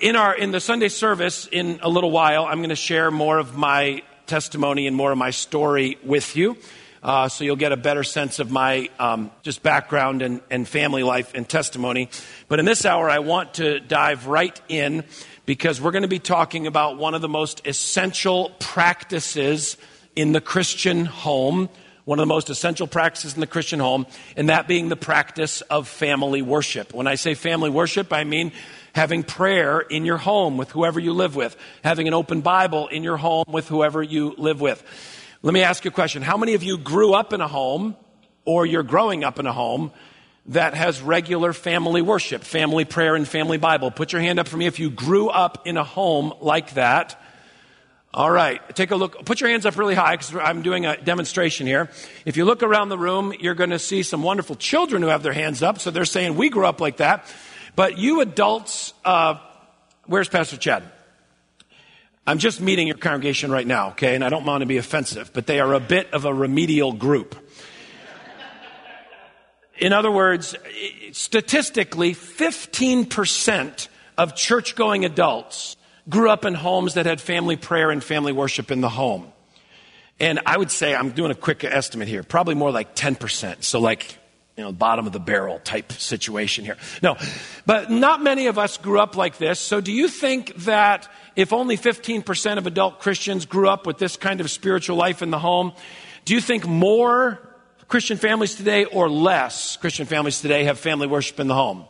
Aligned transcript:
In 0.00 0.14
our 0.14 0.32
in 0.32 0.52
the 0.52 0.60
Sunday 0.60 0.90
service 0.90 1.48
in 1.50 1.80
a 1.82 1.88
little 1.88 2.12
while, 2.12 2.44
I'm 2.44 2.58
going 2.58 2.68
to 2.68 2.76
share 2.76 3.10
more 3.10 3.36
of 3.36 3.56
my 3.56 4.04
testimony 4.26 4.86
and 4.86 4.94
more 4.94 5.10
of 5.10 5.18
my 5.18 5.30
story 5.30 5.98
with 6.04 6.36
you, 6.36 6.56
uh, 7.02 7.28
so 7.28 7.42
you'll 7.42 7.56
get 7.56 7.72
a 7.72 7.76
better 7.76 8.04
sense 8.04 8.38
of 8.38 8.48
my 8.48 8.90
um, 9.00 9.32
just 9.42 9.60
background 9.64 10.22
and, 10.22 10.40
and 10.52 10.68
family 10.68 11.02
life 11.02 11.32
and 11.34 11.48
testimony. 11.48 12.10
But 12.46 12.60
in 12.60 12.64
this 12.64 12.86
hour, 12.86 13.10
I 13.10 13.18
want 13.18 13.54
to 13.54 13.80
dive 13.80 14.28
right 14.28 14.60
in 14.68 15.02
because 15.46 15.80
we're 15.80 15.90
going 15.90 16.02
to 16.02 16.08
be 16.08 16.20
talking 16.20 16.68
about 16.68 16.96
one 16.96 17.16
of 17.16 17.20
the 17.20 17.28
most 17.28 17.66
essential 17.66 18.52
practices 18.60 19.76
in 20.14 20.30
the 20.30 20.40
Christian 20.40 21.06
home. 21.06 21.70
One 22.04 22.20
of 22.20 22.22
the 22.22 22.32
most 22.34 22.48
essential 22.48 22.86
practices 22.86 23.34
in 23.34 23.40
the 23.40 23.46
Christian 23.46 23.80
home, 23.80 24.06
and 24.34 24.48
that 24.48 24.66
being 24.66 24.88
the 24.88 24.96
practice 24.96 25.60
of 25.60 25.86
family 25.86 26.40
worship. 26.40 26.94
When 26.94 27.06
I 27.06 27.16
say 27.16 27.34
family 27.34 27.68
worship, 27.68 28.14
I 28.14 28.24
mean 28.24 28.52
having 28.94 29.22
prayer 29.22 29.80
in 29.80 30.04
your 30.04 30.16
home 30.18 30.56
with 30.56 30.70
whoever 30.70 31.00
you 31.00 31.12
live 31.12 31.36
with, 31.36 31.56
having 31.84 32.08
an 32.08 32.14
open 32.14 32.40
Bible 32.40 32.88
in 32.88 33.02
your 33.02 33.16
home 33.16 33.44
with 33.48 33.68
whoever 33.68 34.02
you 34.02 34.34
live 34.38 34.60
with. 34.60 34.82
Let 35.42 35.54
me 35.54 35.62
ask 35.62 35.84
you 35.84 35.90
a 35.90 35.94
question. 35.94 36.22
How 36.22 36.36
many 36.36 36.54
of 36.54 36.62
you 36.62 36.78
grew 36.78 37.14
up 37.14 37.32
in 37.32 37.40
a 37.40 37.48
home 37.48 37.96
or 38.44 38.66
you're 38.66 38.82
growing 38.82 39.22
up 39.24 39.38
in 39.38 39.46
a 39.46 39.52
home 39.52 39.92
that 40.46 40.74
has 40.74 41.00
regular 41.00 41.52
family 41.52 42.02
worship, 42.02 42.42
family 42.42 42.84
prayer, 42.84 43.14
and 43.14 43.26
family 43.28 43.58
Bible? 43.58 43.90
Put 43.90 44.12
your 44.12 44.20
hand 44.20 44.38
up 44.40 44.48
for 44.48 44.56
me 44.56 44.66
if 44.66 44.78
you 44.80 44.90
grew 44.90 45.28
up 45.28 45.66
in 45.66 45.76
a 45.76 45.84
home 45.84 46.32
like 46.40 46.74
that. 46.74 47.20
All 48.12 48.30
right, 48.30 48.60
take 48.74 48.90
a 48.90 48.96
look. 48.96 49.24
Put 49.26 49.40
your 49.40 49.50
hands 49.50 49.66
up 49.66 49.76
really 49.76 49.94
high 49.94 50.16
because 50.16 50.34
I'm 50.34 50.62
doing 50.62 50.86
a 50.86 50.96
demonstration 50.96 51.66
here. 51.66 51.90
If 52.24 52.38
you 52.38 52.46
look 52.46 52.62
around 52.62 52.88
the 52.88 52.98
room, 52.98 53.34
you're 53.38 53.54
going 53.54 53.70
to 53.70 53.78
see 53.78 54.02
some 54.02 54.22
wonderful 54.22 54.56
children 54.56 55.02
who 55.02 55.08
have 55.08 55.22
their 55.22 55.34
hands 55.34 55.62
up. 55.62 55.78
So 55.78 55.90
they're 55.90 56.06
saying, 56.06 56.34
We 56.34 56.48
grew 56.48 56.66
up 56.66 56.80
like 56.80 56.96
that. 56.96 57.26
But 57.78 57.96
you 57.96 58.22
adults, 58.22 58.92
uh, 59.04 59.36
where's 60.06 60.28
Pastor 60.28 60.56
Chad? 60.56 60.82
I'm 62.26 62.38
just 62.38 62.60
meeting 62.60 62.88
your 62.88 62.96
congregation 62.96 63.52
right 63.52 63.64
now, 63.64 63.90
okay? 63.90 64.16
And 64.16 64.24
I 64.24 64.30
don't 64.30 64.44
want 64.44 64.62
to 64.62 64.66
be 64.66 64.78
offensive, 64.78 65.30
but 65.32 65.46
they 65.46 65.60
are 65.60 65.72
a 65.74 65.78
bit 65.78 66.12
of 66.12 66.24
a 66.24 66.34
remedial 66.34 66.92
group. 66.92 67.36
In 69.76 69.92
other 69.92 70.10
words, 70.10 70.56
statistically, 71.12 72.16
15% 72.16 73.88
of 74.16 74.34
church 74.34 74.74
going 74.74 75.04
adults 75.04 75.76
grew 76.08 76.30
up 76.30 76.44
in 76.44 76.54
homes 76.54 76.94
that 76.94 77.06
had 77.06 77.20
family 77.20 77.54
prayer 77.54 77.92
and 77.92 78.02
family 78.02 78.32
worship 78.32 78.72
in 78.72 78.80
the 78.80 78.88
home. 78.88 79.30
And 80.18 80.40
I 80.44 80.58
would 80.58 80.72
say, 80.72 80.96
I'm 80.96 81.10
doing 81.10 81.30
a 81.30 81.36
quick 81.36 81.62
estimate 81.62 82.08
here, 82.08 82.24
probably 82.24 82.56
more 82.56 82.72
like 82.72 82.96
10%. 82.96 83.62
So, 83.62 83.78
like 83.78 84.18
you 84.58 84.64
know, 84.64 84.72
bottom 84.72 85.06
of 85.06 85.12
the 85.12 85.20
barrel 85.20 85.60
type 85.60 85.92
situation 85.92 86.64
here. 86.64 86.76
No, 87.00 87.16
but 87.64 87.92
not 87.92 88.20
many 88.20 88.48
of 88.48 88.58
us 88.58 88.76
grew 88.76 88.98
up 88.98 89.16
like 89.16 89.38
this. 89.38 89.60
So 89.60 89.80
do 89.80 89.92
you 89.92 90.08
think 90.08 90.52
that 90.64 91.08
if 91.36 91.52
only 91.52 91.78
15% 91.78 92.58
of 92.58 92.66
adult 92.66 92.98
Christians 92.98 93.46
grew 93.46 93.68
up 93.68 93.86
with 93.86 93.98
this 93.98 94.16
kind 94.16 94.40
of 94.40 94.50
spiritual 94.50 94.96
life 94.96 95.22
in 95.22 95.30
the 95.30 95.38
home, 95.38 95.72
do 96.24 96.34
you 96.34 96.40
think 96.40 96.66
more 96.66 97.38
Christian 97.86 98.16
families 98.16 98.56
today 98.56 98.84
or 98.84 99.08
less 99.08 99.76
Christian 99.76 100.06
families 100.06 100.40
today 100.40 100.64
have 100.64 100.80
family 100.80 101.06
worship 101.06 101.38
in 101.38 101.46
the 101.46 101.54
home? 101.54 101.84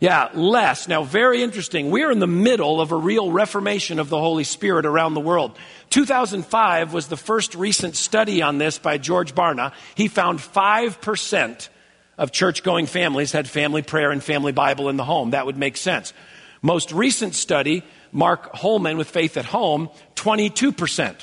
Yeah, 0.00 0.30
less. 0.32 0.88
Now, 0.88 1.04
very 1.04 1.42
interesting. 1.42 1.90
We're 1.90 2.10
in 2.10 2.20
the 2.20 2.26
middle 2.26 2.80
of 2.80 2.90
a 2.90 2.96
real 2.96 3.30
reformation 3.30 3.98
of 3.98 4.08
the 4.08 4.18
Holy 4.18 4.44
Spirit 4.44 4.86
around 4.86 5.12
the 5.12 5.20
world. 5.20 5.58
2005 5.90 6.94
was 6.94 7.08
the 7.08 7.18
first 7.18 7.54
recent 7.54 7.96
study 7.96 8.40
on 8.40 8.56
this 8.56 8.78
by 8.78 8.96
George 8.96 9.34
Barna. 9.34 9.74
He 9.94 10.08
found 10.08 10.38
5% 10.38 11.68
of 12.16 12.32
church 12.32 12.62
going 12.62 12.86
families 12.86 13.32
had 13.32 13.46
family 13.46 13.82
prayer 13.82 14.10
and 14.10 14.24
family 14.24 14.52
Bible 14.52 14.88
in 14.88 14.96
the 14.96 15.04
home. 15.04 15.30
That 15.30 15.44
would 15.44 15.58
make 15.58 15.76
sense. 15.76 16.14
Most 16.62 16.92
recent 16.92 17.34
study, 17.34 17.82
Mark 18.10 18.54
Holmen 18.54 18.96
with 18.96 19.10
Faith 19.10 19.36
at 19.36 19.44
Home, 19.46 19.90
22% 20.16 21.14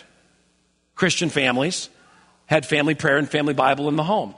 Christian 0.93 1.29
families 1.29 1.89
had 2.45 2.65
family 2.65 2.93
prayer 2.93 3.17
and 3.17 3.29
family 3.29 3.53
Bible 3.55 3.89
in 3.89 3.95
the 3.95 4.03
home. 4.03 4.35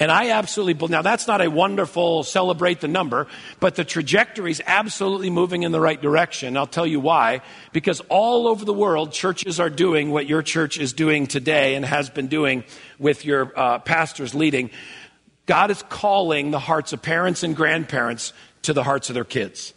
And 0.00 0.12
I 0.12 0.30
absolutely 0.30 0.74
believe, 0.74 0.90
now 0.90 1.02
that's 1.02 1.26
not 1.26 1.40
a 1.40 1.50
wonderful 1.50 2.22
celebrate 2.22 2.80
the 2.80 2.86
number, 2.86 3.26
but 3.58 3.74
the 3.74 3.84
trajectory 3.84 4.52
is 4.52 4.62
absolutely 4.64 5.28
moving 5.28 5.64
in 5.64 5.72
the 5.72 5.80
right 5.80 6.00
direction. 6.00 6.56
I'll 6.56 6.68
tell 6.68 6.86
you 6.86 7.00
why. 7.00 7.40
Because 7.72 8.00
all 8.08 8.46
over 8.46 8.64
the 8.64 8.72
world, 8.72 9.12
churches 9.12 9.58
are 9.58 9.70
doing 9.70 10.10
what 10.10 10.28
your 10.28 10.42
church 10.42 10.78
is 10.78 10.92
doing 10.92 11.26
today 11.26 11.74
and 11.74 11.84
has 11.84 12.10
been 12.10 12.28
doing 12.28 12.62
with 13.00 13.24
your 13.24 13.52
uh, 13.58 13.80
pastors 13.80 14.36
leading. 14.36 14.70
God 15.46 15.72
is 15.72 15.82
calling 15.88 16.52
the 16.52 16.60
hearts 16.60 16.92
of 16.92 17.02
parents 17.02 17.42
and 17.42 17.56
grandparents 17.56 18.32
to 18.62 18.72
the 18.72 18.84
hearts 18.84 19.10
of 19.10 19.14
their 19.14 19.24
kids 19.24 19.74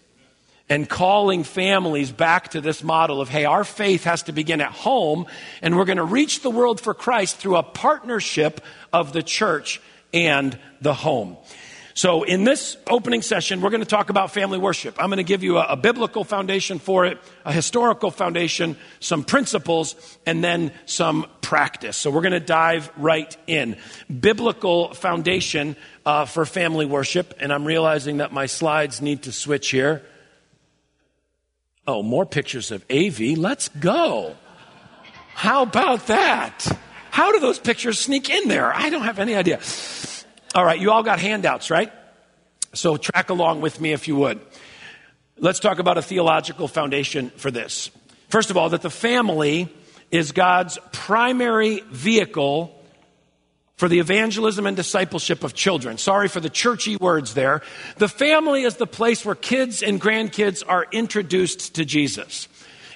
and 0.69 0.87
calling 0.87 1.43
families 1.43 2.11
back 2.11 2.49
to 2.49 2.61
this 2.61 2.83
model 2.83 3.19
of, 3.19 3.27
hey, 3.27 3.45
our 3.45 3.63
faith 3.63 4.03
has 4.05 4.23
to 4.23 4.31
begin 4.31 4.61
at 4.61 4.71
home, 4.71 5.25
and 5.61 5.75
we're 5.75 5.85
going 5.85 5.97
to 5.97 6.03
reach 6.03 6.43
the 6.43 6.49
world 6.49 6.79
for 6.79 6.93
Christ 6.93 7.37
through 7.37 7.57
a 7.57 7.63
partnership 7.63 8.61
of 8.93 9.11
the 9.11 9.23
church 9.23 9.81
and 10.13 10.57
the 10.81 10.93
home. 10.93 11.37
So, 11.93 12.23
in 12.23 12.45
this 12.45 12.77
opening 12.87 13.21
session, 13.21 13.61
we're 13.61 13.69
going 13.69 13.81
to 13.81 13.87
talk 13.87 14.09
about 14.09 14.31
family 14.31 14.57
worship. 14.57 14.95
I'm 14.97 15.09
going 15.09 15.17
to 15.17 15.23
give 15.23 15.43
you 15.43 15.57
a, 15.57 15.73
a, 15.73 15.75
biblical 15.75 16.23
foundation 16.23 16.79
for 16.79 17.05
it, 17.05 17.17
a 17.43 17.51
historical 17.51 18.11
foundation, 18.11 18.77
some 19.01 19.25
principles, 19.25 19.95
and 20.25 20.41
then 20.41 20.71
some 20.85 21.25
practice. 21.41 21.97
So, 21.97 22.09
we're 22.09 22.21
going 22.21 22.31
to 22.31 22.39
dive 22.39 22.89
right 22.95 23.35
in. 23.45 23.75
Biblical 24.07 24.93
foundation 24.93 25.75
uh, 26.05 26.25
for 26.25 26.45
family 26.45 26.85
worship, 26.85 27.33
and 27.39 27.51
I'm 27.51 27.65
realizing 27.65 28.17
that 28.17 28.31
my 28.31 28.45
slides 28.45 29.01
need 29.01 29.23
to 29.23 29.33
switch 29.33 29.69
here. 29.69 30.01
Oh, 31.85 32.03
more 32.03 32.25
pictures 32.25 32.71
of 32.71 32.85
AV. 32.89 33.37
Let's 33.37 33.67
go. 33.67 34.37
How 35.33 35.63
about 35.63 36.07
that? 36.07 36.67
How 37.11 37.31
do 37.33 37.39
those 37.39 37.59
pictures 37.59 37.99
sneak 37.99 38.29
in 38.29 38.47
there? 38.47 38.73
I 38.73 38.89
don't 38.89 39.03
have 39.03 39.19
any 39.19 39.35
idea. 39.35 39.59
All 40.55 40.65
right, 40.65 40.79
you 40.79 40.91
all 40.91 41.03
got 41.03 41.19
handouts, 41.19 41.69
right? 41.69 41.91
So 42.73 42.97
track 42.97 43.29
along 43.29 43.61
with 43.61 43.79
me 43.79 43.91
if 43.91 44.07
you 44.07 44.15
would. 44.15 44.39
Let's 45.37 45.59
talk 45.59 45.79
about 45.79 45.97
a 45.97 46.01
theological 46.01 46.67
foundation 46.67 47.29
for 47.31 47.51
this. 47.51 47.91
First 48.29 48.49
of 48.49 48.57
all, 48.57 48.69
that 48.69 48.81
the 48.81 48.89
family 48.89 49.69
is 50.09 50.31
God's 50.31 50.79
primary 50.93 51.81
vehicle 51.89 52.77
for 53.75 53.89
the 53.89 53.99
evangelism 53.99 54.65
and 54.65 54.77
discipleship 54.77 55.43
of 55.43 55.53
children. 55.53 55.97
Sorry 55.97 56.29
for 56.29 56.39
the 56.39 56.49
churchy 56.49 56.95
words 56.95 57.33
there. 57.33 57.61
The 57.97 58.07
family 58.07 58.63
is 58.63 58.75
the 58.75 58.87
place 58.87 59.25
where 59.25 59.35
kids 59.35 59.83
and 59.83 59.99
grandkids 59.99 60.63
are 60.65 60.85
introduced 60.91 61.75
to 61.75 61.83
Jesus. 61.83 62.47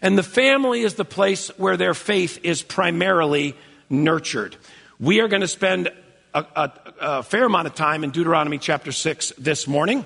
And 0.01 0.17
the 0.17 0.23
family 0.23 0.81
is 0.81 0.93
the 0.93 1.03
place 1.03 1.49
where 1.57 1.75
their 1.75 1.95
faith 1.95 2.39
is 2.43 2.61
primarily 2.61 3.55
nurtured. 3.89 4.55
We 4.99 5.19
are 5.21 5.27
going 5.27 5.41
to 5.41 5.47
spend 5.47 5.91
a, 6.33 6.45
a, 6.55 6.71
a, 7.01 7.23
fair 7.23 7.45
amount 7.45 7.67
of 7.67 7.75
time 7.75 8.03
in 8.03 8.11
Deuteronomy 8.11 8.57
chapter 8.57 8.91
6 8.91 9.33
this 9.37 9.67
morning. 9.67 10.05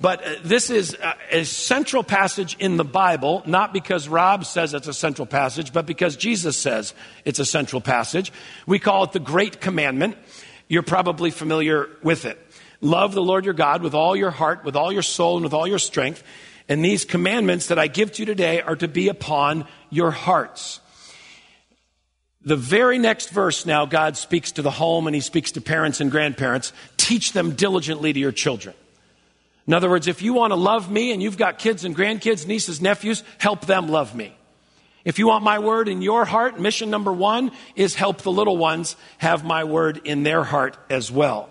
But 0.00 0.24
uh, 0.24 0.34
this 0.44 0.70
is 0.70 0.94
a, 0.94 1.40
a 1.40 1.44
central 1.44 2.04
passage 2.04 2.56
in 2.58 2.76
the 2.76 2.84
Bible, 2.84 3.42
not 3.46 3.72
because 3.72 4.08
Rob 4.08 4.44
says 4.44 4.74
it's 4.74 4.86
a 4.86 4.94
central 4.94 5.26
passage, 5.26 5.72
but 5.72 5.86
because 5.86 6.16
Jesus 6.16 6.56
says 6.56 6.94
it's 7.24 7.40
a 7.40 7.44
central 7.44 7.80
passage. 7.80 8.32
We 8.66 8.78
call 8.78 9.04
it 9.04 9.12
the 9.12 9.20
Great 9.20 9.60
Commandment. 9.60 10.16
You're 10.68 10.82
probably 10.82 11.30
familiar 11.30 11.88
with 12.02 12.24
it. 12.24 12.38
Love 12.80 13.12
the 13.12 13.22
Lord 13.22 13.44
your 13.44 13.54
God 13.54 13.82
with 13.82 13.94
all 13.94 14.14
your 14.14 14.30
heart, 14.30 14.64
with 14.64 14.76
all 14.76 14.92
your 14.92 15.02
soul, 15.02 15.36
and 15.36 15.44
with 15.44 15.54
all 15.54 15.66
your 15.66 15.80
strength. 15.80 16.22
And 16.68 16.84
these 16.84 17.04
commandments 17.04 17.68
that 17.68 17.78
I 17.78 17.88
give 17.88 18.12
to 18.12 18.22
you 18.22 18.26
today 18.26 18.60
are 18.60 18.76
to 18.76 18.86
be 18.86 19.08
upon 19.08 19.66
your 19.90 20.10
hearts. 20.10 20.80
The 22.44 22.56
very 22.56 22.98
next 22.98 23.30
verse 23.30 23.66
now, 23.66 23.84
God 23.84 24.16
speaks 24.16 24.52
to 24.52 24.62
the 24.62 24.70
home 24.70 25.06
and 25.06 25.14
he 25.14 25.20
speaks 25.20 25.52
to 25.52 25.60
parents 25.60 26.00
and 26.00 26.10
grandparents. 26.10 26.72
Teach 26.96 27.32
them 27.32 27.52
diligently 27.52 28.12
to 28.12 28.18
your 28.18 28.32
children. 28.32 28.74
In 29.66 29.74
other 29.74 29.90
words, 29.90 30.08
if 30.08 30.22
you 30.22 30.32
want 30.32 30.52
to 30.52 30.56
love 30.56 30.90
me 30.90 31.12
and 31.12 31.22
you've 31.22 31.36
got 31.36 31.58
kids 31.58 31.84
and 31.84 31.94
grandkids, 31.94 32.46
nieces, 32.46 32.80
nephews, 32.80 33.22
help 33.38 33.66
them 33.66 33.88
love 33.88 34.14
me. 34.14 34.34
If 35.04 35.18
you 35.18 35.28
want 35.28 35.44
my 35.44 35.58
word 35.58 35.88
in 35.88 36.00
your 36.00 36.24
heart, 36.24 36.58
mission 36.58 36.90
number 36.90 37.12
one 37.12 37.52
is 37.76 37.94
help 37.94 38.22
the 38.22 38.32
little 38.32 38.56
ones 38.56 38.96
have 39.18 39.44
my 39.44 39.64
word 39.64 40.00
in 40.04 40.22
their 40.22 40.44
heart 40.44 40.76
as 40.88 41.10
well. 41.10 41.50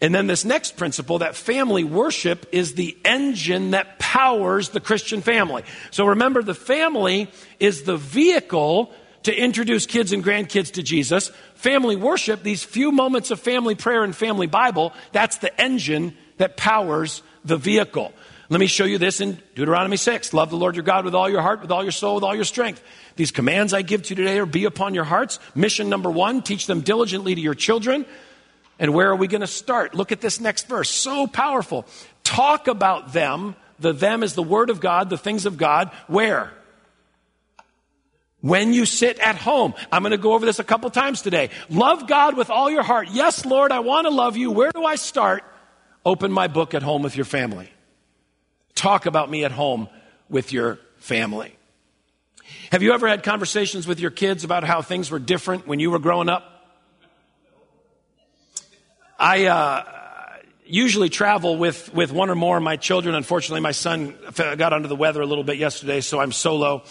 And 0.00 0.14
then 0.14 0.26
this 0.26 0.44
next 0.44 0.76
principle 0.76 1.18
that 1.18 1.34
family 1.34 1.84
worship 1.84 2.46
is 2.52 2.74
the 2.74 2.96
engine 3.04 3.72
that 3.72 3.98
powers 3.98 4.68
the 4.68 4.80
Christian 4.80 5.22
family. 5.22 5.64
So 5.90 6.06
remember, 6.06 6.42
the 6.42 6.54
family 6.54 7.30
is 7.58 7.82
the 7.82 7.96
vehicle 7.96 8.92
to 9.24 9.34
introduce 9.34 9.86
kids 9.86 10.12
and 10.12 10.24
grandkids 10.24 10.72
to 10.72 10.82
Jesus. 10.82 11.30
Family 11.54 11.96
worship, 11.96 12.42
these 12.42 12.62
few 12.62 12.92
moments 12.92 13.30
of 13.30 13.40
family 13.40 13.74
prayer 13.74 14.04
and 14.04 14.14
family 14.14 14.46
Bible, 14.46 14.92
that's 15.12 15.38
the 15.38 15.60
engine 15.60 16.16
that 16.36 16.56
powers 16.56 17.22
the 17.44 17.56
vehicle. 17.56 18.12
Let 18.50 18.60
me 18.60 18.66
show 18.66 18.84
you 18.84 18.96
this 18.96 19.20
in 19.20 19.38
Deuteronomy 19.54 19.98
6. 19.98 20.32
Love 20.32 20.48
the 20.48 20.56
Lord 20.56 20.74
your 20.74 20.84
God 20.84 21.04
with 21.04 21.14
all 21.14 21.28
your 21.28 21.42
heart, 21.42 21.60
with 21.60 21.70
all 21.70 21.82
your 21.82 21.92
soul, 21.92 22.14
with 22.14 22.24
all 22.24 22.34
your 22.34 22.44
strength. 22.44 22.82
These 23.16 23.30
commands 23.30 23.74
I 23.74 23.82
give 23.82 24.04
to 24.04 24.10
you 24.10 24.16
today 24.16 24.38
are 24.38 24.46
be 24.46 24.64
upon 24.64 24.94
your 24.94 25.04
hearts. 25.04 25.38
Mission 25.54 25.90
number 25.90 26.10
one, 26.10 26.40
teach 26.40 26.66
them 26.66 26.80
diligently 26.80 27.34
to 27.34 27.40
your 27.40 27.54
children. 27.54 28.06
And 28.78 28.94
where 28.94 29.10
are 29.10 29.16
we 29.16 29.26
going 29.26 29.42
to 29.42 29.46
start? 29.46 29.94
Look 29.94 30.12
at 30.12 30.20
this 30.20 30.40
next 30.40 30.66
verse. 30.68 30.88
So 30.88 31.26
powerful. 31.26 31.84
Talk 32.24 32.68
about 32.68 33.12
them 33.12 33.54
The 33.78 33.92
them 33.92 34.22
is 34.22 34.34
the 34.34 34.42
Word 34.42 34.70
of 34.70 34.80
God, 34.80 35.10
the 35.10 35.18
things 35.18 35.46
of 35.46 35.56
God. 35.56 35.90
Where? 36.06 36.52
When 38.40 38.72
you 38.72 38.86
sit 38.86 39.18
at 39.18 39.36
home. 39.36 39.74
I'm 39.90 40.02
going 40.02 40.12
to 40.12 40.18
go 40.18 40.34
over 40.34 40.46
this 40.46 40.60
a 40.60 40.64
couple 40.64 40.88
times 40.90 41.22
today. 41.22 41.50
Love 41.68 42.06
God 42.06 42.36
with 42.36 42.50
all 42.50 42.70
your 42.70 42.84
heart. 42.84 43.08
Yes, 43.10 43.44
Lord, 43.44 43.72
I 43.72 43.80
want 43.80 44.06
to 44.06 44.10
love 44.10 44.36
you. 44.36 44.52
Where 44.52 44.70
do 44.72 44.84
I 44.84 44.94
start? 44.94 45.42
Open 46.04 46.30
my 46.30 46.46
book 46.46 46.72
at 46.72 46.82
home 46.82 47.02
with 47.02 47.16
your 47.16 47.24
family. 47.24 47.68
Talk 48.74 49.06
about 49.06 49.28
me 49.28 49.44
at 49.44 49.50
home 49.50 49.88
with 50.28 50.52
your 50.52 50.78
family. 50.98 51.56
Have 52.70 52.82
you 52.82 52.92
ever 52.92 53.08
had 53.08 53.22
conversations 53.24 53.86
with 53.86 53.98
your 53.98 54.12
kids 54.12 54.44
about 54.44 54.62
how 54.62 54.82
things 54.82 55.10
were 55.10 55.18
different 55.18 55.66
when 55.66 55.80
you 55.80 55.90
were 55.90 55.98
growing 55.98 56.28
up? 56.28 56.44
I 59.18 59.46
uh, 59.46 59.84
usually 60.64 61.08
travel 61.08 61.56
with, 61.56 61.92
with 61.92 62.12
one 62.12 62.30
or 62.30 62.36
more 62.36 62.56
of 62.56 62.62
my 62.62 62.76
children. 62.76 63.16
Unfortunately, 63.16 63.60
my 63.60 63.72
son 63.72 64.14
got 64.34 64.72
under 64.72 64.86
the 64.86 64.96
weather 64.96 65.20
a 65.20 65.26
little 65.26 65.44
bit 65.44 65.56
yesterday, 65.56 66.00
so 66.00 66.20
I'm 66.20 66.30
solo. 66.30 66.84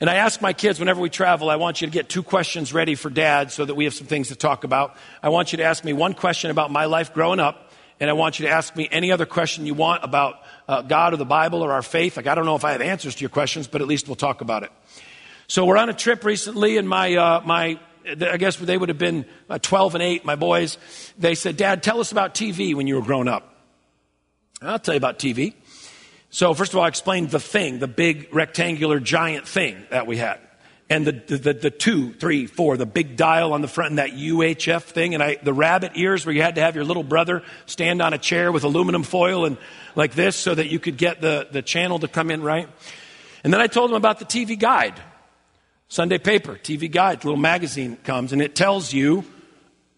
And 0.00 0.10
I 0.10 0.16
ask 0.16 0.42
my 0.42 0.52
kids 0.52 0.80
whenever 0.80 1.00
we 1.00 1.08
travel, 1.08 1.50
I 1.50 1.56
want 1.56 1.80
you 1.80 1.86
to 1.86 1.92
get 1.92 2.08
two 2.08 2.22
questions 2.22 2.72
ready 2.72 2.94
for 2.94 3.10
dad 3.10 3.52
so 3.52 3.64
that 3.64 3.74
we 3.74 3.84
have 3.84 3.94
some 3.94 4.06
things 4.06 4.28
to 4.28 4.34
talk 4.34 4.64
about. 4.64 4.96
I 5.22 5.28
want 5.28 5.52
you 5.52 5.58
to 5.58 5.64
ask 5.64 5.84
me 5.84 5.92
one 5.92 6.14
question 6.14 6.50
about 6.50 6.70
my 6.72 6.86
life 6.86 7.14
growing 7.14 7.38
up, 7.38 7.70
and 8.00 8.10
I 8.10 8.12
want 8.12 8.38
you 8.38 8.46
to 8.46 8.52
ask 8.52 8.74
me 8.74 8.88
any 8.90 9.12
other 9.12 9.24
question 9.24 9.66
you 9.66 9.74
want 9.74 10.02
about 10.02 10.40
uh, 10.68 10.82
God 10.82 11.14
or 11.14 11.16
the 11.16 11.24
Bible 11.24 11.62
or 11.62 11.72
our 11.72 11.82
faith. 11.82 12.16
Like, 12.16 12.26
I 12.26 12.34
don't 12.34 12.44
know 12.44 12.56
if 12.56 12.64
I 12.64 12.72
have 12.72 12.80
answers 12.80 13.14
to 13.14 13.20
your 13.20 13.30
questions, 13.30 13.68
but 13.68 13.80
at 13.80 13.86
least 13.86 14.08
we'll 14.08 14.16
talk 14.16 14.40
about 14.40 14.64
it. 14.64 14.72
So 15.46 15.64
we're 15.64 15.76
on 15.76 15.88
a 15.88 15.94
trip 15.94 16.24
recently, 16.24 16.76
and 16.76 16.88
my, 16.88 17.14
uh, 17.14 17.42
my 17.44 17.78
I 18.06 18.36
guess 18.36 18.56
they 18.56 18.76
would 18.76 18.88
have 18.88 18.98
been 18.98 19.24
uh, 19.48 19.58
12 19.58 19.94
and 19.94 20.02
8, 20.02 20.24
my 20.24 20.36
boys. 20.36 20.76
They 21.18 21.34
said, 21.34 21.56
Dad, 21.56 21.82
tell 21.82 22.00
us 22.00 22.12
about 22.12 22.34
TV 22.34 22.74
when 22.74 22.86
you 22.86 22.96
were 22.96 23.02
growing 23.02 23.28
up. 23.28 23.54
I'll 24.60 24.78
tell 24.78 24.94
you 24.94 24.98
about 24.98 25.18
TV. 25.18 25.54
So, 26.34 26.52
first 26.52 26.72
of 26.72 26.78
all, 26.78 26.84
I 26.84 26.88
explained 26.88 27.30
the 27.30 27.38
thing, 27.38 27.78
the 27.78 27.86
big 27.86 28.26
rectangular 28.34 28.98
giant 28.98 29.46
thing 29.46 29.86
that 29.90 30.08
we 30.08 30.16
had. 30.16 30.40
And 30.90 31.06
the, 31.06 31.12
the, 31.12 31.52
the, 31.54 31.70
two, 31.70 32.12
three, 32.12 32.48
four, 32.48 32.76
the 32.76 32.86
big 32.86 33.16
dial 33.16 33.52
on 33.52 33.62
the 33.62 33.68
front 33.68 33.90
and 33.90 33.98
that 34.00 34.10
UHF 34.10 34.82
thing. 34.82 35.14
And 35.14 35.22
I, 35.22 35.36
the 35.36 35.52
rabbit 35.52 35.92
ears 35.94 36.26
where 36.26 36.34
you 36.34 36.42
had 36.42 36.56
to 36.56 36.60
have 36.60 36.74
your 36.74 36.82
little 36.84 37.04
brother 37.04 37.44
stand 37.66 38.02
on 38.02 38.14
a 38.14 38.18
chair 38.18 38.50
with 38.50 38.64
aluminum 38.64 39.04
foil 39.04 39.44
and 39.44 39.58
like 39.94 40.14
this 40.14 40.34
so 40.34 40.52
that 40.52 40.66
you 40.66 40.80
could 40.80 40.96
get 40.96 41.20
the, 41.20 41.46
the 41.52 41.62
channel 41.62 42.00
to 42.00 42.08
come 42.08 42.32
in 42.32 42.42
right. 42.42 42.68
And 43.44 43.52
then 43.52 43.60
I 43.60 43.68
told 43.68 43.90
him 43.90 43.96
about 43.96 44.18
the 44.18 44.24
TV 44.24 44.58
guide. 44.58 45.00
Sunday 45.86 46.18
paper, 46.18 46.56
TV 46.56 46.90
guide, 46.90 47.24
little 47.24 47.38
magazine 47.38 47.96
comes 48.02 48.32
and 48.32 48.42
it 48.42 48.56
tells 48.56 48.92
you 48.92 49.24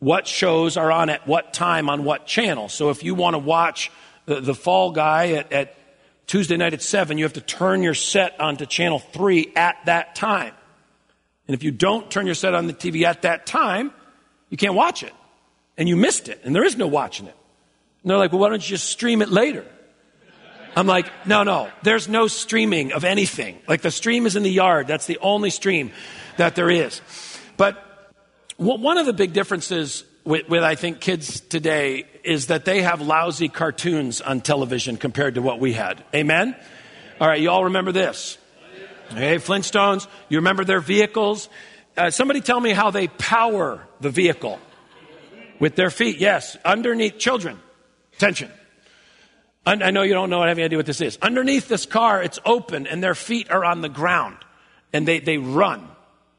what 0.00 0.26
shows 0.26 0.76
are 0.76 0.92
on 0.92 1.08
at 1.08 1.26
what 1.26 1.54
time 1.54 1.88
on 1.88 2.04
what 2.04 2.26
channel. 2.26 2.68
So 2.68 2.90
if 2.90 3.02
you 3.02 3.14
want 3.14 3.32
to 3.32 3.38
watch 3.38 3.90
the, 4.26 4.42
the 4.42 4.54
Fall 4.54 4.90
Guy 4.90 5.32
at, 5.32 5.50
at 5.50 5.75
Tuesday 6.26 6.56
night 6.56 6.74
at 6.74 6.82
7, 6.82 7.18
you 7.18 7.24
have 7.24 7.34
to 7.34 7.40
turn 7.40 7.82
your 7.82 7.94
set 7.94 8.40
onto 8.40 8.66
channel 8.66 8.98
3 8.98 9.52
at 9.54 9.76
that 9.86 10.14
time. 10.14 10.52
And 11.46 11.54
if 11.54 11.62
you 11.62 11.70
don't 11.70 12.10
turn 12.10 12.26
your 12.26 12.34
set 12.34 12.54
on 12.54 12.66
the 12.66 12.72
TV 12.72 13.04
at 13.04 13.22
that 13.22 13.46
time, 13.46 13.92
you 14.50 14.56
can't 14.56 14.74
watch 14.74 15.02
it. 15.02 15.12
And 15.78 15.88
you 15.88 15.96
missed 15.96 16.28
it. 16.28 16.40
And 16.42 16.54
there 16.54 16.64
is 16.64 16.76
no 16.76 16.88
watching 16.88 17.26
it. 17.26 17.36
And 18.02 18.10
they're 18.10 18.18
like, 18.18 18.32
well, 18.32 18.40
why 18.40 18.48
don't 18.48 18.62
you 18.62 18.76
just 18.76 18.88
stream 18.88 19.22
it 19.22 19.28
later? 19.28 19.64
I'm 20.76 20.86
like, 20.86 21.10
no, 21.26 21.42
no, 21.42 21.70
there's 21.82 22.06
no 22.06 22.26
streaming 22.26 22.92
of 22.92 23.04
anything. 23.04 23.58
Like 23.66 23.80
the 23.80 23.90
stream 23.90 24.26
is 24.26 24.36
in 24.36 24.42
the 24.42 24.50
yard. 24.50 24.86
That's 24.86 25.06
the 25.06 25.18
only 25.18 25.48
stream 25.48 25.90
that 26.36 26.54
there 26.54 26.70
is. 26.70 27.00
But 27.56 27.82
one 28.58 28.98
of 28.98 29.06
the 29.06 29.14
big 29.14 29.32
differences 29.32 30.04
with, 30.26 30.48
with, 30.48 30.62
I 30.62 30.74
think, 30.74 31.00
kids 31.00 31.40
today 31.40 32.04
is 32.24 32.48
that 32.48 32.64
they 32.64 32.82
have 32.82 33.00
lousy 33.00 33.48
cartoons 33.48 34.20
on 34.20 34.40
television 34.40 34.96
compared 34.96 35.36
to 35.36 35.42
what 35.42 35.60
we 35.60 35.72
had. 35.72 36.02
Amen? 36.14 36.56
All 37.20 37.28
right, 37.28 37.40
you 37.40 37.48
all 37.48 37.64
remember 37.64 37.92
this. 37.92 38.36
Hey, 39.10 39.36
Flintstones, 39.36 40.08
you 40.28 40.38
remember 40.38 40.64
their 40.64 40.80
vehicles? 40.80 41.48
Uh, 41.96 42.10
somebody 42.10 42.40
tell 42.40 42.60
me 42.60 42.72
how 42.72 42.90
they 42.90 43.06
power 43.06 43.86
the 44.00 44.10
vehicle 44.10 44.58
with 45.60 45.76
their 45.76 45.90
feet. 45.90 46.18
Yes, 46.18 46.56
underneath 46.64 47.16
children. 47.16 47.60
Attention. 48.14 48.50
I 49.64 49.90
know 49.90 50.02
you 50.02 50.14
don't 50.14 50.30
know, 50.30 50.42
I 50.42 50.48
have 50.48 50.58
any 50.58 50.64
idea 50.64 50.78
what 50.78 50.86
this 50.86 51.00
is. 51.00 51.18
Underneath 51.20 51.66
this 51.66 51.86
car, 51.86 52.22
it's 52.22 52.38
open 52.44 52.86
and 52.86 53.02
their 53.02 53.16
feet 53.16 53.50
are 53.50 53.64
on 53.64 53.80
the 53.80 53.88
ground 53.88 54.36
and 54.92 55.08
they, 55.08 55.18
they 55.18 55.38
run, 55.38 55.88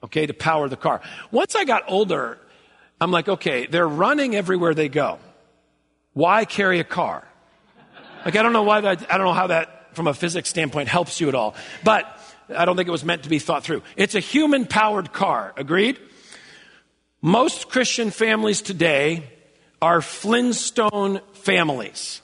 okay, 0.02 0.26
to 0.26 0.34
power 0.34 0.70
the 0.70 0.78
car. 0.78 1.02
Once 1.30 1.54
I 1.54 1.66
got 1.66 1.84
older, 1.90 2.40
I'm 3.00 3.12
like, 3.12 3.30
okay, 3.30 3.68
they're 3.68 3.88
running 3.88 4.36
everywhere 4.36 4.74
they 4.74 4.90
go. 4.90 5.20
Why 6.14 6.46
carry 6.46 6.80
a 6.80 6.84
car? 6.84 7.28
Like, 8.26 8.36
I 8.36 8.44
don't 8.44 8.54
know 8.54 8.64
why 8.64 8.82
that, 8.82 9.12
I 9.12 9.18
don't 9.18 9.28
know 9.28 9.34
how 9.34 9.48
that, 9.48 9.96
from 9.96 10.08
a 10.08 10.14
physics 10.14 10.50
standpoint, 10.50 10.90
helps 10.90 11.22
you 11.22 11.30
at 11.30 11.36
all. 11.36 11.56
But 11.84 12.06
I 12.56 12.66
don't 12.66 12.76
think 12.76 12.88
it 12.88 12.92
was 12.92 13.06
meant 13.06 13.24
to 13.24 13.30
be 13.30 13.40
thought 13.40 13.64
through. 13.64 13.84
It's 13.96 14.16
a 14.16 14.20
human 14.20 14.66
powered 14.66 15.14
car, 15.14 15.54
agreed? 15.58 16.00
Most 17.22 17.70
Christian 17.70 18.10
families 18.10 18.62
today 18.62 19.30
are 19.82 20.02
Flintstone 20.02 21.22
families. 21.34 22.22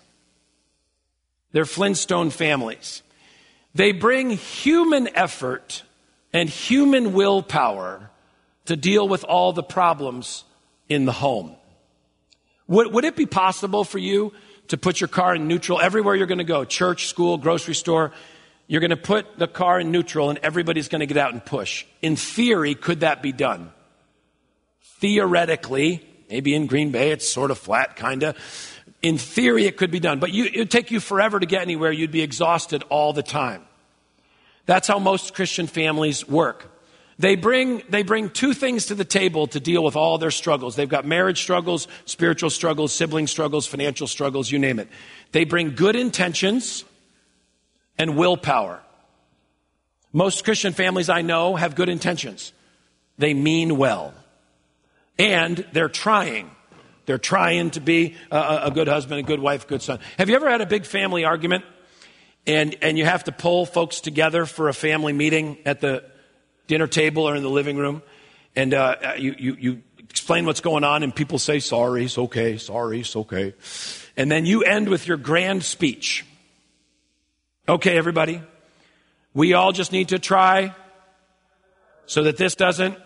They're 1.51 1.65
Flintstone 1.65 2.31
families. 2.31 3.03
They 3.75 3.91
bring 3.91 4.31
human 4.31 5.15
effort 5.15 5.83
and 6.31 6.49
human 6.49 7.13
willpower 7.13 8.09
to 8.65 8.75
deal 8.75 9.07
with 9.07 9.23
all 9.23 9.53
the 9.53 9.63
problems 9.63 10.45
in 10.89 11.06
the 11.06 11.12
home. 11.12 11.56
Would, 12.68 12.94
would 12.94 13.06
it 13.06 13.15
be 13.15 13.25
possible 13.25 13.83
for 13.83 14.00
you 14.00 14.33
to 14.69 14.77
put 14.77 15.01
your 15.01 15.07
car 15.07 15.35
in 15.35 15.47
neutral 15.47 15.81
everywhere 15.81 16.15
you're 16.15 16.27
going 16.27 16.38
to 16.38 16.44
go 16.44 16.65
church, 16.65 17.07
school, 17.07 17.38
grocery 17.38 17.75
store? 17.75 18.12
You're 18.68 18.81
going 18.81 18.91
to 18.91 18.97
put 18.97 19.38
the 19.38 19.47
car 19.47 19.80
in 19.80 19.91
neutral 19.91 20.30
and 20.30 20.39
everybody's 20.39 20.88
going 20.88 21.01
to 21.01 21.06
get 21.06 21.18
out 21.18 21.33
and 21.33 21.44
push. 21.44 21.85
In 22.01 22.15
theory, 22.15 22.75
could 22.75 23.01
that 23.01 23.21
be 23.21 23.31
done? 23.31 23.71
Theoretically, 25.00 26.07
maybe 26.30 26.56
in 26.56 26.68
Green 26.68 26.91
Bay 26.91 27.12
it's 27.12 27.27
sort 27.27 27.51
of 27.51 27.57
flat, 27.57 27.95
kind 27.95 28.24
of. 28.24 28.38
In 29.01 29.18
theory, 29.18 29.65
it 29.65 29.75
could 29.75 29.91
be 29.91 30.00
done, 30.00 30.19
but 30.19 30.31
you, 30.31 30.45
it 30.45 30.57
would 30.57 30.71
take 30.71 30.89
you 30.89 31.01
forever 31.01 31.38
to 31.38 31.45
get 31.45 31.62
anywhere. 31.62 31.91
You'd 31.91 32.12
be 32.12 32.21
exhausted 32.21 32.83
all 32.89 33.12
the 33.12 33.24
time. 33.24 33.63
That's 34.65 34.88
how 34.88 34.97
most 34.97 35.33
Christian 35.33 35.68
families 35.68 36.25
work. 36.25 36.71
They 37.19 37.36
bring, 37.36 37.83
they 37.89 38.04
bring 38.04 38.30
two 38.30 38.54
things 38.54 38.88
to 38.88 38.95
the 38.95 39.06
table 39.06 39.48
to 39.48 39.60
deal 39.60 39.83
with 39.83 39.95
all 39.95 40.18
their 40.18 40.31
struggles. 40.31 40.75
They've 40.75 40.89
got 40.89 41.06
marriage 41.06 41.42
struggles, 41.42 41.88
spiritual 42.06 42.50
struggles, 42.50 42.92
sibling 42.92 43.27
struggles, 43.27 43.68
financial 43.68 44.07
struggles, 44.07 44.51
you 44.51 44.60
name 44.60 44.80
it. 44.80 44.88
They 45.31 45.44
bring 45.44 45.75
good 45.75 45.95
intentions 45.95 46.83
and 47.98 48.18
willpower. 48.18 48.81
Most 50.12 50.43
Christian 50.43 50.74
families 50.74 51.10
I 51.10 51.22
know 51.22 51.55
have 51.55 51.75
good 51.75 51.89
intentions. 51.89 52.51
They 53.17 53.34
mean 53.34 53.77
well. 53.77 54.13
And 55.20 55.65
they're 55.74 55.89
trying. 55.89 56.50
They're 57.05 57.17
trying 57.17 57.72
to 57.72 57.79
be 57.79 58.15
a, 58.32 58.62
a 58.65 58.72
good 58.72 58.88
husband, 58.88 59.20
a 59.20 59.24
good 59.24 59.39
wife, 59.39 59.65
a 59.65 59.67
good 59.67 59.82
son. 59.82 60.00
Have 60.17 60.29
you 60.29 60.36
ever 60.36 60.50
had 60.50 60.62
a 60.62 60.65
big 60.65 60.86
family 60.86 61.25
argument 61.25 61.65
and, 62.48 62.75
and 62.82 62.98
you 62.98 63.05
have 63.05 63.25
to 63.25 63.32
pull 63.32 63.65
folks 63.65 64.01
together 64.01 64.46
for 64.46 64.70
a 64.70 64.74
family 64.74 65.13
meeting 65.13 65.58
at 65.65 65.82
the 65.82 66.03
dinner 66.67 66.88
table 66.88 67.27
or 67.27 67.36
in 67.36 67.43
the 67.43 67.50
living 67.50 67.77
room? 67.77 68.01
And 68.55 68.74
uh, 68.74 68.96
you, 69.17 69.36
you, 69.38 69.58
you 69.60 69.82
explain 70.10 70.46
what's 70.46 70.62
going 70.62 70.84
on 70.84 71.03
and 71.03 71.15
people 71.15 71.39
say, 71.39 71.60
sorry, 71.60 72.05
it's 72.05 72.17
okay, 72.17 72.58
sorry, 72.58 73.00
it's 73.00 73.15
okay. 73.15 73.53
And 74.15 74.32
then 74.32 74.46
you 74.46 74.63
end 74.63 74.89
with 74.89 75.08
your 75.08 75.17
grand 75.17 75.63
speech. 75.63 76.25
Okay, 77.67 77.98
everybody, 77.98 78.41
we 79.34 79.53
all 79.53 79.72
just 79.72 79.91
need 79.91 80.10
to 80.10 80.20
try 80.20 80.75
so 82.05 82.24
that 82.24 82.38
this 82.38 82.55
doesn't. 82.55 82.98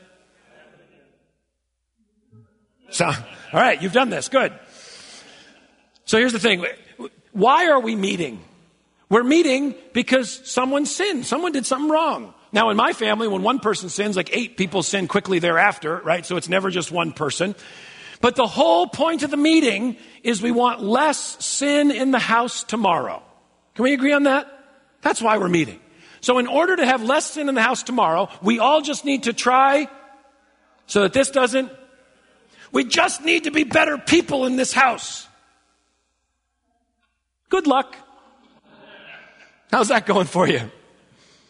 So, 2.90 3.06
all 3.06 3.14
right, 3.54 3.82
you've 3.82 3.94
done 3.94 4.10
this. 4.10 4.28
Good. 4.28 4.54
So 6.06 6.18
here's 6.18 6.34
the 6.34 6.40
thing. 6.40 6.66
Why 7.32 7.68
are 7.68 7.80
we 7.80 7.96
meeting? 7.96 8.44
We're 9.10 9.24
meeting 9.24 9.76
because 9.94 10.42
someone 10.50 10.86
sinned. 10.86 11.26
Someone 11.26 11.52
did 11.52 11.66
something 11.66 11.90
wrong. 11.90 12.34
Now, 12.52 12.70
in 12.70 12.78
my 12.78 12.94
family, 12.94 13.28
when 13.28 13.44
one 13.44 13.60
person 13.60 13.90
sins, 13.90 14.16
like 14.16 14.36
eight 14.36 14.58
people 14.58 14.84
sin 14.84 15.08
quickly 15.08 15.40
thereafter, 15.40 16.02
right? 16.04 16.26
So 16.26 16.38
it's 16.38 16.50
never 16.50 16.70
just 16.70 16.92
one 16.92 17.12
person. 17.12 17.56
But 18.22 18.36
the 18.36 18.48
whole 18.48 18.88
point 18.88 19.24
of 19.24 19.32
the 19.32 19.38
meeting 19.38 19.98
is 20.24 20.42
we 20.42 20.52
want 20.52 20.82
less 20.82 21.44
sin 21.46 21.92
in 21.92 22.12
the 22.12 22.20
house 22.20 22.64
tomorrow. 22.64 23.22
Can 23.76 23.84
we 23.84 23.94
agree 23.94 24.14
on 24.14 24.24
that? 24.24 24.52
That's 25.02 25.22
why 25.22 25.38
we're 25.38 25.50
meeting. 25.50 25.80
So 26.22 26.40
in 26.40 26.48
order 26.48 26.76
to 26.76 26.86
have 26.86 27.04
less 27.04 27.32
sin 27.32 27.48
in 27.48 27.56
the 27.56 27.62
house 27.62 27.84
tomorrow, 27.84 28.30
we 28.42 28.60
all 28.60 28.82
just 28.82 29.06
need 29.06 29.24
to 29.24 29.34
try 29.34 29.88
so 30.88 31.04
that 31.04 31.14
this 31.14 31.30
doesn't 31.30 31.72
we 32.72 32.84
just 32.84 33.24
need 33.24 33.46
to 33.46 33.52
be 33.52 33.64
better 33.64 33.98
people 33.98 34.46
in 34.46 34.56
this 34.56 34.74
house. 34.74 35.28
Good 37.50 37.66
luck. 37.66 37.96
How's 39.72 39.88
that 39.90 40.06
going 40.06 40.28
for 40.28 40.48
you? 40.48 40.70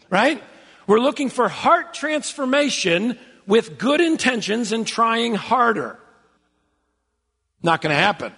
Right? 0.09 0.43
We're 0.87 0.99
looking 0.99 1.29
for 1.29 1.49
heart 1.49 1.93
transformation 1.93 3.19
with 3.45 3.77
good 3.77 4.01
intentions 4.01 4.71
and 4.71 4.87
trying 4.87 5.35
harder. 5.35 5.99
Not 7.61 7.81
going 7.81 7.93
to 7.93 8.01
happen. 8.01 8.33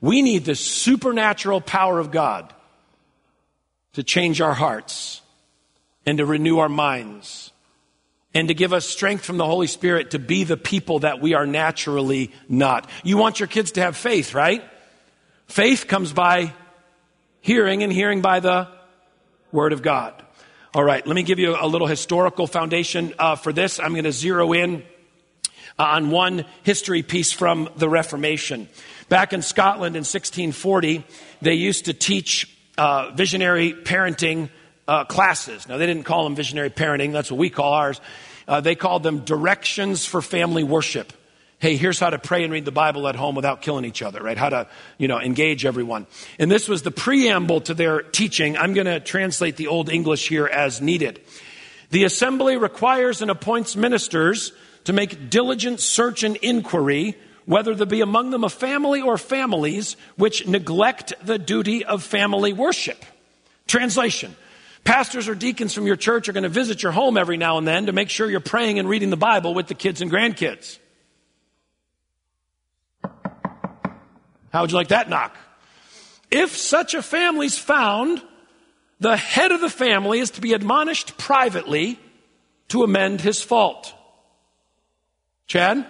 We 0.00 0.22
need 0.22 0.44
the 0.44 0.54
supernatural 0.54 1.60
power 1.60 1.98
of 1.98 2.10
God 2.10 2.52
to 3.94 4.02
change 4.02 4.40
our 4.40 4.54
hearts 4.54 5.22
and 6.06 6.18
to 6.18 6.26
renew 6.26 6.58
our 6.58 6.68
minds 6.68 7.50
and 8.34 8.48
to 8.48 8.54
give 8.54 8.72
us 8.72 8.86
strength 8.86 9.24
from 9.24 9.38
the 9.38 9.46
Holy 9.46 9.66
Spirit 9.66 10.12
to 10.12 10.18
be 10.18 10.44
the 10.44 10.56
people 10.56 11.00
that 11.00 11.20
we 11.20 11.34
are 11.34 11.46
naturally 11.46 12.30
not. 12.48 12.88
You 13.02 13.16
want 13.16 13.40
your 13.40 13.46
kids 13.46 13.72
to 13.72 13.80
have 13.80 13.96
faith, 13.96 14.34
right? 14.34 14.62
Faith 15.46 15.88
comes 15.88 16.12
by 16.12 16.52
hearing 17.40 17.82
and 17.82 17.92
hearing 17.92 18.20
by 18.20 18.40
the 18.40 18.68
Word 19.50 19.72
of 19.72 19.82
God. 19.82 20.14
All 20.78 20.84
right, 20.84 21.04
let 21.04 21.16
me 21.16 21.24
give 21.24 21.40
you 21.40 21.56
a 21.60 21.66
little 21.66 21.88
historical 21.88 22.46
foundation 22.46 23.12
uh, 23.18 23.34
for 23.34 23.52
this. 23.52 23.80
I'm 23.80 23.94
going 23.94 24.04
to 24.04 24.12
zero 24.12 24.52
in 24.52 24.84
uh, 25.76 25.82
on 25.82 26.12
one 26.12 26.44
history 26.62 27.02
piece 27.02 27.32
from 27.32 27.68
the 27.74 27.88
Reformation. 27.88 28.68
Back 29.08 29.32
in 29.32 29.42
Scotland 29.42 29.96
in 29.96 30.02
1640, 30.02 31.04
they 31.42 31.54
used 31.54 31.86
to 31.86 31.94
teach 31.94 32.56
uh, 32.78 33.10
visionary 33.10 33.72
parenting 33.72 34.50
uh, 34.86 35.04
classes. 35.04 35.66
Now, 35.66 35.78
they 35.78 35.86
didn't 35.86 36.04
call 36.04 36.22
them 36.22 36.36
visionary 36.36 36.70
parenting, 36.70 37.10
that's 37.10 37.32
what 37.32 37.38
we 37.38 37.50
call 37.50 37.72
ours. 37.72 38.00
Uh, 38.46 38.60
they 38.60 38.76
called 38.76 39.02
them 39.02 39.24
directions 39.24 40.06
for 40.06 40.22
family 40.22 40.62
worship 40.62 41.12
hey, 41.58 41.76
here's 41.76 41.98
how 41.98 42.10
to 42.10 42.18
pray 42.18 42.44
and 42.44 42.52
read 42.52 42.64
the 42.64 42.72
Bible 42.72 43.08
at 43.08 43.16
home 43.16 43.34
without 43.34 43.62
killing 43.62 43.84
each 43.84 44.02
other, 44.02 44.22
right? 44.22 44.38
How 44.38 44.48
to, 44.48 44.66
you 44.96 45.08
know, 45.08 45.18
engage 45.18 45.66
everyone. 45.66 46.06
And 46.38 46.50
this 46.50 46.68
was 46.68 46.82
the 46.82 46.90
preamble 46.90 47.62
to 47.62 47.74
their 47.74 48.02
teaching. 48.02 48.56
I'm 48.56 48.74
going 48.74 48.86
to 48.86 49.00
translate 49.00 49.56
the 49.56 49.66
Old 49.66 49.90
English 49.90 50.28
here 50.28 50.46
as 50.46 50.80
needed. 50.80 51.20
The 51.90 52.04
assembly 52.04 52.56
requires 52.56 53.22
and 53.22 53.30
appoints 53.30 53.74
ministers 53.74 54.52
to 54.84 54.92
make 54.92 55.30
diligent 55.30 55.80
search 55.80 56.22
and 56.22 56.36
inquiry 56.36 57.16
whether 57.44 57.74
there 57.74 57.86
be 57.86 58.02
among 58.02 58.30
them 58.30 58.44
a 58.44 58.48
family 58.48 59.00
or 59.00 59.16
families 59.16 59.96
which 60.16 60.46
neglect 60.46 61.14
the 61.24 61.38
duty 61.38 61.82
of 61.82 62.02
family 62.02 62.52
worship. 62.52 63.02
Translation. 63.66 64.36
Pastors 64.84 65.28
or 65.28 65.34
deacons 65.34 65.72
from 65.72 65.86
your 65.86 65.96
church 65.96 66.28
are 66.28 66.32
going 66.32 66.42
to 66.42 66.50
visit 66.50 66.82
your 66.82 66.92
home 66.92 67.16
every 67.16 67.38
now 67.38 67.56
and 67.56 67.66
then 67.66 67.86
to 67.86 67.92
make 67.92 68.10
sure 68.10 68.30
you're 68.30 68.40
praying 68.40 68.78
and 68.78 68.86
reading 68.88 69.08
the 69.10 69.16
Bible 69.16 69.54
with 69.54 69.66
the 69.66 69.74
kids 69.74 70.02
and 70.02 70.10
grandkids. 70.10 70.78
How 74.52 74.62
would 74.62 74.70
you 74.70 74.76
like 74.76 74.88
that 74.88 75.08
knock? 75.08 75.36
If 76.30 76.56
such 76.56 76.94
a 76.94 77.02
family 77.02 77.46
is 77.46 77.58
found, 77.58 78.22
the 79.00 79.16
head 79.16 79.52
of 79.52 79.60
the 79.60 79.70
family 79.70 80.18
is 80.18 80.30
to 80.32 80.40
be 80.40 80.52
admonished 80.52 81.16
privately 81.16 81.98
to 82.68 82.82
amend 82.82 83.20
his 83.20 83.42
fault. 83.42 83.94
Chad, 85.46 85.86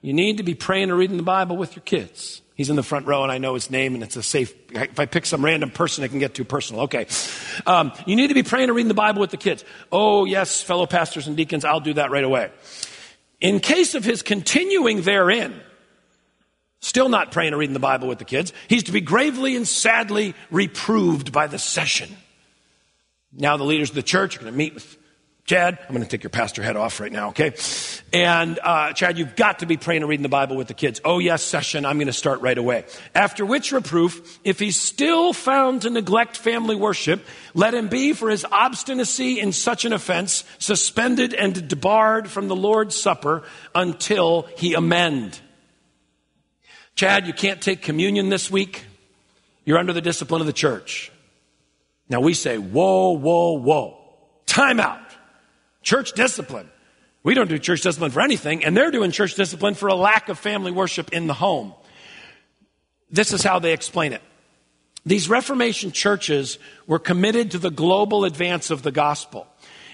you 0.00 0.12
need 0.12 0.38
to 0.38 0.42
be 0.42 0.54
praying 0.54 0.90
or 0.90 0.96
reading 0.96 1.16
the 1.16 1.22
Bible 1.22 1.56
with 1.56 1.76
your 1.76 1.84
kids. 1.84 2.42
He's 2.54 2.68
in 2.68 2.76
the 2.76 2.82
front 2.82 3.06
row, 3.06 3.22
and 3.22 3.32
I 3.32 3.38
know 3.38 3.54
his 3.54 3.70
name, 3.70 3.94
and 3.94 4.02
it's 4.02 4.16
a 4.16 4.22
safe. 4.22 4.52
If 4.70 5.00
I 5.00 5.06
pick 5.06 5.24
some 5.26 5.44
random 5.44 5.70
person, 5.70 6.04
I 6.04 6.08
can 6.08 6.18
get 6.18 6.34
too 6.34 6.44
personal. 6.44 6.82
Okay. 6.82 7.06
Um, 7.66 7.92
you 8.04 8.14
need 8.14 8.28
to 8.28 8.34
be 8.34 8.42
praying 8.42 8.68
or 8.68 8.74
reading 8.74 8.88
the 8.88 8.94
Bible 8.94 9.20
with 9.20 9.30
the 9.30 9.36
kids. 9.36 9.64
Oh, 9.90 10.24
yes, 10.24 10.60
fellow 10.60 10.86
pastors 10.86 11.28
and 11.28 11.36
deacons, 11.36 11.64
I'll 11.64 11.80
do 11.80 11.94
that 11.94 12.10
right 12.10 12.24
away. 12.24 12.50
In 13.40 13.58
case 13.60 13.94
of 13.94 14.04
his 14.04 14.22
continuing 14.22 15.02
therein, 15.02 15.60
Still 16.82 17.08
not 17.08 17.30
praying 17.30 17.54
or 17.54 17.58
reading 17.58 17.74
the 17.74 17.80
Bible 17.80 18.08
with 18.08 18.18
the 18.18 18.24
kids. 18.24 18.52
He's 18.66 18.82
to 18.84 18.92
be 18.92 19.00
gravely 19.00 19.54
and 19.54 19.66
sadly 19.66 20.34
reproved 20.50 21.30
by 21.30 21.46
the 21.46 21.58
session. 21.58 22.10
Now 23.32 23.56
the 23.56 23.64
leaders 23.64 23.90
of 23.90 23.94
the 23.94 24.02
church 24.02 24.36
are 24.36 24.40
going 24.40 24.52
to 24.52 24.58
meet 24.58 24.74
with 24.74 24.98
Chad. 25.44 25.78
I'm 25.80 25.94
going 25.94 26.02
to 26.02 26.08
take 26.08 26.24
your 26.24 26.30
pastor 26.30 26.60
head 26.60 26.76
off 26.76 26.98
right 26.98 27.10
now, 27.10 27.28
okay? 27.28 27.54
And 28.12 28.58
uh, 28.62 28.92
Chad, 28.94 29.16
you've 29.16 29.36
got 29.36 29.60
to 29.60 29.66
be 29.66 29.76
praying 29.76 30.02
and 30.02 30.08
reading 30.08 30.24
the 30.24 30.28
Bible 30.28 30.56
with 30.56 30.66
the 30.66 30.74
kids. 30.74 31.00
Oh 31.04 31.20
yes, 31.20 31.42
session. 31.42 31.84
I'm 31.84 31.98
going 31.98 32.08
to 32.08 32.12
start 32.12 32.40
right 32.40 32.58
away. 32.58 32.84
After 33.14 33.46
which 33.46 33.70
reproof, 33.70 34.40
if 34.42 34.58
he's 34.58 34.80
still 34.80 35.32
found 35.32 35.82
to 35.82 35.90
neglect 35.90 36.36
family 36.36 36.74
worship, 36.74 37.24
let 37.54 37.74
him 37.74 37.88
be 37.88 38.12
for 38.12 38.28
his 38.28 38.44
obstinacy 38.50 39.38
in 39.38 39.52
such 39.52 39.84
an 39.84 39.92
offense 39.92 40.42
suspended 40.58 41.32
and 41.32 41.68
debarred 41.68 42.28
from 42.28 42.48
the 42.48 42.56
Lord's 42.56 42.96
supper 42.96 43.44
until 43.72 44.48
he 44.56 44.74
amend. 44.74 45.40
Chad, 46.94 47.26
you 47.26 47.32
can't 47.32 47.60
take 47.60 47.82
communion 47.82 48.28
this 48.28 48.50
week. 48.50 48.84
You're 49.64 49.78
under 49.78 49.92
the 49.92 50.00
discipline 50.00 50.40
of 50.40 50.46
the 50.46 50.52
church. 50.52 51.10
Now 52.08 52.20
we 52.20 52.34
say, 52.34 52.58
whoa, 52.58 53.12
whoa, 53.12 53.52
whoa. 53.52 53.98
Time 54.46 54.80
out. 54.80 55.00
Church 55.82 56.12
discipline. 56.12 56.68
We 57.22 57.34
don't 57.34 57.48
do 57.48 57.58
church 57.58 57.82
discipline 57.82 58.10
for 58.10 58.20
anything, 58.20 58.64
and 58.64 58.76
they're 58.76 58.90
doing 58.90 59.12
church 59.12 59.34
discipline 59.34 59.74
for 59.74 59.88
a 59.88 59.94
lack 59.94 60.28
of 60.28 60.38
family 60.38 60.72
worship 60.72 61.12
in 61.12 61.26
the 61.26 61.34
home. 61.34 61.72
This 63.10 63.32
is 63.32 63.42
how 63.42 63.58
they 63.60 63.72
explain 63.72 64.12
it. 64.12 64.22
These 65.04 65.28
Reformation 65.28 65.92
churches 65.92 66.58
were 66.86 66.98
committed 66.98 67.52
to 67.52 67.58
the 67.58 67.70
global 67.70 68.24
advance 68.24 68.70
of 68.70 68.82
the 68.82 68.92
gospel. 68.92 69.46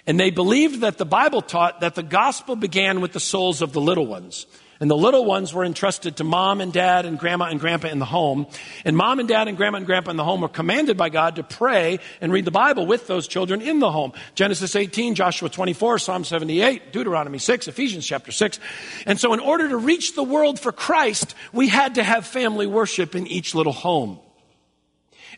And 0.06 0.18
they 0.18 0.30
believed 0.30 0.80
that 0.80 0.98
the 0.98 1.04
Bible 1.04 1.42
taught 1.42 1.80
that 1.80 1.94
the 1.94 2.02
gospel 2.02 2.56
began 2.56 3.00
with 3.00 3.12
the 3.12 3.20
souls 3.20 3.60
of 3.60 3.72
the 3.72 3.80
little 3.80 4.06
ones. 4.06 4.46
And 4.80 4.88
the 4.88 4.96
little 4.96 5.24
ones 5.24 5.52
were 5.52 5.64
entrusted 5.64 6.16
to 6.16 6.24
mom 6.24 6.60
and 6.60 6.72
dad 6.72 7.04
and 7.04 7.18
grandma 7.18 7.46
and 7.46 7.58
grandpa 7.58 7.88
in 7.88 7.98
the 7.98 8.04
home. 8.04 8.46
And 8.84 8.96
mom 8.96 9.18
and 9.18 9.28
dad 9.28 9.48
and 9.48 9.56
grandma 9.56 9.78
and 9.78 9.86
grandpa 9.86 10.12
in 10.12 10.16
the 10.16 10.22
home 10.22 10.40
were 10.40 10.48
commanded 10.48 10.96
by 10.96 11.08
God 11.08 11.36
to 11.36 11.42
pray 11.42 11.98
and 12.20 12.32
read 12.32 12.44
the 12.44 12.52
Bible 12.52 12.86
with 12.86 13.08
those 13.08 13.26
children 13.26 13.60
in 13.60 13.80
the 13.80 13.90
home. 13.90 14.12
Genesis 14.36 14.76
18, 14.76 15.16
Joshua 15.16 15.48
24, 15.48 15.98
Psalm 15.98 16.22
78, 16.22 16.92
Deuteronomy 16.92 17.38
6, 17.38 17.66
Ephesians 17.66 18.06
chapter 18.06 18.30
6. 18.30 18.60
And 19.04 19.18
so 19.18 19.32
in 19.32 19.40
order 19.40 19.68
to 19.68 19.76
reach 19.76 20.14
the 20.14 20.22
world 20.22 20.60
for 20.60 20.70
Christ, 20.70 21.34
we 21.52 21.66
had 21.66 21.96
to 21.96 22.04
have 22.04 22.24
family 22.24 22.68
worship 22.68 23.16
in 23.16 23.26
each 23.26 23.56
little 23.56 23.72
home. 23.72 24.20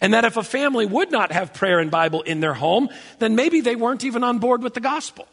And 0.02 0.12
that 0.12 0.26
if 0.26 0.36
a 0.36 0.42
family 0.42 0.84
would 0.84 1.10
not 1.10 1.32
have 1.32 1.54
prayer 1.54 1.78
and 1.78 1.90
Bible 1.90 2.20
in 2.22 2.40
their 2.40 2.54
home, 2.54 2.90
then 3.18 3.36
maybe 3.36 3.62
they 3.62 3.76
weren't 3.76 4.04
even 4.04 4.22
on 4.22 4.38
board 4.38 4.62
with 4.62 4.74
the 4.74 4.80
gospel. 4.80 5.26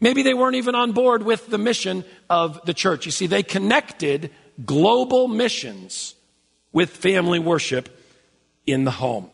Maybe 0.00 0.22
they 0.22 0.34
weren't 0.34 0.56
even 0.56 0.74
on 0.74 0.92
board 0.92 1.22
with 1.22 1.48
the 1.48 1.58
mission 1.58 2.04
of 2.28 2.64
the 2.64 2.72
church. 2.72 3.04
You 3.04 3.12
see, 3.12 3.26
they 3.26 3.42
connected 3.42 4.30
global 4.64 5.28
missions 5.28 6.14
with 6.72 6.90
family 6.90 7.38
worship 7.38 7.88
in 8.66 8.84
the 8.84 8.90
home. 8.90 9.30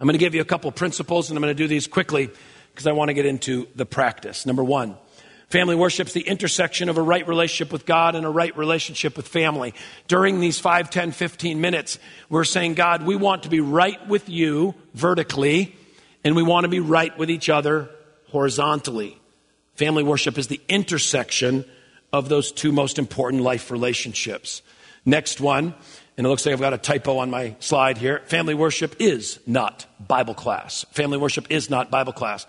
I'm 0.00 0.06
going 0.06 0.14
to 0.14 0.18
give 0.18 0.34
you 0.34 0.40
a 0.40 0.46
couple 0.46 0.72
principles 0.72 1.30
and 1.30 1.36
I'm 1.36 1.42
going 1.42 1.54
to 1.54 1.62
do 1.62 1.68
these 1.68 1.86
quickly 1.86 2.30
because 2.72 2.86
I 2.86 2.92
want 2.92 3.10
to 3.10 3.14
get 3.14 3.26
into 3.26 3.68
the 3.76 3.84
practice. 3.84 4.46
Number 4.46 4.64
one, 4.64 4.96
family 5.48 5.76
worship 5.76 6.06
is 6.06 6.14
the 6.14 6.26
intersection 6.26 6.88
of 6.88 6.96
a 6.96 7.02
right 7.02 7.28
relationship 7.28 7.70
with 7.70 7.84
God 7.84 8.14
and 8.14 8.24
a 8.24 8.30
right 8.30 8.56
relationship 8.56 9.16
with 9.16 9.28
family. 9.28 9.74
During 10.08 10.40
these 10.40 10.58
5, 10.58 10.88
10, 10.88 11.12
15 11.12 11.60
minutes, 11.60 11.98
we're 12.30 12.44
saying, 12.44 12.74
God, 12.74 13.04
we 13.04 13.14
want 13.14 13.42
to 13.42 13.50
be 13.50 13.60
right 13.60 14.08
with 14.08 14.28
you 14.28 14.74
vertically 14.94 15.76
and 16.24 16.34
we 16.34 16.42
want 16.42 16.64
to 16.64 16.68
be 16.68 16.80
right 16.80 17.16
with 17.18 17.30
each 17.30 17.50
other 17.50 17.90
horizontally. 18.28 19.19
Family 19.80 20.02
worship 20.02 20.36
is 20.36 20.48
the 20.48 20.60
intersection 20.68 21.64
of 22.12 22.28
those 22.28 22.52
two 22.52 22.70
most 22.70 22.98
important 22.98 23.42
life 23.42 23.70
relationships. 23.70 24.60
Next 25.06 25.40
one, 25.40 25.74
and 26.18 26.26
it 26.26 26.28
looks 26.28 26.44
like 26.44 26.52
I've 26.52 26.60
got 26.60 26.74
a 26.74 26.78
typo 26.78 27.16
on 27.16 27.30
my 27.30 27.56
slide 27.60 27.96
here. 27.96 28.20
Family 28.26 28.52
worship 28.52 28.96
is 28.98 29.40
not 29.46 29.86
Bible 29.98 30.34
class. 30.34 30.84
Family 30.90 31.16
worship 31.16 31.46
is 31.48 31.70
not 31.70 31.90
Bible 31.90 32.12
class. 32.12 32.46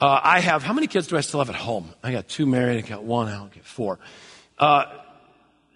Uh, 0.00 0.18
I 0.20 0.40
have, 0.40 0.64
how 0.64 0.72
many 0.72 0.88
kids 0.88 1.06
do 1.06 1.16
I 1.16 1.20
still 1.20 1.38
have 1.38 1.50
at 1.50 1.54
home? 1.54 1.88
I 2.02 2.10
got 2.10 2.26
two 2.26 2.46
married, 2.46 2.84
I 2.84 2.88
got 2.88 3.04
one, 3.04 3.28
I 3.28 3.36
don't 3.36 3.52
get 3.52 3.64
four. 3.64 4.00
Uh, 4.58 4.86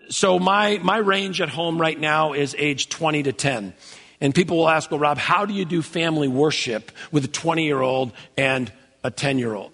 so 0.08 0.40
my, 0.40 0.78
my 0.78 0.96
range 0.96 1.40
at 1.40 1.50
home 1.50 1.80
right 1.80 2.00
now 2.00 2.32
is 2.32 2.56
age 2.58 2.88
20 2.88 3.22
to 3.22 3.32
10. 3.32 3.74
And 4.20 4.34
people 4.34 4.56
will 4.56 4.68
ask, 4.68 4.90
well, 4.90 4.98
Rob, 4.98 5.18
how 5.18 5.46
do 5.46 5.54
you 5.54 5.64
do 5.64 5.82
family 5.82 6.26
worship 6.26 6.90
with 7.12 7.24
a 7.26 7.28
20 7.28 7.64
year 7.64 7.80
old 7.80 8.10
and 8.36 8.72
a 9.04 9.12
10 9.12 9.38
year 9.38 9.54
old? 9.54 9.70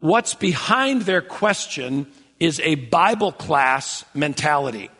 What's 0.00 0.34
behind 0.34 1.02
their 1.02 1.20
question 1.20 2.06
is 2.38 2.60
a 2.60 2.76
Bible 2.76 3.32
class 3.32 4.04
mentality. 4.14 4.90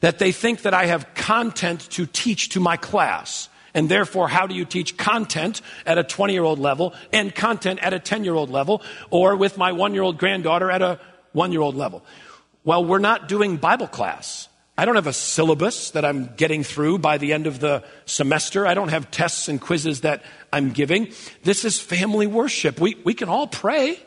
That 0.00 0.18
they 0.18 0.32
think 0.32 0.62
that 0.62 0.74
I 0.74 0.86
have 0.86 1.14
content 1.14 1.88
to 1.90 2.06
teach 2.06 2.50
to 2.50 2.60
my 2.60 2.76
class. 2.76 3.48
And 3.74 3.88
therefore, 3.88 4.28
how 4.28 4.46
do 4.46 4.54
you 4.54 4.64
teach 4.64 4.96
content 4.96 5.60
at 5.86 5.98
a 5.98 6.02
20 6.02 6.32
year 6.32 6.42
old 6.42 6.58
level 6.58 6.94
and 7.12 7.32
content 7.34 7.78
at 7.80 7.92
a 7.92 8.00
10 8.00 8.24
year 8.24 8.34
old 8.34 8.50
level 8.50 8.82
or 9.10 9.36
with 9.36 9.56
my 9.56 9.72
one 9.72 9.94
year 9.94 10.02
old 10.02 10.18
granddaughter 10.18 10.70
at 10.70 10.82
a 10.82 10.98
one 11.32 11.52
year 11.52 11.60
old 11.60 11.76
level? 11.76 12.02
Well, 12.64 12.84
we're 12.84 12.98
not 12.98 13.28
doing 13.28 13.58
Bible 13.58 13.86
class. 13.86 14.48
I 14.80 14.86
don't 14.86 14.94
have 14.94 15.06
a 15.06 15.12
syllabus 15.12 15.90
that 15.90 16.06
I'm 16.06 16.30
getting 16.36 16.64
through 16.64 17.00
by 17.00 17.18
the 17.18 17.34
end 17.34 17.46
of 17.46 17.60
the 17.60 17.84
semester. 18.06 18.66
I 18.66 18.72
don't 18.72 18.88
have 18.88 19.10
tests 19.10 19.46
and 19.46 19.60
quizzes 19.60 20.00
that 20.00 20.22
I'm 20.54 20.70
giving. 20.70 21.12
This 21.42 21.66
is 21.66 21.78
family 21.78 22.26
worship. 22.26 22.80
We, 22.80 22.96
we 23.04 23.12
can 23.12 23.28
all 23.28 23.46
pray. 23.46 24.00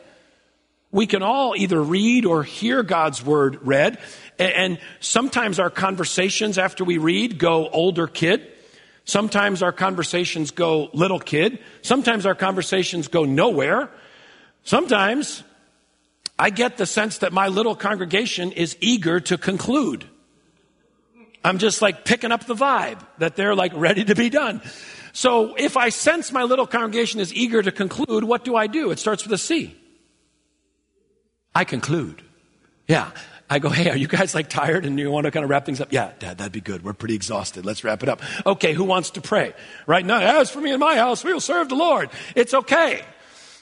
We 0.90 1.06
can 1.06 1.22
all 1.22 1.54
either 1.56 1.80
read 1.80 2.24
or 2.24 2.42
hear 2.42 2.82
God's 2.82 3.24
word 3.24 3.60
read. 3.62 4.00
And 4.36 4.80
sometimes 4.98 5.60
our 5.60 5.70
conversations 5.70 6.58
after 6.58 6.82
we 6.82 6.98
read 6.98 7.38
go 7.38 7.68
older 7.68 8.08
kid. 8.08 8.44
Sometimes 9.04 9.62
our 9.62 9.70
conversations 9.70 10.50
go 10.50 10.90
little 10.92 11.20
kid. 11.20 11.60
Sometimes 11.82 12.26
our 12.26 12.34
conversations 12.34 13.06
go 13.06 13.24
nowhere. 13.24 13.90
Sometimes 14.64 15.44
I 16.36 16.50
get 16.50 16.78
the 16.78 16.86
sense 16.86 17.18
that 17.18 17.32
my 17.32 17.46
little 17.46 17.76
congregation 17.76 18.50
is 18.50 18.76
eager 18.80 19.20
to 19.20 19.38
conclude. 19.38 20.06
I'm 21.44 21.58
just 21.58 21.82
like 21.82 22.04
picking 22.04 22.32
up 22.32 22.46
the 22.46 22.54
vibe 22.54 22.98
that 23.18 23.36
they're 23.36 23.54
like 23.54 23.72
ready 23.74 24.04
to 24.04 24.14
be 24.14 24.30
done. 24.30 24.62
So 25.12 25.54
if 25.54 25.76
I 25.76 25.90
sense 25.90 26.32
my 26.32 26.42
little 26.42 26.66
congregation 26.66 27.20
is 27.20 27.32
eager 27.32 27.62
to 27.62 27.70
conclude, 27.70 28.24
what 28.24 28.44
do 28.44 28.56
I 28.56 28.66
do? 28.66 28.90
It 28.90 28.98
starts 28.98 29.22
with 29.22 29.32
a 29.32 29.38
C. 29.38 29.76
I 31.54 31.64
conclude. 31.64 32.22
Yeah. 32.88 33.10
I 33.48 33.58
go, 33.58 33.68
hey, 33.68 33.90
are 33.90 33.96
you 33.96 34.08
guys 34.08 34.34
like 34.34 34.48
tired 34.48 34.86
and 34.86 34.98
you 34.98 35.10
want 35.10 35.26
to 35.26 35.30
kind 35.30 35.44
of 35.44 35.50
wrap 35.50 35.66
things 35.66 35.80
up? 35.80 35.92
Yeah, 35.92 36.12
Dad, 36.18 36.38
that'd 36.38 36.50
be 36.50 36.62
good. 36.62 36.82
We're 36.82 36.94
pretty 36.94 37.14
exhausted. 37.14 37.66
Let's 37.66 37.84
wrap 37.84 38.02
it 38.02 38.08
up. 38.08 38.22
Okay, 38.46 38.72
who 38.72 38.84
wants 38.84 39.10
to 39.10 39.20
pray? 39.20 39.52
Right 39.86 40.04
now, 40.04 40.40
as 40.40 40.50
for 40.50 40.60
me 40.60 40.70
and 40.70 40.80
my 40.80 40.96
house, 40.96 41.22
we 41.22 41.32
will 41.32 41.40
serve 41.40 41.68
the 41.68 41.74
Lord. 41.74 42.08
It's 42.34 42.54
okay. 42.54 43.02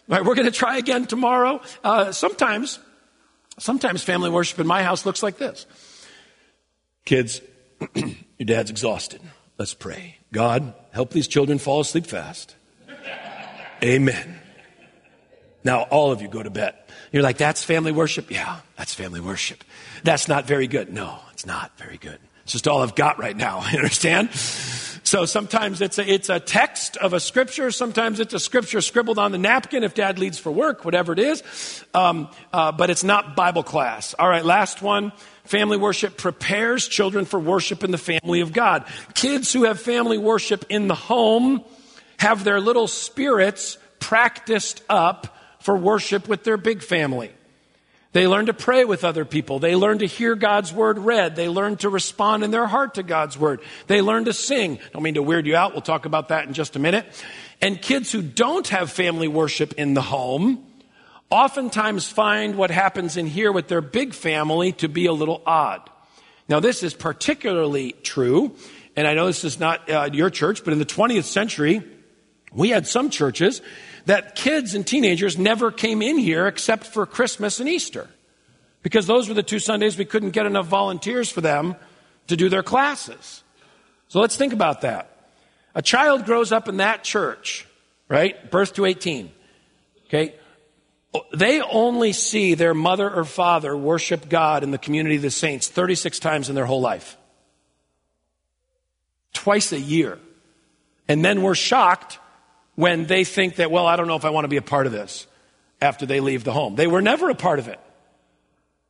Right, 0.09 0.25
we're 0.25 0.37
going 0.37 0.47
to 0.47 0.53
try 0.53 0.79
again 0.79 1.07
tomorrow. 1.07 1.61
Uh, 1.83 2.13
sometimes, 2.13 2.79
sometimes 3.59 4.03
family 4.03 4.31
worship 4.31 4.61
in 4.61 4.67
my 4.67 4.85
house 4.85 5.05
looks 5.05 5.23
like 5.23 5.39
this. 5.39 5.67
Kids, 7.05 7.41
your 7.95 8.47
dad's 8.47 8.71
exhausted. 8.71 9.21
Let's 9.59 9.75
pray. 9.75 10.17
God, 10.33 10.75
help 10.93 11.11
these 11.11 11.29
children 11.29 11.59
fall 11.59 11.81
asleep 11.81 12.07
fast. 12.07 12.57
Amen. 13.83 14.39
Now, 15.65 15.83
all 15.83 16.13
of 16.13 16.23
you 16.23 16.29
go 16.29 16.43
to 16.43 16.51
bed. 16.51 16.75
You're 17.13 17.23
like, 17.23 17.37
that's 17.37 17.63
family 17.63 17.93
worship? 17.93 18.31
Yeah, 18.31 18.61
that's 18.77 18.95
family 18.95 19.21
worship. 19.21 19.63
That's 20.03 20.29
not 20.29 20.47
very 20.47 20.67
good. 20.67 20.93
No, 20.93 21.19
it's 21.33 21.47
not 21.47 21.77
very 21.79 21.99
good. 21.99 22.19
It's 22.45 22.53
just 22.53 22.67
all 22.67 22.83
I've 22.83 22.95
got 22.95 23.19
right 23.19 23.37
now. 23.37 23.65
You 23.71 23.79
understand? 23.79 24.31
So 25.05 25.27
sometimes 25.27 25.81
it's 25.81 25.99
a, 25.99 26.11
it's 26.11 26.29
a 26.29 26.41
text 26.41 26.97
of 26.97 27.13
a 27.13 27.21
scripture. 27.21 27.71
Sometimes 27.71 28.21
it's 28.21 28.35
a 28.35 28.41
scripture 28.41 28.81
scribbled 28.81 29.19
on 29.19 29.33
the 29.33 29.39
napkin 29.39 29.83
if 29.83 29.95
dad 29.95 30.19
leads 30.19 30.39
for 30.39 30.51
work, 30.51 30.85
whatever 30.85 31.13
it 31.13 31.19
is. 31.19 31.43
Um, 31.93 32.29
uh, 32.53 32.73
but 32.73 32.89
it's 32.89 33.05
not 33.05 33.35
Bible 33.37 33.63
class. 33.63 34.15
All 34.15 34.29
right, 34.29 34.45
last 34.45 34.81
one. 34.81 35.13
Family 35.45 35.77
worship 35.77 36.17
prepares 36.17 36.87
children 36.87 37.25
for 37.25 37.41
worship 37.41 37.83
in 37.83 37.91
the 37.91 37.99
family 37.99 38.41
of 38.41 38.53
God. 38.53 38.85
Kids 39.15 39.53
who 39.53 39.65
have 39.65 39.81
family 39.81 40.19
worship 40.19 40.65
in 40.69 40.89
the 40.89 40.95
home 40.95 41.65
have 42.19 42.45
their 42.45 42.61
little 42.61 42.87
spirits 42.87 43.77
practiced 43.99 44.83
up 44.89 45.37
for 45.61 45.77
worship 45.77 46.29
with 46.29 46.45
their 46.45 46.57
big 46.57 46.83
family. 46.83 47.33
They 48.13 48.29
learn 48.29 48.47
to 48.47 48.55
pray 48.55 48.85
with 48.85 49.05
other 49.05 49.25
people. 49.25 49.59
They 49.59 49.75
learn 49.75 49.99
to 49.99 50.07
hear 50.07 50.35
God's 50.35 50.73
word 50.73 50.99
read. 50.99 51.35
They 51.35 51.49
learn 51.49 51.77
to 51.77 51.89
respond 51.89 52.45
in 52.45 52.51
their 52.51 52.67
heart 52.67 52.95
to 52.95 53.03
God's 53.03 53.39
word. 53.39 53.61
They 53.87 54.03
learn 54.03 54.27
to 54.27 54.35
sing. 54.35 54.79
Don't 54.93 55.03
mean 55.03 55.15
to 55.15 55.23
weird 55.23 55.47
you 55.47 55.57
out. 55.57 55.73
We'll 55.73 55.81
talk 55.81 56.05
about 56.05 56.29
that 56.29 56.47
in 56.47 56.53
just 56.53 56.77
a 56.77 56.79
minute. 56.79 57.07
And 57.63 57.81
kids 57.81 58.13
who 58.13 58.21
don't 58.21 58.69
have 58.69 58.93
family 58.93 59.29
worship 59.29 59.73
in 59.75 59.95
the 59.95 60.03
home 60.03 60.63
oftentimes 61.33 62.07
find 62.07 62.57
what 62.57 62.71
happens 62.71 63.17
in 63.17 63.27
here 63.27 63.51
with 63.51 63.67
their 63.67 63.81
big 63.81 64.13
family 64.13 64.73
to 64.73 64.89
be 64.89 65.07
a 65.07 65.13
little 65.15 65.43
odd. 65.47 65.89
Now, 66.47 66.61
this 66.61 66.83
is 66.83 66.93
particularly 66.93 67.93
true, 68.03 68.55
and 68.95 69.09
I 69.09 69.15
know 69.15 69.27
this 69.27 69.43
is 69.43 69.59
not 69.59 69.89
uh, 69.91 70.11
your 70.13 70.29
church, 70.29 70.63
but 70.63 70.75
in 70.75 70.79
the 70.79 70.85
20th 70.85 71.25
century, 71.25 71.83
we 72.53 72.69
had 72.69 72.87
some 72.87 73.09
churches 73.09 73.63
that 74.05 74.35
kids 74.35 74.75
and 74.75 74.87
teenagers 74.87 75.39
never 75.39 75.71
came 75.73 76.03
in 76.03 76.19
here 76.19 76.47
except 76.47 76.85
for 76.85 77.07
Christmas 77.07 77.61
and 77.61 77.69
Easter. 77.69 78.11
Because 78.83 79.07
those 79.07 79.27
were 79.29 79.35
the 79.35 79.43
two 79.43 79.59
Sundays 79.59 79.97
we 79.97 80.05
couldn't 80.05 80.31
get 80.31 80.45
enough 80.45 80.67
volunteers 80.67 81.31
for 81.31 81.41
them 81.41 81.77
to 82.27 82.37
do 82.37 82.51
their 82.51 82.63
classes. 82.63 83.43
So 84.09 84.21
let's 84.21 84.37
think 84.37 84.53
about 84.53 84.83
that. 84.83 85.09
A 85.75 85.81
child 85.81 86.27
grows 86.27 86.53
up 86.53 86.69
in 86.69 86.77
that 86.77 87.05
church, 87.05 87.67
right? 88.09 88.51
Birth 88.51 88.75
to 88.75 88.85
18. 88.85 89.31
Okay? 90.07 90.35
They 91.35 91.61
only 91.61 92.13
see 92.13 92.55
their 92.55 92.73
mother 92.73 93.11
or 93.11 93.25
father 93.25 93.77
worship 93.77 94.29
God 94.29 94.63
in 94.63 94.71
the 94.71 94.79
community 94.79 95.17
of 95.17 95.23
the 95.23 95.31
saints 95.31 95.69
36 95.69 96.19
times 96.19 96.49
in 96.49 96.55
their 96.55 96.65
whole 96.65 96.81
life. 96.81 97.19
Twice 99.35 99.73
a 99.73 99.81
year. 99.81 100.19
And 101.09 101.25
then 101.25 101.43
we're 101.43 101.55
shocked 101.55 102.19
when 102.77 103.07
they 103.07 103.25
think 103.25 103.57
that, 103.57 103.71
well, 103.71 103.87
I 103.87 103.97
don't 103.97 104.07
know 104.07 104.17
if 104.17 104.25
I 104.25 104.31
want 104.31 104.45
to 104.45 104.49
be 104.49 104.57
a 104.57 104.63
part 104.63 104.87
of 104.87 104.93
this 104.93 105.27
after 105.81 106.07
they 106.07 106.21
leave 106.21 106.45
the 106.45 106.53
home. 106.53 106.77
They 106.77 106.87
were 106.87 107.03
never 107.03 107.29
a 107.29 107.35
part 107.35 107.59
of 107.59 107.69
it. 107.69 107.79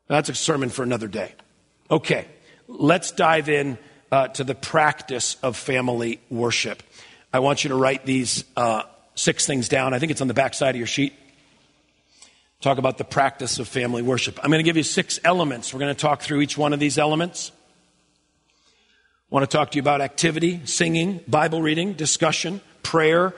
That's 0.07 0.29
a 0.29 0.35
sermon 0.35 0.69
for 0.69 0.83
another 0.83 1.09
day. 1.09 1.33
Okay, 1.91 2.27
let's 2.69 3.11
dive 3.11 3.49
in 3.49 3.79
uh, 4.13 4.29
to 4.29 4.45
the 4.45 4.55
practice 4.55 5.37
of 5.43 5.57
family 5.57 6.21
worship. 6.31 6.83
I 7.33 7.41
want 7.41 7.65
you 7.65 7.69
to 7.69 7.77
write 7.77 8.05
these 8.05 8.45
uh, 8.57 8.83
six 9.15 9.47
things 9.47 9.69
down. 9.69 9.95
I 9.95 9.99
think 9.99 10.13
it's 10.13 10.21
on 10.21 10.29
the 10.29 10.35
back 10.35 10.55
side 10.55 10.75
of 10.75 10.77
your 10.77 10.87
sheet. 10.87 11.15
Talk 12.63 12.79
about 12.79 12.97
the 12.97 13.05
practice 13.05 13.59
of 13.59 13.67
family 13.67 14.03
worship. 14.03 14.39
I'm 14.41 14.49
going 14.49 14.61
to 14.61 14.63
give 14.63 14.77
you 14.77 14.85
six 14.85 15.19
elements. 15.25 15.75
We're 15.75 15.81
going 15.81 15.93
to 15.93 16.01
talk 16.01 16.23
through 16.23 16.43
each 16.43 16.57
one 16.57 16.73
of 16.73 16.79
these 16.79 16.97
elements. 16.97 17.51
I 18.57 19.35
want 19.35 19.51
to 19.51 19.57
talk 19.57 19.73
to 19.73 19.77
you 19.77 19.83
about 19.83 20.01
activity, 20.01 20.61
singing, 20.65 21.25
Bible 21.27 21.61
reading, 21.61 21.95
discussion, 21.95 22.61
prayer, 22.85 23.35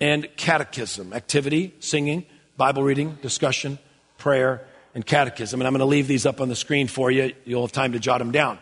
and 0.00 0.28
catechism 0.36 1.12
activity, 1.12 1.74
singing, 1.80 2.24
Bible 2.56 2.84
reading, 2.84 3.18
discussion, 3.20 3.80
prayer, 4.16 4.64
and 4.94 5.04
catechism. 5.04 5.60
And 5.60 5.66
I'm 5.66 5.72
going 5.72 5.80
to 5.80 5.84
leave 5.84 6.06
these 6.06 6.24
up 6.24 6.40
on 6.40 6.48
the 6.48 6.54
screen 6.54 6.86
for 6.86 7.10
you. 7.10 7.34
You'll 7.44 7.62
have 7.62 7.72
time 7.72 7.94
to 7.94 7.98
jot 7.98 8.20
them 8.20 8.30
down. 8.30 8.60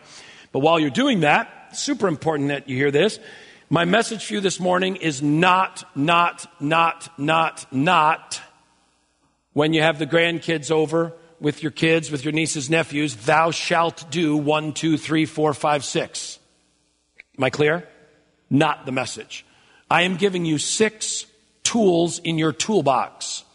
But 0.51 0.61
while 0.61 0.79
you're 0.79 0.89
doing 0.89 1.19
that, 1.19 1.77
super 1.77 2.07
important 2.07 2.49
that 2.49 2.67
you 2.67 2.75
hear 2.75 2.89
this. 2.89 3.19
My 3.69 3.85
message 3.85 4.25
for 4.25 4.33
you 4.33 4.39
this 4.39 4.59
morning 4.59 4.95
is 4.95 5.21
not, 5.21 5.83
not, 5.95 6.47
not, 6.59 7.07
not, 7.19 7.71
not 7.71 8.41
when 9.57 9.73
you 9.73 9.81
have 9.81 9.97
the 9.97 10.05
grandkids 10.05 10.69
over 10.69 11.13
with 11.39 11.63
your 11.63 11.71
kids, 11.71 12.11
with 12.11 12.23
your 12.23 12.31
nieces, 12.31 12.69
nephews, 12.69 13.15
thou 13.15 13.49
shalt 13.49 14.05
do 14.11 14.37
one, 14.37 14.71
two, 14.71 14.99
three, 14.99 15.25
four, 15.25 15.51
five, 15.51 15.83
six. 15.83 16.37
Am 17.35 17.43
I 17.43 17.49
clear? 17.49 17.89
Not 18.51 18.85
the 18.85 18.91
message. 18.91 19.43
I 19.89 20.03
am 20.03 20.17
giving 20.17 20.45
you 20.45 20.59
six 20.59 21.25
tools 21.63 22.19
in 22.19 22.37
your 22.37 22.53
toolbox. 22.53 23.45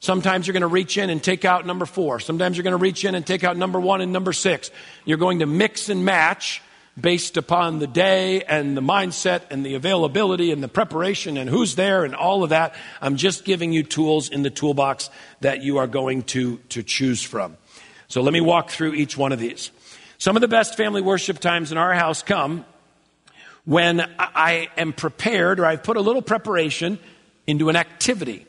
Sometimes 0.00 0.48
you're 0.48 0.52
going 0.52 0.62
to 0.62 0.66
reach 0.66 0.98
in 0.98 1.10
and 1.10 1.22
take 1.22 1.44
out 1.44 1.64
number 1.64 1.86
four. 1.86 2.18
Sometimes 2.18 2.56
you're 2.56 2.64
going 2.64 2.72
to 2.72 2.76
reach 2.76 3.04
in 3.04 3.14
and 3.14 3.24
take 3.24 3.44
out 3.44 3.56
number 3.56 3.78
one 3.78 4.00
and 4.00 4.12
number 4.12 4.32
six. 4.32 4.72
You're 5.04 5.16
going 5.16 5.38
to 5.38 5.46
mix 5.46 5.88
and 5.88 6.04
match 6.04 6.60
based 7.00 7.36
upon 7.36 7.78
the 7.78 7.86
day 7.86 8.42
and 8.42 8.76
the 8.76 8.82
mindset 8.82 9.42
and 9.50 9.64
the 9.64 9.74
availability 9.74 10.52
and 10.52 10.62
the 10.62 10.68
preparation 10.68 11.36
and 11.36 11.48
who's 11.48 11.74
there 11.74 12.04
and 12.04 12.14
all 12.14 12.44
of 12.44 12.50
that. 12.50 12.74
I'm 13.00 13.16
just 13.16 13.44
giving 13.44 13.72
you 13.72 13.82
tools 13.82 14.28
in 14.28 14.42
the 14.42 14.50
toolbox 14.50 15.08
that 15.40 15.62
you 15.62 15.78
are 15.78 15.86
going 15.86 16.22
to, 16.24 16.58
to 16.70 16.82
choose 16.82 17.22
from. 17.22 17.56
So 18.08 18.20
let 18.20 18.32
me 18.32 18.42
walk 18.42 18.70
through 18.70 18.94
each 18.94 19.16
one 19.16 19.32
of 19.32 19.38
these. 19.38 19.70
Some 20.18 20.36
of 20.36 20.42
the 20.42 20.48
best 20.48 20.76
family 20.76 21.00
worship 21.00 21.38
times 21.38 21.72
in 21.72 21.78
our 21.78 21.94
house 21.94 22.22
come 22.22 22.64
when 23.64 24.00
I 24.18 24.68
am 24.76 24.92
prepared 24.92 25.60
or 25.60 25.66
I've 25.66 25.82
put 25.82 25.96
a 25.96 26.00
little 26.00 26.22
preparation 26.22 26.98
into 27.46 27.68
an 27.68 27.76
activity, 27.76 28.46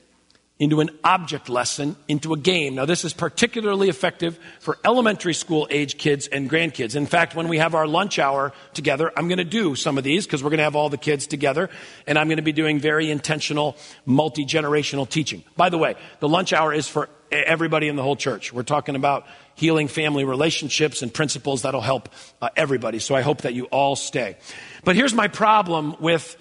into 0.60 0.82
an 0.82 0.92
object 1.04 1.50
lesson, 1.50 1.96
into 2.08 2.32
a 2.32 2.38
game. 2.38 2.76
Now, 2.76 2.86
this 2.86 3.04
is 3.04 3.12
particularly 3.12 3.90
effective 3.90 4.40
for 4.60 4.78
elementary 4.86 5.34
school 5.34 5.68
age 5.72 5.98
kids 5.98 6.28
and 6.28 6.50
grandkids. 6.50 6.96
In 6.96 7.08
fact, 7.08 7.36
when 7.36 7.48
we 7.48 7.58
have 7.58 7.74
our 7.74 7.88
lunch 7.88 8.20
hour 8.20 8.54
together, 8.74 9.12
I'm 9.18 9.28
going 9.28 9.40
to 9.40 9.44
do 9.44 9.76
some 9.76 9.98
of 9.98 10.04
these 10.04 10.26
because 10.26 10.44
we're 10.44 10.52
going 10.52 10.60
to 10.60 10.64
have 10.64 10.76
all 10.76 10.90
the 10.90 10.98
kids 10.98 11.26
together, 11.26 11.70
and 12.06 12.20
I'm 12.20 12.28
going 12.28 12.38
to 12.38 12.44
be 12.44 12.52
doing 12.52 12.80
very 12.80 13.10
intentional, 13.10 13.76
multi 14.06 14.46
generational 14.46 15.10
teaching. 15.10 15.44
By 15.58 15.70
the 15.70 15.80
way, 15.80 15.96
the 16.20 16.30
lunch 16.30 16.54
hour 16.54 16.72
is 16.72 16.88
for 16.88 17.10
everybody 17.32 17.88
in 17.88 17.96
the 17.96 18.04
whole 18.04 18.16
church. 18.16 18.54
We're 18.54 18.64
talking 18.64 18.96
about 18.96 19.26
healing 19.56 19.88
family 19.88 20.24
relationships 20.24 21.02
and 21.02 21.12
principles 21.12 21.64
that'll 21.64 21.82
help 21.82 22.10
uh, 22.42 22.50
everybody. 22.56 23.00
So 23.00 23.16
I 23.16 23.22
hope 23.22 23.42
that 23.42 23.54
you 23.54 23.66
all 23.66 23.96
stay. 23.96 24.38
But 24.84 24.96
here's 24.96 25.14
my 25.14 25.28
problem 25.28 25.96
with 26.00 26.38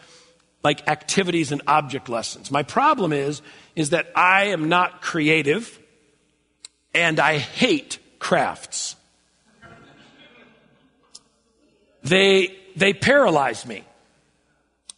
like 0.62 0.88
activities 0.88 1.50
and 1.50 1.62
object 1.66 2.08
lessons. 2.08 2.50
My 2.50 2.62
problem 2.62 3.12
is, 3.12 3.42
is 3.74 3.90
that 3.90 4.10
I 4.14 4.46
am 4.46 4.68
not 4.68 5.02
creative 5.02 5.78
and 6.94 7.18
I 7.18 7.38
hate 7.38 7.98
crafts. 8.18 8.96
They, 12.04 12.56
they 12.76 12.92
paralyze 12.92 13.66
me. 13.66 13.84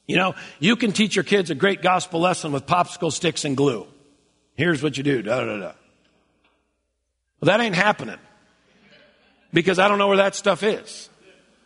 You 0.06 0.16
know, 0.16 0.34
you 0.58 0.76
can 0.76 0.92
teach 0.92 1.16
your 1.16 1.22
kids 1.22 1.50
a 1.50 1.54
great 1.54 1.82
gospel 1.82 2.20
lesson 2.20 2.52
with 2.52 2.66
popsicle 2.66 3.12
sticks 3.12 3.44
and 3.44 3.56
glue. 3.56 3.86
Here's 4.54 4.82
what 4.82 4.96
you 4.96 5.02
do. 5.02 5.22
Da, 5.22 5.40
da, 5.40 5.46
da, 5.46 5.58
da. 5.58 5.72
Well, 7.40 7.46
that 7.46 7.60
ain't 7.60 7.74
happening 7.74 8.18
because 9.52 9.78
I 9.78 9.88
don't 9.88 9.98
know 9.98 10.08
where 10.08 10.18
that 10.18 10.34
stuff 10.34 10.62
is. 10.62 11.08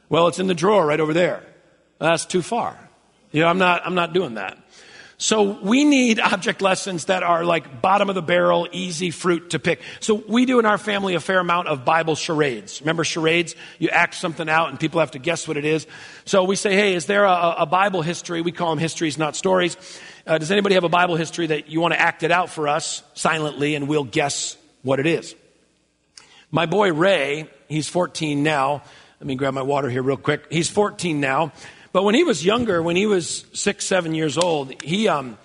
Well, 0.08 0.28
it's 0.28 0.38
in 0.38 0.46
the 0.46 0.54
drawer 0.54 0.86
right 0.86 1.00
over 1.00 1.12
there. 1.12 1.42
That's 1.98 2.24
too 2.24 2.42
far. 2.42 2.78
You 3.32 3.42
know, 3.42 3.48
I'm 3.48 3.58
not, 3.58 3.82
I'm 3.84 3.94
not 3.94 4.12
doing 4.12 4.34
that. 4.34 4.56
So 5.18 5.42
we 5.42 5.84
need 5.84 6.20
object 6.20 6.62
lessons 6.62 7.06
that 7.06 7.22
are 7.22 7.44
like 7.44 7.82
bottom 7.82 8.08
of 8.08 8.14
the 8.14 8.22
barrel, 8.22 8.68
easy 8.72 9.10
fruit 9.10 9.50
to 9.50 9.58
pick. 9.58 9.82
So 10.00 10.14
we 10.14 10.46
do 10.46 10.60
in 10.60 10.66
our 10.66 10.78
family 10.78 11.14
a 11.14 11.20
fair 11.20 11.40
amount 11.40 11.68
of 11.68 11.84
Bible 11.84 12.14
charades. 12.14 12.80
Remember 12.80 13.04
charades? 13.04 13.56
You 13.78 13.88
act 13.90 14.14
something 14.14 14.48
out 14.48 14.70
and 14.70 14.80
people 14.80 15.00
have 15.00 15.10
to 15.10 15.18
guess 15.18 15.46
what 15.46 15.56
it 15.56 15.64
is. 15.64 15.86
So 16.24 16.44
we 16.44 16.56
say, 16.56 16.74
hey, 16.74 16.94
is 16.94 17.06
there 17.06 17.24
a, 17.24 17.56
a 17.58 17.66
Bible 17.66 18.02
history? 18.02 18.40
We 18.40 18.52
call 18.52 18.70
them 18.70 18.78
histories, 18.78 19.18
not 19.18 19.34
stories. 19.34 19.76
Uh, 20.26 20.38
does 20.38 20.52
anybody 20.52 20.76
have 20.76 20.84
a 20.84 20.88
Bible 20.88 21.16
history 21.16 21.48
that 21.48 21.68
you 21.68 21.80
want 21.80 21.94
to 21.94 22.00
act 22.00 22.22
it 22.22 22.30
out 22.30 22.48
for 22.48 22.68
us 22.68 23.02
silently 23.14 23.74
and 23.74 23.88
we'll 23.88 24.04
guess 24.04 24.56
what 24.82 25.00
it 25.00 25.06
is? 25.06 25.34
My 26.50 26.66
boy 26.66 26.92
Ray, 26.92 27.50
he's 27.68 27.88
14 27.88 28.42
now. 28.42 28.82
Let 29.20 29.26
me 29.26 29.34
grab 29.34 29.52
my 29.52 29.62
water 29.62 29.90
here 29.90 30.02
real 30.02 30.16
quick. 30.16 30.46
He's 30.48 30.70
14 30.70 31.20
now. 31.20 31.52
But 31.98 32.04
when 32.04 32.14
he 32.14 32.22
was 32.22 32.44
younger, 32.44 32.80
when 32.80 32.94
he 32.94 33.06
was 33.06 33.44
six, 33.54 33.84
seven 33.84 34.14
years 34.14 34.38
old, 34.38 34.72
he, 34.84 35.08
um, 35.08 35.36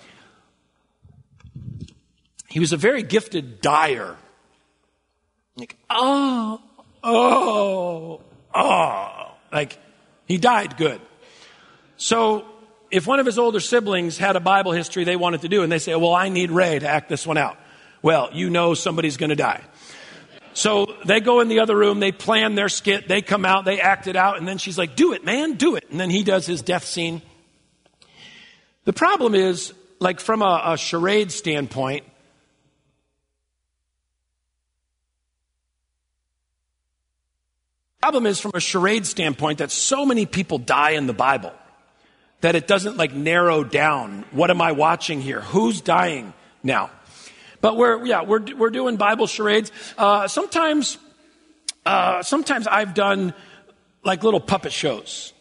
he 2.48 2.60
was 2.60 2.74
a 2.74 2.78
very 2.78 3.02
gifted 3.02 3.60
dyer. 3.60 4.16
Like, 5.58 5.76
oh, 5.90 6.62
oh, 7.04 8.22
oh. 8.54 9.32
Like, 9.52 9.80
he 10.28 10.38
died 10.38 10.78
good. 10.78 11.02
So, 11.98 12.46
if 12.92 13.08
one 13.08 13.20
of 13.20 13.26
his 13.26 13.40
older 13.40 13.60
siblings 13.60 14.20
had 14.20 14.36
a 14.36 14.40
Bible 14.40 14.74
history 14.74 15.06
they 15.06 15.16
wanted 15.16 15.42
to 15.42 15.50
do, 15.50 15.64
and 15.64 15.72
they 15.72 15.80
say, 15.80 15.96
Well, 15.96 16.14
I 16.14 16.30
need 16.30 16.52
Ray 16.52 16.78
to 16.78 16.88
act 16.88 17.10
this 17.10 17.26
one 17.26 17.40
out. 17.40 17.58
Well, 18.04 18.30
you 18.32 18.52
know 18.52 18.76
somebody's 18.76 19.18
going 19.18 19.32
to 19.32 19.36
die. 19.36 19.64
So 20.54 20.96
they 21.06 21.20
go 21.20 21.40
in 21.40 21.48
the 21.48 21.60
other 21.60 21.76
room, 21.76 22.00
they 22.00 22.12
plan 22.12 22.56
their 22.56 22.70
skit, 22.70 23.08
they 23.08 23.22
come 23.22 23.46
out, 23.46 23.66
they 23.66 23.80
act 23.80 24.08
it 24.08 24.16
out, 24.16 24.38
and 24.38 24.48
then 24.48 24.58
she's 24.58 24.78
like, 24.78 24.96
Do 24.96 25.14
it, 25.14 25.26
man, 25.26 25.54
do 25.54 25.76
it. 25.76 25.86
And 25.90 26.00
then 26.00 26.10
he 26.10 26.24
does 26.24 26.46
his 26.46 26.62
death 26.62 26.86
scene. 26.86 27.22
The 28.86 28.94
problem 28.94 29.34
is, 29.34 29.74
like, 30.00 30.20
from 30.20 30.42
a, 30.42 30.62
a 30.66 30.78
charade 30.78 31.32
standpoint, 31.32 32.04
problem 38.04 38.26
is 38.26 38.38
from 38.38 38.52
a 38.54 38.60
charade 38.60 39.06
standpoint 39.06 39.60
that 39.60 39.72
so 39.72 40.06
many 40.06 40.26
people 40.26 40.58
die 40.58 40.92
in 40.92 41.08
the 41.08 41.14
Bible 41.14 41.54
that 42.42 42.54
it 42.54 42.68
doesn't 42.68 42.98
like 42.98 43.14
narrow 43.14 43.64
down 43.64 44.26
what 44.32 44.52
am 44.52 44.62
I 44.62 44.74
watching 44.74 45.22
here? 45.22 45.40
Who's 45.40 45.80
dying 45.80 46.34
now? 46.62 46.92
But 47.64 47.78
we're, 47.78 48.06
yeah, 48.06 48.24
we're, 48.24 48.44
we're 48.58 48.72
doing 48.72 48.98
Bible 48.98 49.26
charades. 49.26 49.72
Uh, 49.98 50.28
sometimes, 50.28 50.98
uh, 51.86 52.22
sometimes 52.22 52.68
I've 52.68 52.94
done 52.94 53.34
like 54.04 54.22
little 54.22 54.42
puppet 54.42 54.74
shows. 54.74 55.32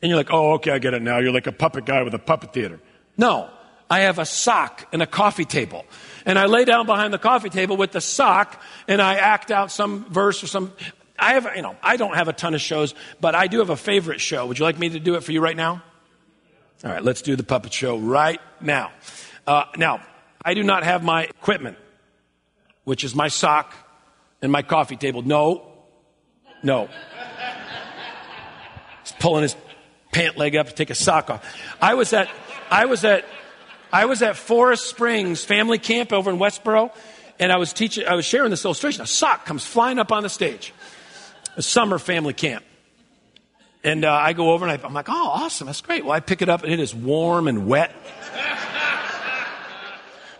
And 0.00 0.08
you're 0.08 0.16
like, 0.16 0.32
oh, 0.32 0.54
okay, 0.54 0.70
I 0.70 0.78
get 0.78 0.94
it 0.94 1.02
now. 1.02 1.18
You're 1.18 1.34
like 1.34 1.46
a 1.46 1.52
puppet 1.52 1.84
guy 1.84 2.02
with 2.02 2.14
a 2.14 2.18
puppet 2.18 2.54
theater. 2.54 2.80
No, 3.18 3.50
I 3.90 4.00
have 4.00 4.18
a 4.18 4.24
sock 4.24 4.88
and 4.94 5.02
a 5.02 5.06
coffee 5.06 5.44
table. 5.44 5.84
And 6.24 6.38
I 6.38 6.46
lay 6.46 6.64
down 6.64 6.86
behind 6.86 7.12
the 7.12 7.18
coffee 7.18 7.50
table 7.50 7.76
with 7.76 7.92
the 7.92 8.00
sock 8.00 8.62
and 8.86 9.02
I 9.02 9.16
act 9.16 9.50
out 9.50 9.70
some 9.70 10.06
verse 10.10 10.42
or 10.42 10.46
some. 10.46 10.72
I 11.18 11.34
have, 11.34 11.54
you 11.54 11.60
know, 11.60 11.76
I 11.82 11.98
don't 11.98 12.14
have 12.14 12.28
a 12.28 12.32
ton 12.32 12.54
of 12.54 12.62
shows, 12.62 12.94
but 13.20 13.34
I 13.34 13.46
do 13.46 13.58
have 13.58 13.68
a 13.68 13.76
favorite 13.76 14.22
show. 14.22 14.46
Would 14.46 14.58
you 14.58 14.64
like 14.64 14.78
me 14.78 14.88
to 14.88 15.00
do 15.00 15.16
it 15.16 15.22
for 15.22 15.32
you 15.32 15.42
right 15.42 15.56
now? 15.56 15.82
All 16.82 16.90
right, 16.90 17.04
let's 17.04 17.20
do 17.20 17.36
the 17.36 17.42
puppet 17.42 17.74
show 17.74 17.98
right 17.98 18.40
now. 18.58 18.90
Uh, 19.46 19.64
now, 19.76 20.00
I 20.48 20.54
do 20.54 20.62
not 20.62 20.82
have 20.82 21.04
my 21.04 21.24
equipment, 21.24 21.76
which 22.84 23.04
is 23.04 23.14
my 23.14 23.28
sock 23.28 23.74
and 24.40 24.50
my 24.50 24.62
coffee 24.62 24.96
table. 24.96 25.20
No, 25.20 25.70
no. 26.62 26.88
He's 29.02 29.12
pulling 29.20 29.42
his 29.42 29.54
pant 30.10 30.38
leg 30.38 30.56
up 30.56 30.68
to 30.68 30.72
take 30.72 30.88
a 30.88 30.94
sock 30.94 31.28
off. 31.28 31.44
I 31.82 31.92
was 31.92 32.14
at, 32.14 32.30
I 32.70 32.86
was 32.86 33.04
at, 33.04 33.26
I 33.92 34.06
was 34.06 34.22
at 34.22 34.38
Forest 34.38 34.86
Springs 34.86 35.44
Family 35.44 35.76
Camp 35.76 36.14
over 36.14 36.30
in 36.30 36.38
Westboro, 36.38 36.96
and 37.38 37.52
I 37.52 37.58
was 37.58 37.74
teaching, 37.74 38.06
I 38.06 38.14
was 38.14 38.24
sharing 38.24 38.48
this 38.48 38.64
illustration. 38.64 39.02
A 39.02 39.06
sock 39.06 39.44
comes 39.44 39.66
flying 39.66 39.98
up 39.98 40.12
on 40.12 40.22
the 40.22 40.30
stage. 40.30 40.72
A 41.58 41.62
summer 41.62 41.98
family 41.98 42.32
camp. 42.32 42.64
And 43.84 44.02
uh, 44.02 44.14
I 44.14 44.32
go 44.32 44.52
over 44.52 44.66
and 44.66 44.80
I, 44.80 44.86
I'm 44.86 44.94
like, 44.94 45.10
oh, 45.10 45.28
awesome, 45.28 45.66
that's 45.66 45.82
great. 45.82 46.06
Well, 46.06 46.14
I 46.14 46.20
pick 46.20 46.40
it 46.40 46.48
up 46.48 46.62
and 46.62 46.72
it 46.72 46.80
is 46.80 46.94
warm 46.94 47.48
and 47.48 47.66
wet. 47.66 47.94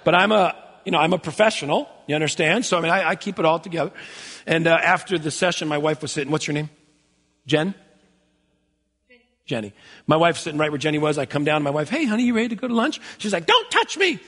But 0.09 0.15
I'm 0.15 0.33
a, 0.33 0.57
you 0.87 0.93
know, 0.93 0.97
I'm 0.97 1.13
a 1.13 1.19
professional. 1.19 1.87
You 2.07 2.15
understand? 2.15 2.65
So 2.65 2.79
I 2.79 2.81
mean, 2.81 2.91
I, 2.91 3.11
I 3.11 3.15
keep 3.15 3.39
it 3.39 3.45
all 3.45 3.59
together. 3.59 3.93
And 4.47 4.67
uh, 4.67 4.71
after 4.71 5.19
the 5.19 5.31
session, 5.31 5.69
my 5.69 5.77
wife 5.77 6.01
was 6.01 6.13
sitting. 6.13 6.33
What's 6.33 6.47
your 6.47 6.55
name? 6.55 6.71
Jen. 7.45 7.75
Jenny. 9.45 9.75
My 10.07 10.17
wife's 10.17 10.41
sitting 10.41 10.59
right 10.59 10.71
where 10.71 10.79
Jenny 10.79 10.97
was. 10.97 11.19
I 11.19 11.27
come 11.27 11.45
down 11.45 11.63
my 11.63 11.69
wife. 11.69 11.91
Hey, 11.91 12.07
honey, 12.07 12.23
you 12.25 12.35
ready 12.35 12.49
to 12.49 12.57
go 12.57 12.69
to 12.69 12.75
lunch? 12.75 13.03
She's 13.19 13.35
like, 13.35 13.45
Don't 13.45 13.71
touch 13.71 13.99
me. 13.99 14.19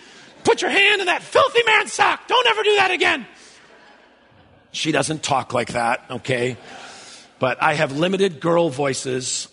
Put 0.45 0.61
your 0.61 0.71
hand 0.71 1.01
in 1.01 1.07
that 1.07 1.23
filthy 1.23 1.62
man's 1.64 1.95
sock. 1.95 2.29
Don't 2.29 2.47
ever 2.47 2.62
do 2.62 2.77
that 2.77 2.90
again. 2.90 3.27
She 4.73 4.93
doesn't 4.93 5.23
talk 5.23 5.55
like 5.55 5.73
that, 5.73 6.05
okay? 6.11 6.59
But 7.38 7.62
I 7.62 7.73
have 7.73 7.97
limited 7.97 8.38
girl 8.38 8.69
voices, 8.69 9.49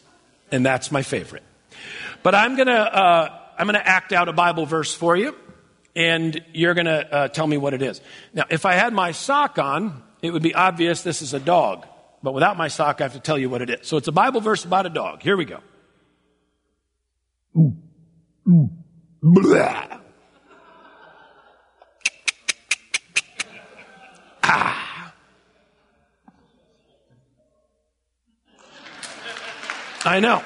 and 0.52 0.66
that's 0.66 0.92
my 0.92 1.04
favorite. 1.04 1.44
But 2.22 2.36
I'm 2.36 2.58
gonna 2.58 2.74
uh, 2.74 3.40
I'm 3.58 3.66
gonna 3.66 3.78
act 3.78 4.12
out 4.12 4.28
a 4.28 4.34
Bible 4.34 4.66
verse 4.66 4.94
for 4.94 5.16
you 5.16 5.34
and 5.98 6.40
you're 6.54 6.76
going 6.76 6.86
to 6.86 7.12
uh, 7.12 7.28
tell 7.28 7.48
me 7.48 7.58
what 7.58 7.74
it 7.74 7.82
is. 7.82 8.00
Now, 8.32 8.44
if 8.52 8.68
I 8.68 8.74
had 8.74 8.94
my 8.94 9.12
sock 9.12 9.58
on, 9.58 10.04
it 10.22 10.30
would 10.30 10.44
be 10.44 10.54
obvious 10.54 11.02
this 11.02 11.24
is 11.24 11.34
a 11.34 11.40
dog. 11.40 11.88
But 12.22 12.36
without 12.36 12.56
my 12.56 12.68
sock, 12.68 13.02
I 13.02 13.06
have 13.06 13.14
to 13.14 13.20
tell 13.20 13.38
you 13.38 13.50
what 13.50 13.64
it 13.64 13.72
is. 13.72 13.88
So 13.88 13.98
it's 13.98 14.08
a 14.08 14.12
Bible 14.12 14.40
verse 14.40 14.64
about 14.64 14.86
a 14.86 14.90
dog. 14.90 15.24
Here 15.24 15.36
we 15.36 15.46
go. 15.46 15.60
Blah. 19.24 20.00
Ah. 24.44 25.14
I 30.06 30.20
know. 30.20 30.44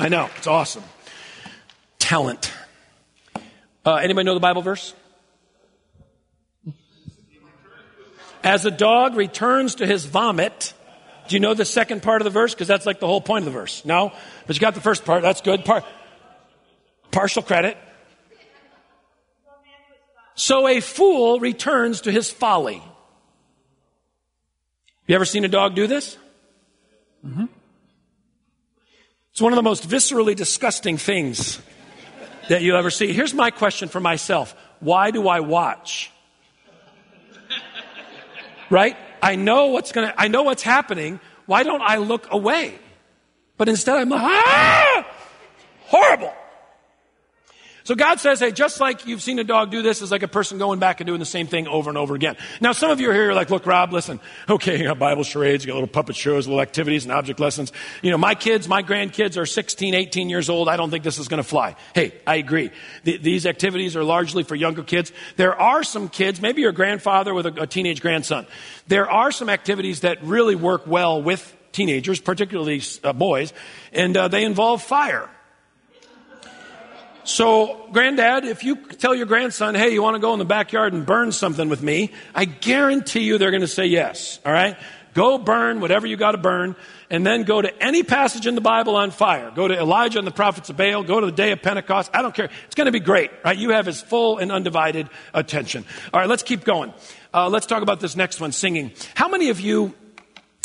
I 0.00 0.08
know. 0.08 0.28
It's 0.36 0.48
awesome. 0.48 0.82
Talent. 2.00 2.52
Uh, 3.84 3.94
anybody 3.94 4.24
know 4.24 4.34
the 4.34 4.40
Bible 4.40 4.62
verse? 4.62 4.94
As 8.42 8.64
a 8.64 8.70
dog 8.70 9.16
returns 9.16 9.76
to 9.76 9.86
his 9.86 10.04
vomit. 10.04 10.74
Do 11.28 11.36
you 11.36 11.40
know 11.40 11.54
the 11.54 11.64
second 11.64 12.02
part 12.02 12.20
of 12.20 12.24
the 12.24 12.30
verse? 12.30 12.54
Because 12.54 12.66
that's 12.66 12.86
like 12.86 12.98
the 12.98 13.06
whole 13.06 13.20
point 13.20 13.46
of 13.46 13.52
the 13.52 13.58
verse. 13.58 13.84
No? 13.84 14.12
But 14.46 14.56
you 14.56 14.60
got 14.60 14.74
the 14.74 14.80
first 14.80 15.04
part. 15.04 15.22
That's 15.22 15.40
good. 15.40 15.64
Par- 15.64 15.84
partial 17.10 17.42
credit. 17.42 17.76
So 20.34 20.66
a 20.66 20.80
fool 20.80 21.38
returns 21.38 22.02
to 22.02 22.10
his 22.10 22.30
folly. 22.30 22.82
You 25.06 25.14
ever 25.14 25.24
seen 25.24 25.44
a 25.44 25.48
dog 25.48 25.74
do 25.74 25.86
this? 25.86 26.16
Mm-hmm. 27.24 27.46
It's 29.32 29.40
one 29.40 29.52
of 29.52 29.56
the 29.56 29.62
most 29.62 29.88
viscerally 29.88 30.34
disgusting 30.34 30.96
things 30.96 31.60
that 32.48 32.62
you 32.62 32.76
ever 32.76 32.90
see. 32.90 33.12
Here's 33.12 33.34
my 33.34 33.50
question 33.50 33.88
for 33.88 34.00
myself 34.00 34.54
Why 34.80 35.10
do 35.10 35.28
I 35.28 35.40
watch? 35.40 36.10
Right? 38.70 38.96
I 39.20 39.36
know 39.36 39.66
what's 39.66 39.92
going 39.92 40.08
to, 40.08 40.20
I 40.20 40.28
know 40.28 40.44
what's 40.44 40.62
happening. 40.62 41.20
Why 41.46 41.64
don't 41.64 41.82
I 41.82 41.96
look 41.96 42.28
away? 42.32 42.78
But 43.56 43.68
instead 43.68 43.96
I'm 43.96 44.08
like, 44.08 44.22
ah! 44.22 45.06
Horrible. 45.80 46.32
So 47.84 47.94
God 47.94 48.20
says, 48.20 48.40
hey, 48.40 48.52
just 48.52 48.80
like 48.80 49.06
you've 49.06 49.22
seen 49.22 49.38
a 49.38 49.44
dog 49.44 49.70
do 49.70 49.82
this, 49.82 50.02
is 50.02 50.10
like 50.10 50.22
a 50.22 50.28
person 50.28 50.58
going 50.58 50.78
back 50.78 51.00
and 51.00 51.06
doing 51.06 51.18
the 51.18 51.26
same 51.26 51.46
thing 51.46 51.66
over 51.66 51.90
and 51.90 51.98
over 51.98 52.14
again. 52.14 52.36
Now, 52.60 52.72
some 52.72 52.90
of 52.90 53.00
you 53.00 53.10
are 53.10 53.14
here, 53.14 53.24
you're 53.24 53.34
like, 53.34 53.50
look, 53.50 53.66
Rob, 53.66 53.92
listen, 53.92 54.20
okay, 54.48 54.78
you 54.78 54.84
got 54.84 54.98
Bible 54.98 55.22
charades, 55.22 55.64
you 55.64 55.68
got 55.68 55.74
little 55.74 55.88
puppet 55.88 56.16
shows, 56.16 56.46
little 56.46 56.60
activities 56.60 57.04
and 57.04 57.12
object 57.12 57.40
lessons. 57.40 57.72
You 58.02 58.10
know, 58.10 58.18
my 58.18 58.34
kids, 58.34 58.68
my 58.68 58.82
grandkids 58.82 59.36
are 59.36 59.46
16, 59.46 59.94
18 59.94 60.28
years 60.28 60.50
old. 60.50 60.68
I 60.68 60.76
don't 60.76 60.90
think 60.90 61.04
this 61.04 61.18
is 61.18 61.28
going 61.28 61.42
to 61.42 61.48
fly. 61.48 61.76
Hey, 61.94 62.14
I 62.26 62.36
agree. 62.36 62.70
these 63.04 63.46
activities 63.46 63.96
are 63.96 64.04
largely 64.04 64.42
for 64.42 64.54
younger 64.54 64.82
kids. 64.82 65.12
There 65.36 65.58
are 65.58 65.82
some 65.82 66.08
kids, 66.08 66.40
maybe 66.40 66.62
your 66.62 66.72
grandfather 66.72 67.34
with 67.34 67.46
a, 67.46 67.62
a 67.62 67.66
teenage 67.66 68.00
grandson. 68.00 68.46
There 68.88 69.10
are 69.10 69.32
some 69.32 69.48
activities 69.48 70.00
that 70.00 70.22
really 70.22 70.54
work 70.54 70.86
well 70.86 71.22
with 71.22 71.56
teenagers, 71.72 72.20
particularly 72.20 72.82
uh, 73.04 73.12
boys, 73.12 73.52
and 73.92 74.16
uh, 74.16 74.28
they 74.28 74.44
involve 74.44 74.82
fire. 74.82 75.28
So, 77.24 77.88
granddad, 77.92 78.44
if 78.44 78.64
you 78.64 78.76
tell 78.76 79.14
your 79.14 79.26
grandson, 79.26 79.74
hey, 79.74 79.90
you 79.90 80.02
want 80.02 80.14
to 80.14 80.20
go 80.20 80.32
in 80.32 80.38
the 80.38 80.44
backyard 80.44 80.92
and 80.92 81.04
burn 81.04 81.32
something 81.32 81.68
with 81.68 81.82
me, 81.82 82.12
I 82.34 82.44
guarantee 82.44 83.20
you 83.20 83.38
they're 83.38 83.50
going 83.50 83.60
to 83.60 83.68
say 83.68 83.86
yes. 83.86 84.40
All 84.44 84.52
right? 84.52 84.76
Go 85.12 85.38
burn 85.38 85.80
whatever 85.80 86.06
you 86.06 86.16
got 86.16 86.32
to 86.32 86.38
burn, 86.38 86.76
and 87.10 87.26
then 87.26 87.42
go 87.42 87.60
to 87.60 87.82
any 87.82 88.04
passage 88.04 88.46
in 88.46 88.54
the 88.54 88.60
Bible 88.60 88.94
on 88.96 89.10
fire. 89.10 89.50
Go 89.50 89.66
to 89.66 89.76
Elijah 89.76 90.18
and 90.18 90.26
the 90.26 90.32
prophets 90.32 90.70
of 90.70 90.76
Baal. 90.76 91.02
Go 91.02 91.18
to 91.18 91.26
the 91.26 91.32
day 91.32 91.50
of 91.50 91.62
Pentecost. 91.62 92.10
I 92.14 92.22
don't 92.22 92.34
care. 92.34 92.48
It's 92.66 92.76
going 92.76 92.86
to 92.86 92.92
be 92.92 93.00
great, 93.00 93.30
right? 93.44 93.58
You 93.58 93.70
have 93.70 93.86
his 93.86 94.00
full 94.00 94.38
and 94.38 94.52
undivided 94.52 95.10
attention. 95.34 95.84
All 96.14 96.20
right, 96.20 96.28
let's 96.28 96.44
keep 96.44 96.64
going. 96.64 96.94
Uh, 97.34 97.48
let's 97.48 97.66
talk 97.66 97.82
about 97.82 98.00
this 98.00 98.14
next 98.14 98.40
one 98.40 98.52
singing. 98.52 98.92
How 99.14 99.28
many 99.28 99.50
of 99.50 99.60
you 99.60 99.94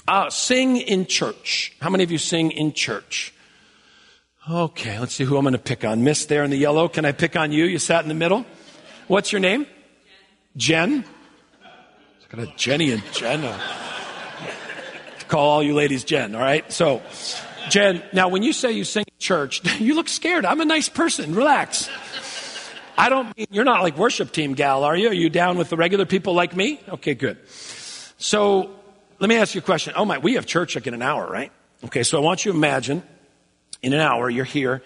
uh, 0.08 0.30
sing 0.30 0.78
in 0.78 1.08
church? 1.08 1.76
How 1.82 1.90
many 1.90 2.04
of 2.04 2.12
you 2.12 2.20
sing 2.20 2.52
in 2.52 2.74
church? 2.74 3.34
Okay, 4.48 5.00
let's 5.00 5.16
see 5.16 5.24
who 5.24 5.38
I'm 5.38 5.44
going 5.44 5.54
to 5.54 5.60
pick 5.60 5.84
on. 5.84 6.04
Miss 6.04 6.28
there 6.28 6.44
in 6.44 6.52
the 6.52 6.58
yellow. 6.58 6.88
Can 6.88 7.04
I 7.04 7.14
pick 7.14 7.36
on 7.36 7.52
you? 7.52 7.66
You 7.66 7.80
sat 7.80 8.04
in 8.04 8.10
the 8.10 8.14
middle. 8.14 8.46
What's 9.08 9.32
your 9.32 9.40
name? 9.40 9.66
Jen. 10.56 11.04
Jen? 11.04 11.06
Look 12.32 12.50
at 12.50 12.58
Jenny 12.58 12.92
and 12.92 13.02
Jen. 13.12 13.44
Uh, 13.44 13.60
call 15.28 15.50
all 15.50 15.64
you 15.64 15.74
ladies 15.74 16.04
Jen, 16.04 16.36
all 16.36 16.42
right? 16.42 16.72
So, 16.72 17.02
Jen, 17.70 18.04
now 18.14 18.28
when 18.28 18.44
you 18.44 18.54
say 18.54 18.72
you 18.72 18.84
sing 18.84 19.06
in 19.08 19.20
church, 19.20 19.64
you 19.80 19.96
look 19.96 20.08
scared. 20.08 20.46
I'm 20.46 20.62
a 20.62 20.66
nice 20.66 20.90
person. 20.90 21.34
Relax. 21.34 21.90
I 23.00 23.10
don't 23.10 23.36
mean, 23.36 23.48
you're 23.50 23.66
not 23.66 23.82
like 23.82 23.98
worship 23.98 24.32
team 24.32 24.54
gal, 24.54 24.84
are 24.84 24.96
you? 24.96 25.10
Are 25.10 25.14
you 25.14 25.32
down 25.32 25.58
with 25.58 25.70
the 25.70 25.76
regular 25.76 26.06
people 26.06 26.36
like 26.36 26.56
me? 26.56 26.80
Okay, 26.88 27.16
good. 27.16 27.40
So, 27.50 28.70
let 29.20 29.28
me 29.28 29.38
ask 29.38 29.56
you 29.56 29.60
a 29.60 29.64
question. 29.64 29.94
Oh 29.96 30.06
my, 30.06 30.20
we 30.20 30.36
have 30.36 30.46
church 30.46 30.76
like 30.76 30.86
in 30.86 30.94
an 30.94 31.02
hour, 31.02 31.28
right? 31.28 31.52
Okay, 31.84 32.04
so 32.04 32.20
I 32.20 32.22
want 32.22 32.46
you 32.46 32.52
to 32.52 32.58
imagine 32.58 33.02
in 33.86 33.94
an 33.94 34.02
hour, 34.02 34.30
you're 34.30 34.46
here. 34.46 34.82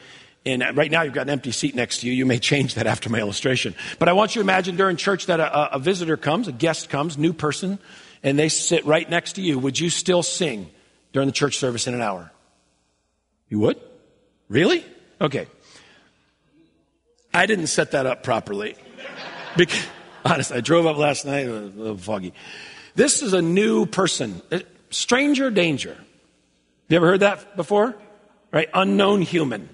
And 0.45 0.63
right 0.75 0.91
now, 0.91 1.03
you've 1.03 1.13
got 1.13 1.23
an 1.23 1.29
empty 1.29 1.51
seat 1.51 1.73
next 1.73 1.99
to 1.99 2.07
you. 2.07 2.13
You 2.13 2.25
may 2.25 2.39
change 2.39 2.75
that 2.75 2.87
after 2.87 3.09
my 3.09 3.19
illustration. 3.19 3.75
But 3.97 4.09
I 4.09 4.13
want 4.13 4.35
you 4.35 4.41
to 4.41 4.43
imagine 4.43 4.75
during 4.75 4.97
church 4.97 5.27
that 5.27 5.39
a, 5.39 5.75
a 5.75 5.79
visitor 5.79 6.17
comes, 6.17 6.47
a 6.47 6.51
guest 6.51 6.89
comes, 6.89 7.17
new 7.17 7.33
person, 7.33 7.79
and 8.23 8.37
they 8.37 8.49
sit 8.49 8.85
right 8.85 9.09
next 9.09 9.33
to 9.33 9.41
you. 9.41 9.57
Would 9.59 9.79
you 9.79 9.89
still 9.89 10.23
sing 10.23 10.69
during 11.13 11.27
the 11.27 11.33
church 11.33 11.57
service 11.57 11.87
in 11.87 11.93
an 11.93 12.01
hour? 12.01 12.31
You 13.47 13.59
would? 13.59 13.79
Really? 14.47 14.85
Okay. 15.21 15.47
I 17.33 17.45
didn't 17.45 17.67
set 17.67 17.91
that 17.91 18.05
up 18.05 18.23
properly. 18.23 18.75
Because, 19.55 19.85
honestly, 20.25 20.57
I 20.57 20.61
drove 20.61 20.85
up 20.85 20.97
last 20.97 21.25
night, 21.25 21.47
it 21.47 21.51
was 21.51 21.75
a 21.75 21.77
little 21.77 21.97
foggy. 21.97 22.33
This 22.95 23.21
is 23.21 23.33
a 23.33 23.41
new 23.41 23.85
person. 23.85 24.41
Uh, 24.51 24.59
stranger 24.89 25.49
danger. 25.51 25.97
You 26.87 26.97
ever 26.97 27.07
heard 27.07 27.19
that 27.21 27.55
before? 27.55 27.95
Right? 28.51 28.69
Unknown 28.73 29.21
human. 29.21 29.69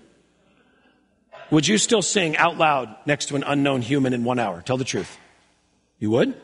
Would 1.52 1.68
you 1.68 1.78
still 1.78 2.02
sing 2.02 2.36
out 2.38 2.58
loud 2.58 2.96
next 3.06 3.28
to 3.28 3.36
an 3.36 3.44
unknown 3.44 3.82
human 3.82 4.14
in 4.14 4.24
one 4.24 4.40
hour? 4.40 4.62
Tell 4.62 4.78
the 4.78 4.84
truth. 4.84 5.18
You 6.00 6.12
would? 6.12 6.36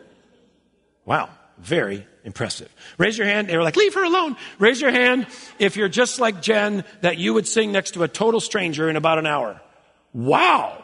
Wow. 1.06 1.30
Very 1.58 2.08
impressive. 2.24 2.74
Raise 2.98 3.18
your 3.18 3.28
hand. 3.28 3.48
They 3.48 3.58
were 3.58 3.64
like, 3.64 3.76
leave 3.76 3.94
her 3.94 4.04
alone. 4.04 4.38
Raise 4.60 4.80
your 4.82 4.92
hand 4.92 5.28
if 5.60 5.76
you're 5.76 5.90
just 5.90 6.20
like 6.20 6.42
Jen 6.42 6.84
that 7.02 7.18
you 7.18 7.34
would 7.34 7.48
sing 7.48 7.72
next 7.72 7.92
to 7.92 8.04
a 8.04 8.08
total 8.08 8.40
stranger 8.40 8.90
in 8.90 8.96
about 8.96 9.18
an 9.18 9.26
hour. 9.26 9.60
Wow. 10.14 10.84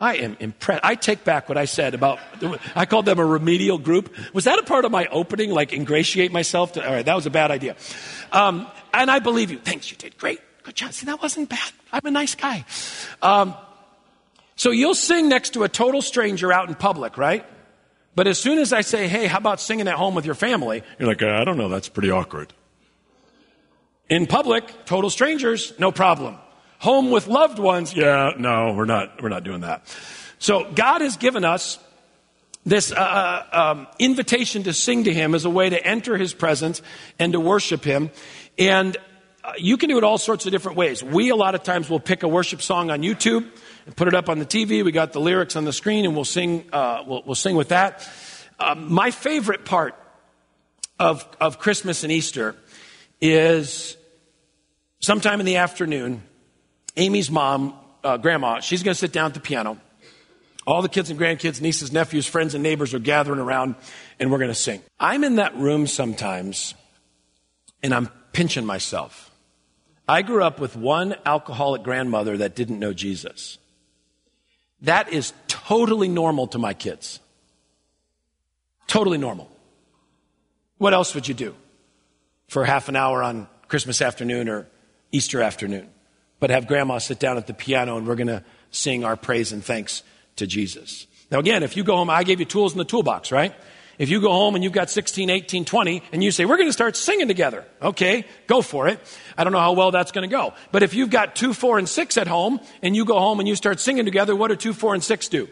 I 0.00 0.16
am 0.16 0.36
impressed. 0.40 0.84
I 0.84 0.96
take 0.96 1.24
back 1.24 1.48
what 1.48 1.56
I 1.56 1.66
said 1.66 1.94
about, 1.94 2.18
I 2.74 2.84
called 2.84 3.06
them 3.06 3.18
a 3.18 3.24
remedial 3.24 3.78
group. 3.78 4.14
Was 4.34 4.44
that 4.44 4.58
a 4.58 4.62
part 4.62 4.84
of 4.84 4.92
my 4.92 5.06
opening, 5.06 5.50
like 5.50 5.72
ingratiate 5.72 6.32
myself? 6.32 6.72
To, 6.72 6.86
all 6.86 6.92
right, 6.92 7.06
that 7.06 7.14
was 7.14 7.26
a 7.26 7.30
bad 7.30 7.50
idea. 7.50 7.76
Um, 8.32 8.66
and 9.00 9.10
I 9.10 9.18
believe 9.18 9.50
you. 9.50 9.58
Thanks, 9.58 9.90
you 9.90 9.96
did 9.96 10.16
great. 10.18 10.40
Good 10.62 10.74
job. 10.74 10.92
See, 10.92 11.06
that 11.06 11.20
wasn't 11.20 11.48
bad. 11.48 11.72
I'm 11.92 12.06
a 12.06 12.10
nice 12.10 12.34
guy. 12.34 12.64
Um, 13.20 13.54
so 14.56 14.70
you'll 14.70 14.94
sing 14.94 15.28
next 15.28 15.50
to 15.54 15.64
a 15.64 15.68
total 15.68 16.00
stranger 16.00 16.52
out 16.52 16.68
in 16.68 16.74
public, 16.74 17.18
right? 17.18 17.44
But 18.14 18.26
as 18.26 18.38
soon 18.38 18.58
as 18.58 18.72
I 18.72 18.82
say, 18.82 19.08
hey, 19.08 19.26
how 19.26 19.38
about 19.38 19.60
singing 19.60 19.88
at 19.88 19.94
home 19.94 20.14
with 20.14 20.24
your 20.24 20.36
family? 20.36 20.82
You're 20.98 21.08
like, 21.08 21.22
I 21.22 21.44
don't 21.44 21.58
know, 21.58 21.68
that's 21.68 21.88
pretty 21.88 22.10
awkward. 22.10 22.52
In 24.08 24.26
public, 24.26 24.84
total 24.84 25.10
strangers, 25.10 25.72
no 25.78 25.90
problem. 25.90 26.38
Home 26.78 27.10
with 27.10 27.26
loved 27.26 27.58
ones, 27.58 27.94
yeah, 27.94 28.32
no, 28.38 28.74
we're 28.74 28.84
not, 28.84 29.22
we're 29.22 29.30
not 29.30 29.44
doing 29.44 29.62
that. 29.62 29.86
So 30.38 30.70
God 30.72 31.00
has 31.00 31.16
given 31.16 31.44
us 31.44 31.78
this 32.66 32.92
uh, 32.92 32.96
uh, 32.96 33.72
um, 33.72 33.86
invitation 33.98 34.62
to 34.64 34.72
sing 34.72 35.04
to 35.04 35.12
Him 35.12 35.34
as 35.34 35.44
a 35.44 35.50
way 35.50 35.68
to 35.70 35.86
enter 35.86 36.16
His 36.16 36.32
presence 36.32 36.82
and 37.18 37.32
to 37.32 37.40
worship 37.40 37.84
Him. 37.84 38.10
And 38.58 38.96
uh, 39.42 39.52
you 39.58 39.76
can 39.76 39.88
do 39.88 39.98
it 39.98 40.04
all 40.04 40.18
sorts 40.18 40.46
of 40.46 40.52
different 40.52 40.78
ways. 40.78 41.02
We, 41.02 41.30
a 41.30 41.36
lot 41.36 41.54
of 41.54 41.62
times, 41.62 41.90
will 41.90 42.00
pick 42.00 42.22
a 42.22 42.28
worship 42.28 42.62
song 42.62 42.90
on 42.90 43.02
YouTube 43.02 43.46
and 43.86 43.96
put 43.96 44.08
it 44.08 44.14
up 44.14 44.28
on 44.28 44.38
the 44.38 44.46
TV. 44.46 44.84
We 44.84 44.92
got 44.92 45.12
the 45.12 45.20
lyrics 45.20 45.56
on 45.56 45.64
the 45.64 45.72
screen 45.72 46.04
and 46.04 46.14
we'll 46.14 46.24
sing, 46.24 46.64
uh, 46.72 47.04
we'll, 47.06 47.22
we'll, 47.26 47.34
sing 47.34 47.56
with 47.56 47.68
that. 47.68 48.08
Um, 48.58 48.92
my 48.92 49.10
favorite 49.10 49.64
part 49.64 49.94
of, 50.98 51.26
of 51.40 51.58
Christmas 51.58 52.04
and 52.04 52.12
Easter 52.12 52.56
is 53.20 53.96
sometime 55.00 55.40
in 55.40 55.46
the 55.46 55.56
afternoon, 55.56 56.22
Amy's 56.96 57.30
mom, 57.30 57.74
uh, 58.02 58.16
grandma, 58.16 58.60
she's 58.60 58.82
going 58.82 58.94
to 58.94 58.98
sit 58.98 59.12
down 59.12 59.26
at 59.26 59.34
the 59.34 59.40
piano. 59.40 59.78
All 60.66 60.80
the 60.80 60.88
kids 60.88 61.10
and 61.10 61.20
grandkids, 61.20 61.60
nieces, 61.60 61.92
nephews, 61.92 62.26
friends, 62.26 62.54
and 62.54 62.62
neighbors 62.62 62.94
are 62.94 62.98
gathering 62.98 63.40
around, 63.40 63.74
and 64.18 64.30
we're 64.30 64.38
going 64.38 64.50
to 64.50 64.54
sing. 64.54 64.80
I'm 64.98 65.22
in 65.22 65.36
that 65.36 65.54
room 65.56 65.86
sometimes, 65.86 66.74
and 67.82 67.92
I'm 67.92 68.08
pinching 68.34 68.66
myself. 68.66 69.30
I 70.06 70.20
grew 70.20 70.44
up 70.44 70.60
with 70.60 70.76
one 70.76 71.14
alcoholic 71.24 71.82
grandmother 71.82 72.36
that 72.36 72.54
didn't 72.54 72.78
know 72.78 72.92
Jesus. 72.92 73.56
That 74.82 75.10
is 75.10 75.32
totally 75.48 76.08
normal 76.08 76.48
to 76.48 76.58
my 76.58 76.74
kids. 76.74 77.20
Totally 78.86 79.16
normal. 79.16 79.50
What 80.76 80.92
else 80.92 81.14
would 81.14 81.26
you 81.26 81.32
do 81.32 81.54
for 82.48 82.66
half 82.66 82.90
an 82.90 82.96
hour 82.96 83.22
on 83.22 83.48
Christmas 83.68 84.02
afternoon 84.02 84.50
or 84.50 84.66
Easter 85.10 85.40
afternoon? 85.40 85.88
but 86.44 86.50
have 86.50 86.66
grandma 86.66 86.98
sit 86.98 87.18
down 87.18 87.38
at 87.38 87.46
the 87.46 87.54
piano 87.54 87.96
and 87.96 88.06
we're 88.06 88.16
going 88.16 88.26
to 88.26 88.44
sing 88.70 89.02
our 89.02 89.16
praise 89.16 89.50
and 89.50 89.64
thanks 89.64 90.02
to 90.36 90.46
Jesus. 90.46 91.06
Now, 91.30 91.38
again, 91.38 91.62
if 91.62 91.74
you 91.74 91.84
go 91.84 91.96
home, 91.96 92.10
I 92.10 92.22
gave 92.22 92.38
you 92.38 92.44
tools 92.44 92.72
in 92.72 92.78
the 92.78 92.84
toolbox, 92.84 93.32
right? 93.32 93.54
If 93.98 94.08
you 94.08 94.20
go 94.20 94.32
home 94.32 94.54
and 94.54 94.64
you've 94.64 94.72
got 94.72 94.90
16, 94.90 95.30
18, 95.30 95.64
20, 95.64 96.02
and 96.12 96.22
you 96.22 96.30
say, 96.30 96.44
we're 96.44 96.56
going 96.56 96.68
to 96.68 96.72
start 96.72 96.96
singing 96.96 97.28
together, 97.28 97.64
okay, 97.80 98.24
go 98.46 98.60
for 98.60 98.88
it. 98.88 98.98
I 99.36 99.44
don't 99.44 99.52
know 99.52 99.60
how 99.60 99.72
well 99.72 99.90
that's 99.90 100.12
going 100.12 100.28
to 100.28 100.34
go. 100.34 100.54
But 100.72 100.82
if 100.82 100.94
you've 100.94 101.10
got 101.10 101.36
two, 101.36 101.52
four, 101.52 101.78
and 101.78 101.88
six 101.88 102.16
at 102.16 102.26
home, 102.26 102.60
and 102.82 102.96
you 102.96 103.04
go 103.04 103.18
home 103.18 103.40
and 103.40 103.48
you 103.48 103.54
start 103.54 103.80
singing 103.80 104.04
together, 104.04 104.34
what 104.34 104.48
do 104.48 104.56
two, 104.56 104.72
four, 104.72 104.94
and 104.94 105.02
six 105.02 105.28
do? 105.28 105.48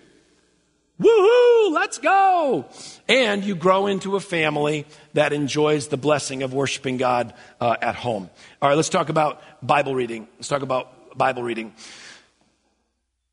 Woohoo, 1.01 1.73
let's 1.73 1.99
go. 1.99 2.67
And 3.09 3.43
you 3.45 3.55
grow 3.55 3.87
into 3.87 4.17
a 4.17 4.21
family 4.21 4.87
that 5.15 5.33
enjoys 5.33 5.89
the 5.89 5.97
blessing 5.97 6.43
of 6.43 6.53
worshiping 6.53 6.97
God 6.97 7.35
uh, 7.61 7.77
at 7.81 7.95
home. 7.95 8.31
All 8.61 8.69
right, 8.69 8.75
let's 8.75 8.89
talk 8.89 9.09
about 9.09 9.43
Bible 9.63 9.95
reading. 9.95 10.29
Let's 10.37 10.49
talk 10.49 10.63
about 10.63 11.17
Bible 11.17 11.43
reading. 11.43 11.73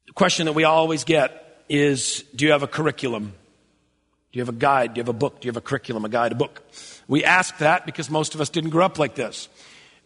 The 0.07 0.13
question 0.13 0.45
that 0.45 0.53
we 0.53 0.63
always 0.63 1.03
get 1.03 1.63
is 1.69 2.23
Do 2.35 2.45
you 2.45 2.51
have 2.51 2.63
a 2.63 2.67
curriculum? 2.67 3.33
Do 4.31 4.37
you 4.37 4.41
have 4.41 4.53
a 4.53 4.57
guide? 4.57 4.93
Do 4.93 4.99
you 4.99 5.01
have 5.01 5.09
a 5.09 5.13
book? 5.13 5.41
Do 5.41 5.47
you 5.47 5.49
have 5.49 5.57
a 5.57 5.61
curriculum, 5.61 6.05
a 6.05 6.09
guide, 6.09 6.31
a 6.31 6.35
book? 6.35 6.61
We 7.07 7.23
ask 7.23 7.57
that 7.57 7.85
because 7.85 8.11
most 8.11 8.35
of 8.35 8.41
us 8.41 8.49
didn't 8.49 8.69
grow 8.69 8.85
up 8.85 8.99
like 8.99 9.15
this. 9.15 9.49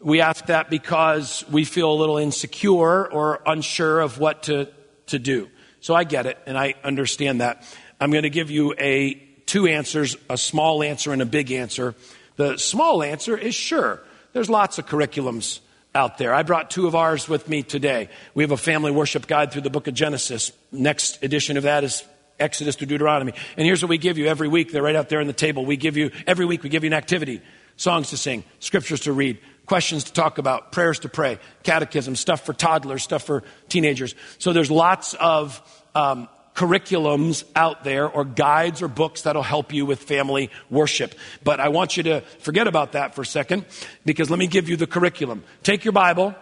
We 0.02 0.22
ask 0.22 0.46
that 0.46 0.70
because 0.70 1.44
we 1.52 1.66
feel 1.66 1.92
a 1.92 1.96
little 1.96 2.18
insecure 2.18 3.12
or 3.12 3.42
unsure 3.46 4.00
of 4.00 4.20
what 4.20 4.44
to, 4.44 4.70
to 5.08 5.20
do. 5.20 5.50
So 5.82 5.94
I 5.94 6.06
get 6.06 6.26
it 6.26 6.38
and 6.46 6.58
I 6.58 6.76
understand 6.86 7.42
that. 7.42 7.66
I'm 8.00 8.12
going 8.12 8.24
to 8.24 8.30
give 8.30 8.50
you 8.50 8.74
a 8.80 9.16
two 9.46 9.68
answers, 9.68 10.16
a 10.30 10.38
small 10.38 10.84
answer 10.84 11.12
and 11.12 11.22
a 11.22 11.26
big 11.26 11.52
answer. 11.52 11.94
The 12.38 12.58
small 12.58 13.04
answer 13.04 13.38
is 13.38 13.56
sure. 13.56 14.02
There's 14.32 14.50
lots 14.50 14.78
of 14.78 14.88
curriculums 14.88 15.60
out 15.94 16.18
there. 16.18 16.34
I 16.34 16.44
brought 16.44 16.72
two 16.72 16.88
of 16.88 16.96
ours 16.96 17.28
with 17.28 17.50
me 17.50 17.62
today. 17.62 18.10
We 18.34 18.44
have 18.44 18.52
a 18.52 18.58
family 18.58 18.92
worship 18.92 19.28
guide 19.28 19.52
through 19.52 19.62
the 19.62 19.70
book 19.70 19.88
of 19.88 19.94
Genesis. 19.94 20.54
Next 20.72 21.22
edition 21.24 21.58
of 21.58 21.64
that 21.64 21.84
is 21.84 22.04
Exodus 22.40 22.76
to 22.78 22.86
Deuteronomy. 22.86 23.34
And 23.58 23.66
here's 23.66 23.82
what 23.82 23.90
we 23.90 23.98
give 23.98 24.18
you 24.18 24.28
every 24.28 24.48
week. 24.48 24.72
They're 24.72 24.84
right 24.84 24.96
out 24.96 25.10
there 25.10 25.20
on 25.20 25.28
the 25.28 25.34
table. 25.34 25.66
We 25.66 25.78
give 25.78 25.98
you, 25.98 26.12
every 26.28 26.46
week, 26.46 26.64
we 26.64 26.70
give 26.70 26.84
you 26.84 26.90
an 26.90 26.94
activity 26.94 27.42
songs 27.76 28.10
to 28.12 28.18
sing, 28.18 28.44
scriptures 28.60 29.02
to 29.02 29.14
read, 29.14 29.40
questions 29.66 30.06
to 30.06 30.14
talk 30.14 30.38
about, 30.38 30.72
prayers 30.72 31.00
to 31.00 31.10
pray, 31.10 31.40
catechism, 31.64 32.16
stuff 32.16 32.46
for 32.46 32.54
toddlers, 32.54 33.04
stuff 33.04 33.24
for 33.24 33.44
teenagers. 33.70 34.16
So 34.38 34.54
there's 34.54 34.72
lots 34.72 35.14
of 35.16 35.62
um, 35.96 36.28
curriculums 36.56 37.44
out 37.56 37.84
there 37.84 38.08
or 38.08 38.26
guides 38.26 38.82
or 38.82 38.88
books 38.88 39.24
that'll 39.24 39.44
help 39.44 39.74
you 39.74 39.86
with 39.86 40.04
family 40.04 40.50
worship. 40.70 41.16
But 41.44 41.60
I 41.60 41.70
want 41.70 41.98
you 41.98 42.04
to 42.04 42.22
forget 42.40 42.68
about 42.68 42.94
that 42.94 43.16
for 43.16 43.22
a 43.22 43.26
second 43.26 43.66
because 44.06 44.30
let 44.30 44.40
me 44.40 44.48
give 44.48 44.70
you 44.70 44.78
the 44.78 44.88
curriculum. 44.88 45.44
Take 45.64 45.84
your 45.84 45.94
Bible, 45.94 46.36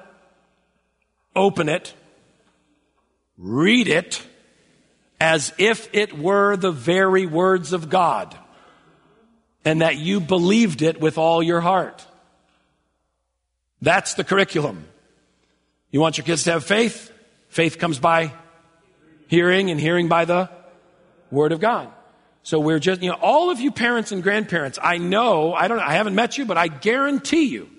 open 1.35 1.69
it, 1.69 1.93
read 3.37 3.87
it 3.87 4.21
as 5.21 5.53
if 5.59 5.87
it 5.93 6.17
were 6.17 6.57
the 6.57 6.71
very 6.71 7.27
words 7.27 7.73
of 7.73 7.89
God 7.89 8.35
and 9.63 9.81
that 9.81 9.97
you 9.97 10.19
believed 10.19 10.81
it 10.81 10.99
with 10.99 11.19
all 11.19 11.43
your 11.43 11.61
heart. 11.61 12.03
That's 13.83 14.15
the 14.15 14.23
curriculum. 14.23 14.87
You 15.91 15.99
want 16.01 16.17
your 16.17 16.25
kids 16.25 16.45
to 16.45 16.53
have 16.53 16.65
faith? 16.65 17.11
Faith 17.49 17.77
comes 17.77 17.99
by 17.99 18.33
hearing 19.27 19.69
and 19.69 19.79
hearing 19.79 20.07
by 20.07 20.25
the 20.25 20.49
word 21.29 21.51
of 21.51 21.59
God. 21.59 21.89
So 22.41 22.59
we're 22.59 22.79
just, 22.79 23.03
you 23.03 23.11
know, 23.11 23.17
all 23.21 23.51
of 23.51 23.59
you 23.59 23.71
parents 23.71 24.11
and 24.11 24.23
grandparents, 24.23 24.79
I 24.81 24.97
know, 24.97 25.53
I 25.53 25.67
don't 25.67 25.77
I 25.77 25.93
haven't 25.93 26.15
met 26.15 26.39
you, 26.39 26.45
but 26.45 26.57
I 26.57 26.67
guarantee 26.67 27.45
you 27.45 27.69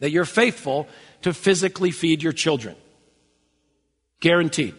that 0.00 0.10
you're 0.10 0.26
faithful 0.26 0.88
to 1.22 1.32
physically 1.32 1.90
feed 1.90 2.22
your 2.22 2.34
children. 2.34 2.76
Guaranteed. 4.20 4.74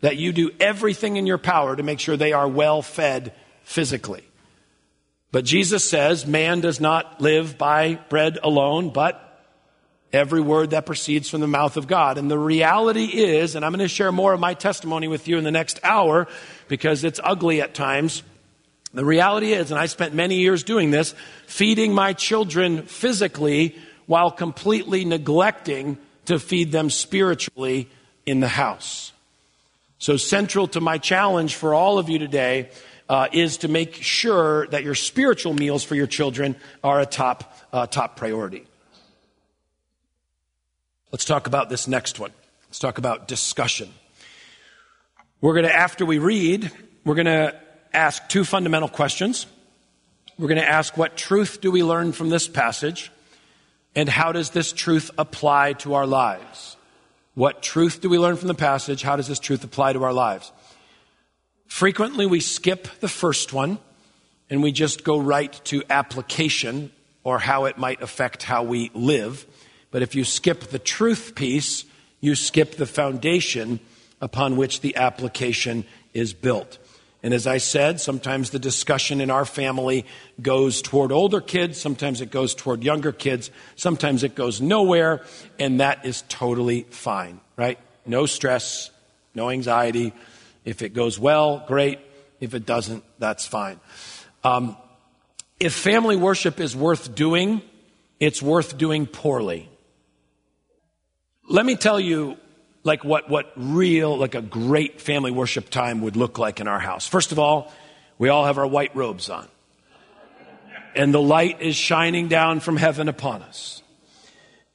That 0.00 0.16
you 0.16 0.32
do 0.32 0.50
everything 0.60 1.16
in 1.16 1.26
your 1.26 1.38
power 1.38 1.76
to 1.76 1.82
make 1.82 2.00
sure 2.00 2.16
they 2.16 2.32
are 2.32 2.48
well 2.48 2.82
fed 2.82 3.34
physically. 3.64 4.24
But 5.32 5.44
Jesus 5.44 5.88
says 5.88 6.26
man 6.26 6.60
does 6.60 6.80
not 6.80 7.20
live 7.20 7.56
by 7.56 7.94
bread 8.08 8.38
alone, 8.42 8.90
but 8.90 9.26
every 10.12 10.40
word 10.40 10.70
that 10.70 10.86
proceeds 10.86 11.28
from 11.28 11.40
the 11.40 11.46
mouth 11.46 11.76
of 11.76 11.86
God. 11.86 12.18
And 12.18 12.30
the 12.30 12.38
reality 12.38 13.04
is, 13.04 13.54
and 13.54 13.64
I'm 13.64 13.72
going 13.72 13.80
to 13.80 13.88
share 13.88 14.10
more 14.10 14.32
of 14.32 14.40
my 14.40 14.54
testimony 14.54 15.08
with 15.08 15.28
you 15.28 15.38
in 15.38 15.44
the 15.44 15.50
next 15.50 15.78
hour 15.84 16.26
because 16.68 17.04
it's 17.04 17.20
ugly 17.22 17.60
at 17.60 17.74
times. 17.74 18.22
The 18.92 19.04
reality 19.04 19.52
is, 19.52 19.70
and 19.70 19.78
I 19.78 19.86
spent 19.86 20.14
many 20.14 20.36
years 20.36 20.64
doing 20.64 20.90
this, 20.90 21.14
feeding 21.46 21.94
my 21.94 22.12
children 22.12 22.82
physically 22.82 23.76
while 24.06 24.32
completely 24.32 25.04
neglecting 25.04 25.96
to 26.24 26.40
feed 26.40 26.72
them 26.72 26.90
spiritually 26.90 27.88
in 28.26 28.40
the 28.40 28.48
house. 28.48 29.12
So 30.00 30.16
central 30.16 30.66
to 30.68 30.80
my 30.80 30.96
challenge 30.96 31.56
for 31.56 31.74
all 31.74 31.98
of 31.98 32.08
you 32.08 32.18
today 32.18 32.70
uh, 33.06 33.28
is 33.32 33.58
to 33.58 33.68
make 33.68 33.94
sure 33.94 34.66
that 34.68 34.82
your 34.82 34.94
spiritual 34.94 35.52
meals 35.52 35.84
for 35.84 35.94
your 35.94 36.06
children 36.06 36.56
are 36.82 37.00
a 37.00 37.06
top, 37.06 37.54
uh, 37.70 37.86
top 37.86 38.16
priority. 38.16 38.66
Let's 41.12 41.26
talk 41.26 41.46
about 41.46 41.68
this 41.68 41.86
next 41.86 42.18
one. 42.18 42.32
Let's 42.68 42.78
talk 42.78 42.96
about 42.96 43.28
discussion. 43.28 43.90
We're 45.42 45.52
going 45.52 45.66
to, 45.66 45.74
after 45.74 46.06
we 46.06 46.18
read, 46.18 46.72
we're 47.04 47.14
going 47.14 47.26
to 47.26 47.54
ask 47.92 48.26
two 48.26 48.44
fundamental 48.44 48.88
questions. 48.88 49.44
We're 50.38 50.48
going 50.48 50.62
to 50.62 50.68
ask 50.68 50.96
what 50.96 51.14
truth 51.14 51.60
do 51.60 51.70
we 51.70 51.84
learn 51.84 52.12
from 52.12 52.30
this 52.30 52.48
passage, 52.48 53.12
and 53.94 54.08
how 54.08 54.32
does 54.32 54.48
this 54.50 54.72
truth 54.72 55.10
apply 55.18 55.74
to 55.74 55.92
our 55.92 56.06
lives? 56.06 56.78
What 57.40 57.62
truth 57.62 58.02
do 58.02 58.10
we 58.10 58.18
learn 58.18 58.36
from 58.36 58.48
the 58.48 58.54
passage? 58.54 59.00
How 59.00 59.16
does 59.16 59.26
this 59.26 59.38
truth 59.38 59.64
apply 59.64 59.94
to 59.94 60.04
our 60.04 60.12
lives? 60.12 60.52
Frequently, 61.68 62.26
we 62.26 62.38
skip 62.38 62.86
the 63.00 63.08
first 63.08 63.54
one 63.54 63.78
and 64.50 64.62
we 64.62 64.72
just 64.72 65.04
go 65.04 65.18
right 65.18 65.50
to 65.64 65.82
application 65.88 66.92
or 67.24 67.38
how 67.38 67.64
it 67.64 67.78
might 67.78 68.02
affect 68.02 68.42
how 68.42 68.62
we 68.62 68.90
live. 68.92 69.46
But 69.90 70.02
if 70.02 70.14
you 70.14 70.22
skip 70.22 70.64
the 70.64 70.78
truth 70.78 71.34
piece, 71.34 71.86
you 72.20 72.34
skip 72.34 72.72
the 72.72 72.84
foundation 72.84 73.80
upon 74.20 74.58
which 74.58 74.82
the 74.82 74.96
application 74.96 75.86
is 76.12 76.34
built. 76.34 76.76
And 77.22 77.34
as 77.34 77.46
I 77.46 77.58
said, 77.58 78.00
sometimes 78.00 78.50
the 78.50 78.58
discussion 78.58 79.20
in 79.20 79.30
our 79.30 79.44
family 79.44 80.06
goes 80.40 80.80
toward 80.80 81.12
older 81.12 81.40
kids, 81.40 81.78
sometimes 81.78 82.20
it 82.22 82.30
goes 82.30 82.54
toward 82.54 82.82
younger 82.82 83.12
kids, 83.12 83.50
sometimes 83.76 84.24
it 84.24 84.34
goes 84.34 84.60
nowhere, 84.60 85.22
and 85.58 85.80
that 85.80 86.06
is 86.06 86.24
totally 86.28 86.86
fine, 86.90 87.40
right? 87.56 87.78
No 88.06 88.24
stress, 88.24 88.90
no 89.34 89.50
anxiety. 89.50 90.14
If 90.64 90.80
it 90.82 90.94
goes 90.94 91.18
well, 91.18 91.64
great. 91.66 91.98
If 92.40 92.54
it 92.54 92.64
doesn't, 92.64 93.04
that's 93.18 93.46
fine. 93.46 93.80
Um, 94.42 94.76
if 95.58 95.74
family 95.74 96.16
worship 96.16 96.58
is 96.58 96.74
worth 96.74 97.14
doing, 97.14 97.60
it's 98.18 98.40
worth 98.40 98.78
doing 98.78 99.06
poorly. 99.06 99.68
Let 101.48 101.66
me 101.66 101.76
tell 101.76 102.00
you 102.00 102.38
like 102.82 103.04
what, 103.04 103.28
what 103.28 103.52
real, 103.56 104.16
like 104.16 104.34
a 104.34 104.42
great 104.42 105.00
family 105.00 105.30
worship 105.30 105.70
time 105.70 106.00
would 106.02 106.16
look 106.16 106.38
like 106.38 106.60
in 106.60 106.68
our 106.68 106.80
house. 106.80 107.06
First 107.06 107.32
of 107.32 107.38
all, 107.38 107.72
we 108.18 108.28
all 108.28 108.44
have 108.44 108.58
our 108.58 108.66
white 108.66 108.94
robes 108.96 109.28
on. 109.28 109.46
And 110.94 111.14
the 111.14 111.20
light 111.22 111.60
is 111.60 111.76
shining 111.76 112.28
down 112.28 112.60
from 112.60 112.76
heaven 112.76 113.08
upon 113.08 113.42
us. 113.42 113.82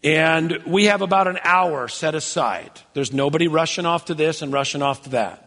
And 0.04 0.62
we 0.68 0.86
have 0.86 1.02
about 1.02 1.28
an 1.28 1.40
hour 1.44 1.88
set 1.88 2.16
aside. 2.16 2.72
There's 2.94 3.12
nobody 3.12 3.48
rushing 3.48 3.86
off 3.86 4.06
to 4.06 4.14
this 4.14 4.42
and 4.42 4.54
rushing 4.54 4.82
off 4.82 5.04
to 5.04 5.10
that. 5.10 5.42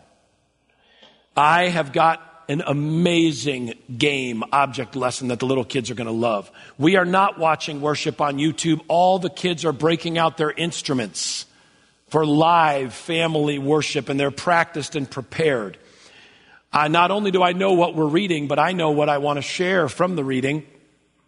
I 1.37 1.69
have 1.69 1.93
got 1.93 2.21
an 2.49 2.63
amazing 2.67 3.75
game 3.97 4.43
object 4.53 4.97
lesson 4.97 5.29
that 5.29 5.39
the 5.39 5.47
little 5.47 5.65
kids 5.65 5.91
are 5.91 5.95
going 5.95 6.09
to 6.09 6.13
love. 6.13 6.51
We 6.77 6.97
are 6.97 7.05
not 7.05 7.39
watching 7.39 7.81
worship 7.81 8.21
on 8.21 8.39
YouTube. 8.39 8.81
All 8.89 9.19
the 9.19 9.31
kids 9.31 9.65
are 9.65 9.73
breaking 9.73 10.19
out 10.19 10.39
their 10.39 10.51
instruments 10.51 11.47
for 12.09 12.25
live 12.27 12.95
family 12.95 13.59
worship, 13.59 14.09
and 14.09 14.19
they're 14.19 14.31
practiced 14.31 14.97
and 14.97 15.11
prepared. 15.11 15.79
Uh, 16.73 16.89
not 16.89 17.11
only 17.11 17.31
do 17.31 17.43
I 17.43 17.53
know 17.53 17.73
what 17.73 17.95
we're 17.95 18.07
reading, 18.07 18.49
but 18.49 18.59
I 18.59 18.73
know 18.73 18.91
what 18.91 19.09
I 19.09 19.19
want 19.19 19.39
to 19.39 19.43
share 19.43 19.89
from 19.89 20.17
the 20.17 20.25
reading. 20.25 20.67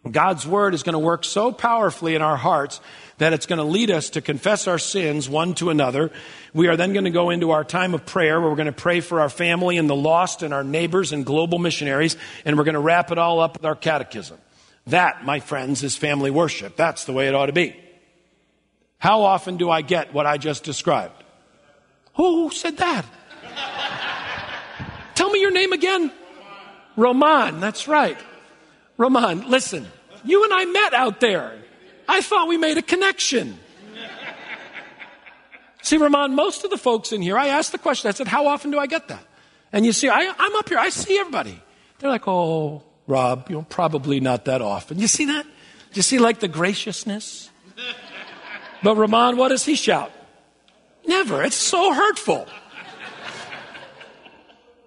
God's 0.09 0.47
word 0.47 0.73
is 0.73 0.81
going 0.81 0.93
to 0.93 0.99
work 0.99 1.23
so 1.23 1.51
powerfully 1.51 2.15
in 2.15 2.23
our 2.23 2.37
hearts 2.37 2.81
that 3.19 3.33
it's 3.33 3.45
going 3.45 3.57
to 3.57 3.63
lead 3.63 3.91
us 3.91 4.11
to 4.11 4.21
confess 4.21 4.67
our 4.67 4.79
sins 4.79 5.29
one 5.29 5.53
to 5.55 5.69
another. 5.69 6.11
We 6.53 6.67
are 6.67 6.75
then 6.75 6.93
going 6.93 7.05
to 7.05 7.11
go 7.11 7.29
into 7.29 7.51
our 7.51 7.63
time 7.63 7.93
of 7.93 8.05
prayer 8.05 8.41
where 8.41 8.49
we're 8.49 8.55
going 8.55 8.65
to 8.65 8.71
pray 8.71 8.99
for 8.99 9.21
our 9.21 9.29
family 9.29 9.77
and 9.77 9.87
the 9.87 9.95
lost 9.95 10.41
and 10.41 10.55
our 10.55 10.63
neighbors 10.63 11.11
and 11.11 11.23
global 11.23 11.59
missionaries, 11.59 12.17
and 12.45 12.57
we're 12.57 12.63
going 12.63 12.73
to 12.73 12.79
wrap 12.79 13.11
it 13.11 13.19
all 13.19 13.39
up 13.39 13.57
with 13.57 13.65
our 13.65 13.75
catechism. 13.75 14.39
That, 14.87 15.23
my 15.23 15.39
friends, 15.39 15.83
is 15.83 15.95
family 15.95 16.31
worship. 16.31 16.75
That's 16.75 17.05
the 17.05 17.13
way 17.13 17.27
it 17.27 17.35
ought 17.35 17.45
to 17.45 17.53
be. 17.53 17.75
How 19.01 19.23
often 19.23 19.57
do 19.57 19.71
I 19.71 19.81
get 19.81 20.13
what 20.13 20.27
I 20.27 20.37
just 20.37 20.63
described? 20.63 21.23
Who 22.17 22.51
said 22.51 22.77
that? 22.77 23.03
Tell 25.15 25.31
me 25.31 25.41
your 25.41 25.49
name 25.49 25.73
again. 25.73 26.11
Roman, 26.95 27.59
that's 27.59 27.87
right. 27.87 28.17
Roman, 28.97 29.49
listen, 29.49 29.87
you 30.23 30.43
and 30.43 30.53
I 30.53 30.65
met 30.65 30.93
out 30.93 31.19
there. 31.19 31.51
I 32.07 32.21
thought 32.21 32.47
we 32.47 32.57
made 32.57 32.77
a 32.77 32.83
connection. 32.83 33.57
See, 35.81 35.97
Roman, 35.97 36.35
most 36.35 36.63
of 36.63 36.69
the 36.69 36.77
folks 36.77 37.11
in 37.11 37.23
here, 37.23 37.39
I 37.39 37.47
asked 37.47 37.71
the 37.71 37.79
question, 37.79 38.07
I 38.07 38.11
said, 38.11 38.27
How 38.27 38.45
often 38.45 38.69
do 38.69 38.77
I 38.77 38.85
get 38.85 39.07
that? 39.07 39.25
And 39.73 39.83
you 39.83 39.93
see, 39.93 40.09
I, 40.09 40.19
am 40.19 40.55
up 40.57 40.69
here, 40.69 40.77
I 40.77 40.89
see 40.89 41.17
everybody. 41.17 41.59
They're 41.97 42.11
like, 42.11 42.27
Oh, 42.27 42.83
Rob, 43.07 43.49
you 43.49 43.55
know, 43.55 43.65
probably 43.67 44.19
not 44.19 44.45
that 44.45 44.61
often. 44.61 44.99
You 44.99 45.07
see 45.07 45.25
that? 45.25 45.47
You 45.93 46.03
see 46.03 46.19
like 46.19 46.39
the 46.39 46.47
graciousness? 46.47 47.50
But 48.83 48.95
Ramon, 48.95 49.37
what 49.37 49.49
does 49.49 49.65
he 49.65 49.75
shout? 49.75 50.11
Never. 51.05 51.43
It's 51.43 51.55
so 51.55 51.93
hurtful. 51.93 52.47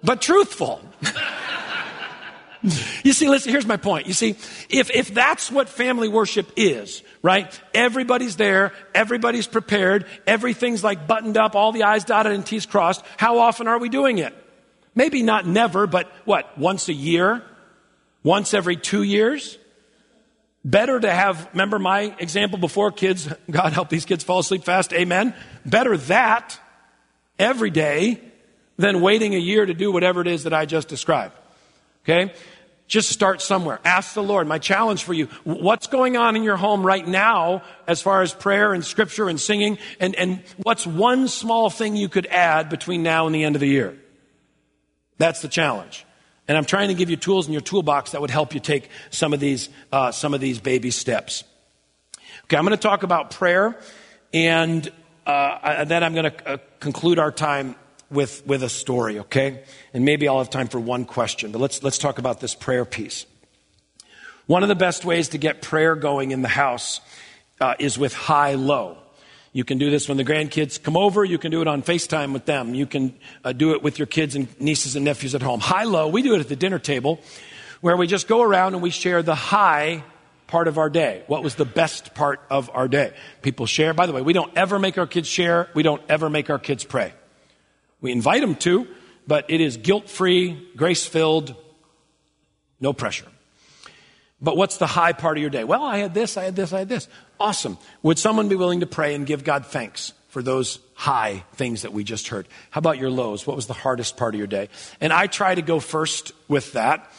But 0.02 0.20
truthful. 0.20 0.82
you 3.02 3.12
see, 3.12 3.28
listen, 3.28 3.50
here's 3.50 3.66
my 3.66 3.76
point. 3.76 4.06
You 4.06 4.12
see, 4.12 4.30
if, 4.68 4.90
if 4.90 5.12
that's 5.12 5.50
what 5.50 5.68
family 5.68 6.08
worship 6.08 6.52
is, 6.56 7.02
right? 7.22 7.60
Everybody's 7.72 8.36
there, 8.36 8.72
everybody's 8.94 9.46
prepared, 9.46 10.06
everything's 10.26 10.84
like 10.84 11.06
buttoned 11.06 11.36
up, 11.36 11.54
all 11.54 11.72
the 11.72 11.84
I's 11.84 12.04
dotted 12.04 12.32
and 12.32 12.44
T's 12.44 12.66
crossed, 12.66 13.02
how 13.16 13.38
often 13.38 13.66
are 13.66 13.78
we 13.78 13.88
doing 13.88 14.18
it? 14.18 14.34
Maybe 14.94 15.22
not 15.22 15.46
never, 15.46 15.86
but 15.86 16.10
what, 16.24 16.56
once 16.56 16.88
a 16.88 16.92
year? 16.92 17.42
Once 18.22 18.54
every 18.54 18.76
two 18.76 19.02
years? 19.02 19.58
Better 20.64 20.98
to 20.98 21.10
have, 21.10 21.48
remember 21.52 21.78
my 21.78 22.14
example 22.18 22.58
before, 22.58 22.90
kids, 22.90 23.28
God 23.50 23.74
help 23.74 23.90
these 23.90 24.06
kids 24.06 24.24
fall 24.24 24.38
asleep 24.38 24.64
fast, 24.64 24.94
amen. 24.94 25.34
Better 25.66 25.96
that 25.96 26.58
every 27.38 27.70
day 27.70 28.20
than 28.78 29.02
waiting 29.02 29.34
a 29.34 29.38
year 29.38 29.66
to 29.66 29.74
do 29.74 29.92
whatever 29.92 30.22
it 30.22 30.26
is 30.26 30.44
that 30.44 30.54
I 30.54 30.64
just 30.64 30.88
described. 30.88 31.34
Okay? 32.04 32.32
Just 32.86 33.10
start 33.10 33.42
somewhere. 33.42 33.78
Ask 33.84 34.14
the 34.14 34.22
Lord. 34.22 34.46
My 34.46 34.58
challenge 34.58 35.04
for 35.04 35.12
you, 35.12 35.26
what's 35.44 35.86
going 35.86 36.16
on 36.16 36.34
in 36.34 36.42
your 36.42 36.56
home 36.56 36.84
right 36.84 37.06
now 37.06 37.62
as 37.86 38.00
far 38.02 38.22
as 38.22 38.32
prayer 38.32 38.72
and 38.72 38.84
scripture 38.84 39.28
and 39.28 39.40
singing? 39.40 39.78
And, 40.00 40.14
and 40.14 40.42
what's 40.62 40.86
one 40.86 41.28
small 41.28 41.70
thing 41.70 41.96
you 41.96 42.08
could 42.08 42.26
add 42.26 42.68
between 42.68 43.02
now 43.02 43.26
and 43.26 43.34
the 43.34 43.44
end 43.44 43.56
of 43.56 43.60
the 43.60 43.68
year? 43.68 43.96
That's 45.18 45.40
the 45.40 45.48
challenge. 45.48 46.04
And 46.46 46.58
I'm 46.58 46.64
trying 46.64 46.88
to 46.88 46.94
give 46.94 47.08
you 47.10 47.16
tools 47.16 47.46
in 47.46 47.52
your 47.52 47.62
toolbox 47.62 48.10
that 48.10 48.20
would 48.20 48.30
help 48.30 48.54
you 48.54 48.60
take 48.60 48.90
some 49.10 49.32
of 49.32 49.40
these, 49.40 49.70
uh, 49.92 50.12
some 50.12 50.34
of 50.34 50.40
these 50.40 50.58
baby 50.60 50.90
steps. 50.90 51.44
Okay, 52.44 52.56
I'm 52.56 52.64
going 52.64 52.76
to 52.76 52.82
talk 52.82 53.02
about 53.02 53.30
prayer, 53.30 53.78
and 54.32 54.90
uh, 55.26 55.84
then 55.84 56.04
I'm 56.04 56.12
going 56.14 56.30
to 56.30 56.48
uh, 56.48 56.56
conclude 56.80 57.18
our 57.18 57.32
time 57.32 57.74
with, 58.10 58.46
with 58.46 58.62
a 58.62 58.68
story, 58.68 59.20
okay? 59.20 59.64
And 59.94 60.04
maybe 60.04 60.28
I'll 60.28 60.38
have 60.38 60.50
time 60.50 60.68
for 60.68 60.78
one 60.78 61.06
question, 61.06 61.52
but 61.52 61.60
let's, 61.60 61.82
let's 61.82 61.98
talk 61.98 62.18
about 62.18 62.40
this 62.40 62.54
prayer 62.54 62.84
piece. 62.84 63.24
One 64.46 64.62
of 64.62 64.68
the 64.68 64.74
best 64.74 65.06
ways 65.06 65.30
to 65.30 65.38
get 65.38 65.62
prayer 65.62 65.96
going 65.96 66.30
in 66.30 66.42
the 66.42 66.48
house 66.48 67.00
uh, 67.60 67.74
is 67.78 67.98
with 67.98 68.12
high 68.12 68.54
low. 68.54 68.98
You 69.54 69.62
can 69.62 69.78
do 69.78 69.88
this 69.88 70.08
when 70.08 70.16
the 70.16 70.24
grandkids 70.24 70.82
come 70.82 70.96
over. 70.96 71.24
You 71.24 71.38
can 71.38 71.52
do 71.52 71.62
it 71.62 71.68
on 71.68 71.80
FaceTime 71.80 72.32
with 72.32 72.44
them. 72.44 72.74
You 72.74 72.86
can 72.86 73.14
uh, 73.44 73.52
do 73.52 73.72
it 73.72 73.84
with 73.84 74.00
your 74.00 74.06
kids 74.06 74.34
and 74.34 74.48
nieces 74.60 74.96
and 74.96 75.04
nephews 75.04 75.32
at 75.36 75.42
home. 75.42 75.60
High 75.60 75.84
low, 75.84 76.08
we 76.08 76.22
do 76.22 76.34
it 76.34 76.40
at 76.40 76.48
the 76.48 76.56
dinner 76.56 76.80
table 76.80 77.20
where 77.80 77.96
we 77.96 78.08
just 78.08 78.26
go 78.26 78.42
around 78.42 78.74
and 78.74 78.82
we 78.82 78.90
share 78.90 79.22
the 79.22 79.36
high 79.36 80.02
part 80.48 80.66
of 80.66 80.76
our 80.76 80.90
day. 80.90 81.22
What 81.28 81.44
was 81.44 81.54
the 81.54 81.64
best 81.64 82.14
part 82.14 82.40
of 82.50 82.68
our 82.74 82.88
day? 82.88 83.14
People 83.42 83.66
share. 83.66 83.94
By 83.94 84.06
the 84.06 84.12
way, 84.12 84.22
we 84.22 84.32
don't 84.32 84.50
ever 84.56 84.80
make 84.80 84.98
our 84.98 85.06
kids 85.06 85.28
share. 85.28 85.68
We 85.72 85.84
don't 85.84 86.02
ever 86.08 86.28
make 86.28 86.50
our 86.50 86.58
kids 86.58 86.82
pray. 86.82 87.12
We 88.00 88.10
invite 88.10 88.40
them 88.40 88.56
to, 88.56 88.88
but 89.24 89.50
it 89.50 89.60
is 89.60 89.76
guilt 89.76 90.10
free, 90.10 90.68
grace 90.74 91.06
filled, 91.06 91.54
no 92.80 92.92
pressure. 92.92 93.26
But 94.44 94.58
what's 94.58 94.76
the 94.76 94.86
high 94.86 95.14
part 95.14 95.38
of 95.38 95.40
your 95.40 95.50
day? 95.50 95.64
Well, 95.64 95.82
I 95.82 95.98
had 95.98 96.12
this, 96.12 96.36
I 96.36 96.44
had 96.44 96.54
this, 96.54 96.74
I 96.74 96.80
had 96.80 96.88
this. 96.88 97.08
Awesome. 97.40 97.78
Would 98.02 98.18
someone 98.18 98.50
be 98.50 98.56
willing 98.56 98.80
to 98.80 98.86
pray 98.86 99.14
and 99.14 99.26
give 99.26 99.42
God 99.42 99.64
thanks 99.64 100.12
for 100.28 100.42
those 100.42 100.80
high 100.92 101.44
things 101.54 101.82
that 101.82 101.94
we 101.94 102.04
just 102.04 102.28
heard? 102.28 102.46
How 102.70 102.80
about 102.80 102.98
your 102.98 103.08
lows? 103.08 103.46
What 103.46 103.56
was 103.56 103.66
the 103.66 103.72
hardest 103.72 104.18
part 104.18 104.34
of 104.34 104.38
your 104.38 104.46
day? 104.46 104.68
And 105.00 105.14
I 105.14 105.28
try 105.28 105.54
to 105.54 105.62
go 105.62 105.80
first 105.80 106.32
with 106.46 106.74
that 106.74 107.10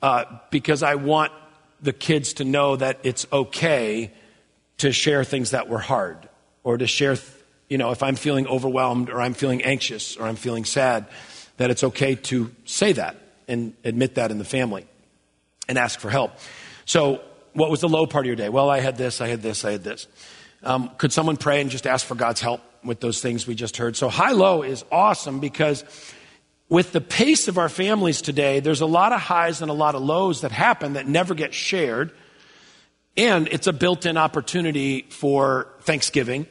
uh, 0.00 0.24
because 0.50 0.82
I 0.82 0.94
want 0.94 1.32
the 1.82 1.92
kids 1.92 2.34
to 2.34 2.44
know 2.44 2.76
that 2.76 3.00
it's 3.02 3.26
okay 3.30 4.10
to 4.78 4.90
share 4.90 5.22
things 5.22 5.50
that 5.50 5.68
were 5.68 5.78
hard 5.78 6.30
or 6.64 6.78
to 6.78 6.86
share, 6.86 7.16
you 7.68 7.76
know, 7.76 7.90
if 7.90 8.02
I'm 8.02 8.16
feeling 8.16 8.46
overwhelmed 8.46 9.10
or 9.10 9.20
I'm 9.20 9.34
feeling 9.34 9.62
anxious 9.62 10.16
or 10.16 10.24
I'm 10.24 10.36
feeling 10.36 10.64
sad, 10.64 11.06
that 11.58 11.70
it's 11.70 11.84
okay 11.84 12.14
to 12.14 12.50
say 12.64 12.94
that 12.94 13.16
and 13.46 13.74
admit 13.84 14.14
that 14.14 14.30
in 14.30 14.38
the 14.38 14.46
family 14.46 14.86
and 15.68 15.76
ask 15.76 16.00
for 16.00 16.08
help. 16.08 16.32
So, 16.90 17.20
what 17.52 17.70
was 17.70 17.82
the 17.82 17.88
low 17.88 18.04
part 18.04 18.24
of 18.24 18.26
your 18.26 18.34
day? 18.34 18.48
Well, 18.48 18.68
I 18.68 18.80
had 18.80 18.96
this, 18.96 19.20
I 19.20 19.28
had 19.28 19.42
this, 19.42 19.64
I 19.64 19.70
had 19.70 19.84
this. 19.84 20.08
Um, 20.64 20.90
could 20.98 21.12
someone 21.12 21.36
pray 21.36 21.60
and 21.60 21.70
just 21.70 21.86
ask 21.86 22.04
for 22.04 22.16
God's 22.16 22.40
help 22.40 22.62
with 22.82 22.98
those 22.98 23.20
things 23.20 23.46
we 23.46 23.54
just 23.54 23.76
heard? 23.76 23.94
So, 23.94 24.08
high 24.08 24.32
low 24.32 24.64
is 24.64 24.84
awesome 24.90 25.38
because 25.38 25.84
with 26.68 26.90
the 26.90 27.00
pace 27.00 27.46
of 27.46 27.58
our 27.58 27.68
families 27.68 28.20
today, 28.20 28.58
there's 28.58 28.80
a 28.80 28.86
lot 28.86 29.12
of 29.12 29.20
highs 29.20 29.62
and 29.62 29.70
a 29.70 29.74
lot 29.74 29.94
of 29.94 30.02
lows 30.02 30.40
that 30.40 30.50
happen 30.50 30.94
that 30.94 31.06
never 31.06 31.32
get 31.32 31.54
shared. 31.54 32.10
And 33.16 33.46
it's 33.46 33.68
a 33.68 33.72
built 33.72 34.04
in 34.04 34.16
opportunity 34.16 35.02
for 35.10 35.68
Thanksgiving 35.82 36.48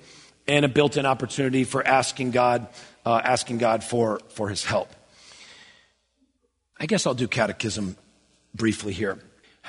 and 0.48 0.64
a 0.64 0.70
built 0.70 0.96
in 0.96 1.06
opportunity 1.06 1.66
for 1.66 1.86
asking 1.86 2.32
God, 2.32 2.66
uh, 3.06 3.20
asking 3.22 3.58
God 3.58 3.84
for, 3.84 4.22
for 4.30 4.48
his 4.48 4.64
help. 4.64 4.88
I 6.80 6.86
guess 6.86 7.06
I'll 7.06 7.14
do 7.14 7.28
catechism 7.28 7.98
briefly 8.56 8.94
here. 8.94 9.20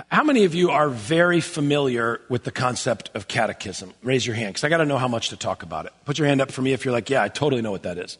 How 0.08 0.22
many 0.22 0.44
of 0.44 0.54
you 0.54 0.70
are 0.70 0.88
very 0.88 1.40
familiar 1.40 2.20
with 2.28 2.44
the 2.44 2.50
concept 2.50 3.10
of 3.14 3.28
catechism? 3.28 3.92
Raise 4.02 4.26
your 4.26 4.36
hand, 4.36 4.54
because 4.54 4.64
I 4.64 4.68
got 4.68 4.78
to 4.78 4.84
know 4.84 4.98
how 4.98 5.08
much 5.08 5.30
to 5.30 5.36
talk 5.36 5.62
about 5.62 5.86
it. 5.86 5.92
Put 6.04 6.18
your 6.18 6.28
hand 6.28 6.40
up 6.40 6.52
for 6.52 6.62
me 6.62 6.72
if 6.72 6.84
you're 6.84 6.92
like, 6.92 7.10
yeah, 7.10 7.22
I 7.22 7.28
totally 7.28 7.62
know 7.62 7.72
what 7.72 7.82
that 7.82 7.98
is. 7.98 8.18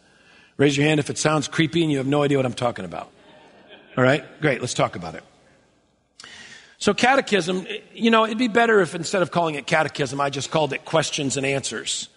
Raise 0.57 0.77
your 0.77 0.87
hand 0.87 1.01
if 1.01 1.11
it 1.11 1.19
sounds 1.19 1.49
creepy 1.49 1.83
and 1.83 1.93
you 1.93 1.99
have 1.99 2.07
no 2.07 2.23
idea 2.23 2.39
what 2.39 2.47
I'm 2.47 2.55
talking 2.55 2.85
about. 2.85 3.11
All 3.97 4.05
right? 4.05 4.25
Great, 4.41 4.61
let's 4.61 4.75
talk 4.75 4.97
about 4.97 5.15
it. 5.15 5.23
So, 6.79 6.95
catechism, 6.95 7.67
you 7.95 8.11
know, 8.11 8.25
it'd 8.25 8.39
be 8.39 8.49
better 8.49 8.81
if 8.81 8.95
instead 8.95 9.23
of 9.23 9.31
calling 9.31 9.55
it 9.55 9.67
catechism, 9.67 10.21
I 10.21 10.31
just 10.31 10.51
called 10.51 10.73
it 10.73 10.85
questions 10.85 11.37
and 11.37 11.45
answers. 11.45 12.09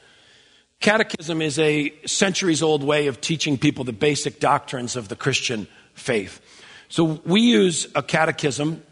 Catechism 0.79 1.41
is 1.41 1.59
a 1.59 1.93
centuries 2.05 2.63
old 2.63 2.83
way 2.83 3.07
of 3.07 3.21
teaching 3.21 3.57
people 3.57 3.83
the 3.83 3.93
basic 3.93 4.39
doctrines 4.39 4.95
of 4.95 5.09
the 5.09 5.15
Christian 5.15 5.67
faith. 5.93 6.39
So, 6.87 7.21
we 7.25 7.41
use 7.41 7.87
a 7.93 8.01
catechism 8.01 8.83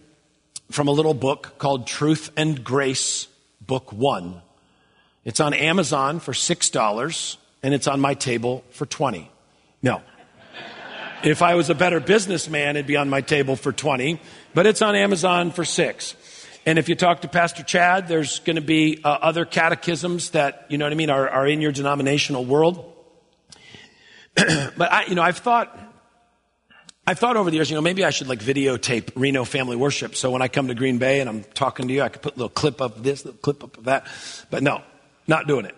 from 0.71 0.87
a 0.87 0.91
little 0.91 1.13
book 1.13 1.57
called 1.57 1.85
Truth 1.85 2.31
and 2.37 2.63
Grace, 2.63 3.27
Book 3.65 3.91
One. 3.91 4.41
It's 5.23 5.39
on 5.39 5.53
Amazon 5.53 6.19
for 6.19 6.31
$6 6.31 7.37
and 7.63 7.73
it's 7.73 7.87
on 7.87 7.99
my 7.99 8.13
table 8.13 8.63
for 8.71 8.85
20. 8.85 9.29
No. 9.83 10.01
If 11.23 11.41
I 11.41 11.55
was 11.55 11.69
a 11.69 11.75
better 11.75 11.99
businessman, 11.99 12.75
it'd 12.75 12.87
be 12.87 12.97
on 12.97 13.09
my 13.09 13.21
table 13.21 13.55
for 13.55 13.71
20, 13.71 14.19
but 14.53 14.65
it's 14.65 14.81
on 14.81 14.95
Amazon 14.95 15.51
for 15.51 15.63
6. 15.63 16.15
And 16.65 16.79
if 16.79 16.89
you 16.89 16.95
talk 16.95 17.21
to 17.21 17.27
Pastor 17.27 17.63
Chad, 17.63 18.07
there's 18.07 18.39
going 18.39 18.55
to 18.55 18.61
be 18.61 18.99
uh, 19.03 19.09
other 19.09 19.45
catechisms 19.45 20.31
that, 20.31 20.65
you 20.69 20.77
know 20.77 20.85
what 20.85 20.93
I 20.93 20.95
mean, 20.95 21.09
are, 21.09 21.29
are 21.29 21.47
in 21.47 21.61
your 21.61 21.71
denominational 21.71 22.45
world. 22.45 22.91
but 24.35 24.91
I, 24.91 25.05
you 25.05 25.15
know, 25.15 25.21
I've 25.21 25.37
thought, 25.37 25.77
I've 27.07 27.17
thought 27.17 27.35
over 27.35 27.49
the 27.49 27.55
years, 27.55 27.69
you 27.69 27.75
know, 27.75 27.81
maybe 27.81 28.05
I 28.05 28.11
should 28.11 28.27
like 28.27 28.39
videotape 28.39 29.13
Rienow 29.13 29.45
family 29.45 29.75
worship. 29.75 30.15
So 30.15 30.29
when 30.29 30.43
I 30.43 30.47
come 30.47 30.67
to 30.67 30.75
Green 30.75 30.99
Bay 30.99 31.19
and 31.19 31.27
I'm 31.27 31.43
talking 31.43 31.87
to 31.87 31.93
you, 31.93 32.03
I 32.03 32.09
could 32.09 32.21
put 32.21 32.35
a 32.35 32.37
little 32.37 32.49
clip 32.49 32.79
of 32.79 33.01
this, 33.01 33.25
little 33.25 33.39
clip 33.39 33.63
of 33.63 33.85
that. 33.85 34.05
But 34.51 34.61
no, 34.61 34.83
not 35.27 35.47
doing 35.47 35.65
it. 35.65 35.75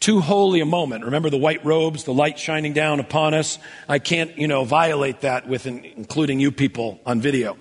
Too 0.00 0.20
holy 0.20 0.60
a 0.60 0.66
moment. 0.66 1.06
Remember 1.06 1.30
the 1.30 1.38
white 1.38 1.64
robes, 1.64 2.04
the 2.04 2.12
light 2.12 2.38
shining 2.38 2.74
down 2.74 3.00
upon 3.00 3.32
us. 3.32 3.58
I 3.88 3.98
can't, 3.98 4.36
you 4.36 4.48
know, 4.48 4.64
violate 4.64 5.22
that 5.22 5.48
with 5.48 5.66
including 5.66 6.40
you 6.40 6.52
people 6.52 7.00
on 7.06 7.22
video. 7.22 7.56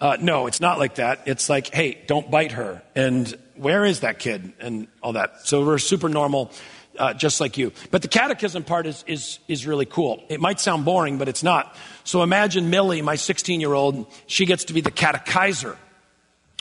Uh, 0.00 0.16
no, 0.18 0.46
it's 0.46 0.62
not 0.62 0.78
like 0.78 0.94
that. 0.94 1.20
It's 1.26 1.50
like, 1.50 1.74
hey, 1.74 2.02
don't 2.06 2.30
bite 2.30 2.52
her. 2.52 2.80
And 2.94 3.36
where 3.56 3.84
is 3.84 4.00
that 4.00 4.18
kid? 4.18 4.54
And 4.58 4.88
all 5.02 5.12
that. 5.12 5.46
So 5.46 5.62
we're 5.62 5.76
super 5.76 6.08
normal 6.08 6.50
uh, 6.98 7.14
just 7.14 7.40
like 7.40 7.56
you. 7.56 7.72
But 7.90 8.02
the 8.02 8.08
catechism 8.08 8.64
part 8.64 8.86
is, 8.86 9.04
is, 9.06 9.38
is 9.48 9.66
really 9.66 9.86
cool. 9.86 10.22
It 10.28 10.40
might 10.40 10.60
sound 10.60 10.84
boring, 10.84 11.18
but 11.18 11.28
it's 11.28 11.42
not. 11.42 11.76
So 12.04 12.22
imagine 12.22 12.70
Millie, 12.70 13.02
my 13.02 13.16
16 13.16 13.60
year 13.60 13.72
old, 13.72 14.06
she 14.26 14.46
gets 14.46 14.64
to 14.64 14.72
be 14.72 14.80
the 14.80 14.90
catechizer, 14.90 15.76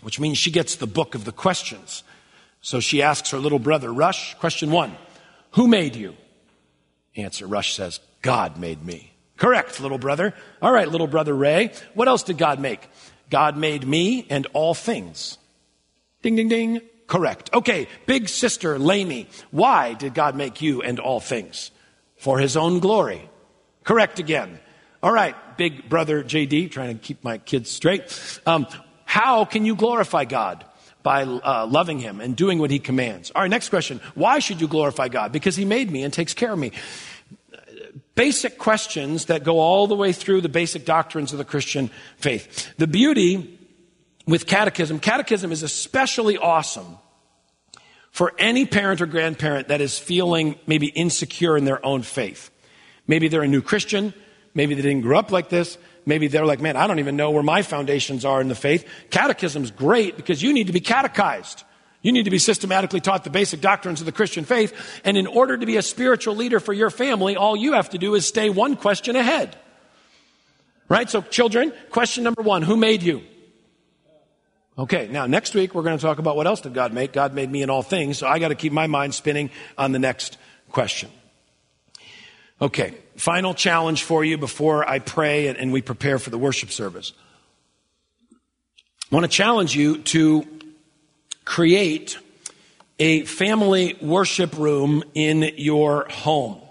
which 0.01 0.19
means 0.19 0.37
she 0.37 0.51
gets 0.51 0.75
the 0.75 0.87
book 0.87 1.15
of 1.15 1.25
the 1.25 1.31
questions. 1.31 2.03
So 2.61 2.79
she 2.79 3.01
asks 3.01 3.31
her 3.31 3.37
little 3.37 3.59
brother, 3.59 3.91
Rush, 3.91 4.35
question 4.35 4.71
one 4.71 4.95
Who 5.51 5.67
made 5.67 5.95
you? 5.95 6.15
Answer 7.15 7.47
Rush 7.47 7.75
says, 7.75 7.99
God 8.21 8.57
made 8.57 8.83
me. 8.85 9.13
Correct, 9.37 9.79
little 9.79 9.97
brother. 9.97 10.33
All 10.61 10.71
right, 10.71 10.87
little 10.87 11.07
brother 11.07 11.33
Ray. 11.33 11.71
What 11.93 12.07
else 12.07 12.23
did 12.23 12.37
God 12.37 12.59
make? 12.59 12.87
God 13.29 13.57
made 13.57 13.87
me 13.87 14.25
and 14.29 14.47
all 14.53 14.73
things. 14.73 15.37
Ding, 16.21 16.35
ding, 16.35 16.49
ding. 16.49 16.81
Correct. 17.09 17.49
Okay, 17.55 17.87
big 18.05 18.29
sister 18.29 18.77
Lainey, 18.77 19.27
why 19.49 19.95
did 19.95 20.13
God 20.13 20.35
make 20.35 20.61
you 20.61 20.83
and 20.83 20.99
all 20.99 21.19
things? 21.19 21.71
For 22.17 22.37
his 22.37 22.55
own 22.55 22.79
glory. 22.79 23.27
Correct 23.83 24.19
again. 24.19 24.59
All 25.01 25.11
right, 25.11 25.35
big 25.57 25.89
brother 25.89 26.23
JD, 26.23 26.69
trying 26.69 26.95
to 26.95 27.03
keep 27.03 27.23
my 27.23 27.39
kids 27.39 27.71
straight. 27.71 28.39
Um, 28.45 28.67
how 29.05 29.43
can 29.43 29.65
you 29.65 29.75
glorify 29.75 30.25
God? 30.25 30.63
By 31.01 31.23
uh, 31.23 31.65
loving 31.65 31.97
him 31.97 32.21
and 32.21 32.35
doing 32.35 32.59
what 32.59 32.69
he 32.69 32.77
commands. 32.77 33.31
All 33.33 33.41
right, 33.41 33.49
next 33.49 33.69
question. 33.69 34.01
Why 34.13 34.37
should 34.37 34.61
you 34.61 34.67
glorify 34.67 35.07
God? 35.07 35.31
Because 35.31 35.55
he 35.55 35.65
made 35.65 35.89
me 35.89 36.03
and 36.03 36.13
takes 36.13 36.35
care 36.35 36.53
of 36.53 36.59
me. 36.59 36.73
Basic 38.13 38.59
questions 38.59 39.25
that 39.25 39.43
go 39.43 39.59
all 39.59 39.87
the 39.87 39.95
way 39.95 40.11
through 40.11 40.41
the 40.41 40.49
basic 40.49 40.85
doctrines 40.85 41.31
of 41.31 41.39
the 41.39 41.45
Christian 41.45 41.89
faith. 42.17 42.71
The 42.77 42.85
beauty 42.85 43.58
with 44.29 44.45
catechism, 44.45 44.99
catechism 44.99 45.51
is 45.51 45.63
especially 45.63 46.37
awesome 46.37 46.97
for 48.11 48.33
any 48.37 48.65
parent 48.65 49.01
or 49.01 49.07
grandparent 49.07 49.69
that 49.69 49.81
is 49.81 49.97
feeling 49.97 50.55
maybe 50.67 50.87
insecure 50.87 51.57
in 51.57 51.65
their 51.65 51.83
own 51.85 52.03
faith. 52.03 52.51
Maybe 53.07 53.27
they're 53.27 53.41
a 53.41 53.47
new 53.47 53.61
Christian. 53.61 54.13
Maybe 54.53 54.75
they 54.75 54.83
didn't 54.83 55.01
grow 55.01 55.17
up 55.17 55.31
like 55.31 55.49
this. 55.49 55.77
Maybe 56.05 56.27
they're 56.27 56.45
like, 56.45 56.61
man, 56.61 56.75
I 56.75 56.85
don't 56.85 56.99
even 56.99 57.15
know 57.15 57.31
where 57.31 57.43
my 57.43 57.61
foundations 57.63 58.23
are 58.23 58.39
in 58.39 58.47
the 58.47 58.55
faith. 58.55 58.87
Catechism's 59.09 59.71
great 59.71 60.15
because 60.15 60.41
you 60.41 60.53
need 60.53 60.67
to 60.67 60.73
be 60.73 60.79
catechized. 60.79 61.63
You 62.01 62.11
need 62.11 62.23
to 62.23 62.31
be 62.31 62.39
systematically 62.39 63.01
taught 63.01 63.23
the 63.23 63.29
basic 63.29 63.61
doctrines 63.61 63.99
of 63.99 64.05
the 64.05 64.11
Christian 64.11 64.45
faith. 64.45 65.01
And 65.03 65.17
in 65.17 65.27
order 65.27 65.57
to 65.57 65.65
be 65.65 65.77
a 65.77 65.81
spiritual 65.81 66.35
leader 66.35 66.59
for 66.59 66.71
your 66.71 66.89
family, 66.89 67.35
all 67.35 67.57
you 67.57 67.73
have 67.73 67.89
to 67.89 67.97
do 67.97 68.15
is 68.15 68.25
stay 68.25 68.49
one 68.49 68.75
question 68.75 69.15
ahead. 69.15 69.57
Right? 70.87 71.09
So, 71.09 71.21
children, 71.21 71.73
question 71.89 72.23
number 72.23 72.41
one 72.41 72.61
Who 72.61 72.77
made 72.77 73.03
you? 73.03 73.23
Okay, 74.79 75.09
now 75.11 75.25
next 75.25 75.53
week 75.53 75.75
we're 75.75 75.83
going 75.83 75.97
to 75.97 76.01
talk 76.01 76.19
about 76.19 76.37
what 76.37 76.47
else 76.47 76.61
did 76.61 76.73
God 76.73 76.93
make. 76.93 77.11
God 77.11 77.33
made 77.33 77.51
me 77.51 77.63
in 77.63 77.69
all 77.69 77.83
things, 77.83 78.17
so 78.17 78.25
I 78.25 78.39
got 78.39 78.47
to 78.47 78.55
keep 78.55 78.71
my 78.71 78.87
mind 78.87 79.13
spinning 79.13 79.49
on 79.77 79.91
the 79.91 79.99
next 79.99 80.37
question. 80.71 81.09
Okay, 82.61 82.95
final 83.17 83.53
challenge 83.53 84.03
for 84.03 84.23
you 84.23 84.37
before 84.37 84.87
I 84.87 84.99
pray 84.99 85.47
and, 85.47 85.57
and 85.57 85.73
we 85.73 85.81
prepare 85.81 86.17
for 86.17 86.29
the 86.29 86.37
worship 86.37 86.71
service. 86.71 87.11
I 88.31 89.15
want 89.15 89.25
to 89.25 89.29
challenge 89.29 89.75
you 89.75 89.97
to 89.97 90.47
create 91.43 92.17
a 92.99 93.25
family 93.25 93.97
worship 93.99 94.57
room 94.57 95.03
in 95.13 95.55
your 95.57 96.07
home. 96.09 96.61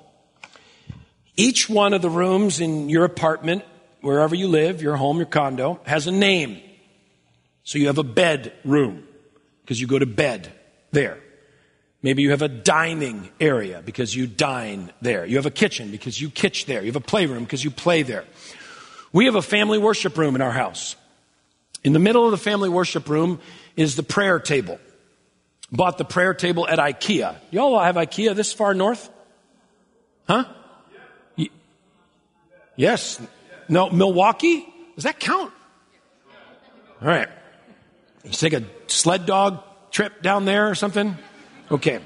Each 1.37 1.69
one 1.69 1.93
of 1.93 2.01
the 2.01 2.09
rooms 2.09 2.59
in 2.59 2.89
your 2.89 3.05
apartment, 3.05 3.67
wherever 4.01 4.35
you 4.35 4.49
live, 4.49 4.81
your 4.81 4.97
home, 4.97 5.19
your 5.19 5.27
condo, 5.27 5.79
has 5.85 6.07
a 6.07 6.11
name. 6.11 6.63
So 7.69 7.77
you 7.77 7.89
have 7.89 7.99
a 7.99 8.03
bedroom 8.03 9.07
because 9.61 9.79
you 9.79 9.87
go 9.87 9.99
to 9.99 10.07
bed 10.07 10.51
there. 10.91 11.19
Maybe 12.03 12.23
you 12.23 12.31
have 12.31 12.41
a 12.41 12.49
dining 12.49 13.29
area 13.39 13.83
because 13.85 14.17
you 14.17 14.27
dine 14.27 14.91
there. 15.03 15.27
You 15.27 15.37
have 15.37 15.45
a 15.45 15.51
kitchen 15.51 15.91
because 15.91 16.19
you 16.19 16.31
kitch 16.31 16.65
there. 16.65 16.81
You 16.81 16.87
have 16.87 16.97
a 16.97 17.01
playroom 17.01 17.45
because 17.45 17.63
you 17.63 17.71
play 17.71 18.03
there. 18.03 18.25
We 19.13 19.27
have 19.27 19.35
a 19.35 19.43
family 19.43 19.77
worship 19.77 20.17
room 20.17 20.35
in 20.35 20.41
our 20.41 20.51
house. 20.51 20.97
In 21.85 21.93
the 21.93 21.99
middle 21.99 22.25
of 22.25 22.31
the 22.31 22.39
family 22.39 22.71
worship 22.71 23.07
room 23.07 23.39
is 23.77 23.97
the 23.97 24.03
prayer 24.03 24.39
table. 24.39 24.81
Bought 25.71 25.99
the 25.99 26.07
prayer 26.07 26.33
table 26.33 26.67
at 26.67 26.79
IKEA. 26.79 27.37
Y'all 27.51 27.79
have 27.79 27.97
IKEA 27.97 28.35
this 28.35 28.51
far 28.51 28.73
north? 28.73 29.11
Huh? 30.27 30.47
Yes. 32.77 33.21
No, 33.69 33.91
Milwaukee? 33.91 34.67
Does 34.95 35.05
that 35.05 35.21
count? 35.21 35.53
All 37.03 37.09
right. 37.09 37.29
You 38.29 38.35
take 38.35 38.53
a 38.53 38.65
sled 38.89 39.25
dog 39.25 39.63
trip 39.91 40.23
down 40.23 40.45
there 40.45 40.69
or 40.69 40.75
something? 40.75 41.17
Okay. 41.71 42.01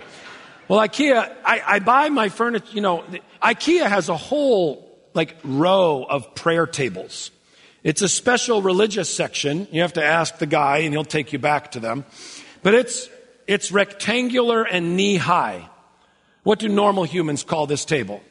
Well, 0.68 0.78
IKEA, 0.78 1.34
I, 1.44 1.62
I 1.66 1.78
buy 1.80 2.08
my 2.08 2.28
furniture, 2.28 2.72
you 2.72 2.80
know, 2.80 3.04
IKEA 3.42 3.86
has 3.86 4.08
a 4.08 4.16
whole 4.16 4.88
like 5.14 5.36
row 5.42 6.06
of 6.08 6.34
prayer 6.34 6.66
tables. 6.66 7.30
It's 7.82 8.02
a 8.02 8.08
special 8.08 8.62
religious 8.62 9.12
section. 9.12 9.66
You 9.72 9.82
have 9.82 9.94
to 9.94 10.04
ask 10.04 10.38
the 10.38 10.46
guy 10.46 10.78
and 10.78 10.94
he'll 10.94 11.04
take 11.04 11.32
you 11.32 11.40
back 11.40 11.72
to 11.72 11.80
them. 11.80 12.04
But 12.62 12.74
it's, 12.74 13.08
it's 13.48 13.72
rectangular 13.72 14.62
and 14.62 14.96
knee 14.96 15.16
high. 15.16 15.68
What 16.44 16.60
do 16.60 16.68
normal 16.68 17.04
humans 17.04 17.42
call 17.42 17.66
this 17.66 17.84
table? 17.84 18.22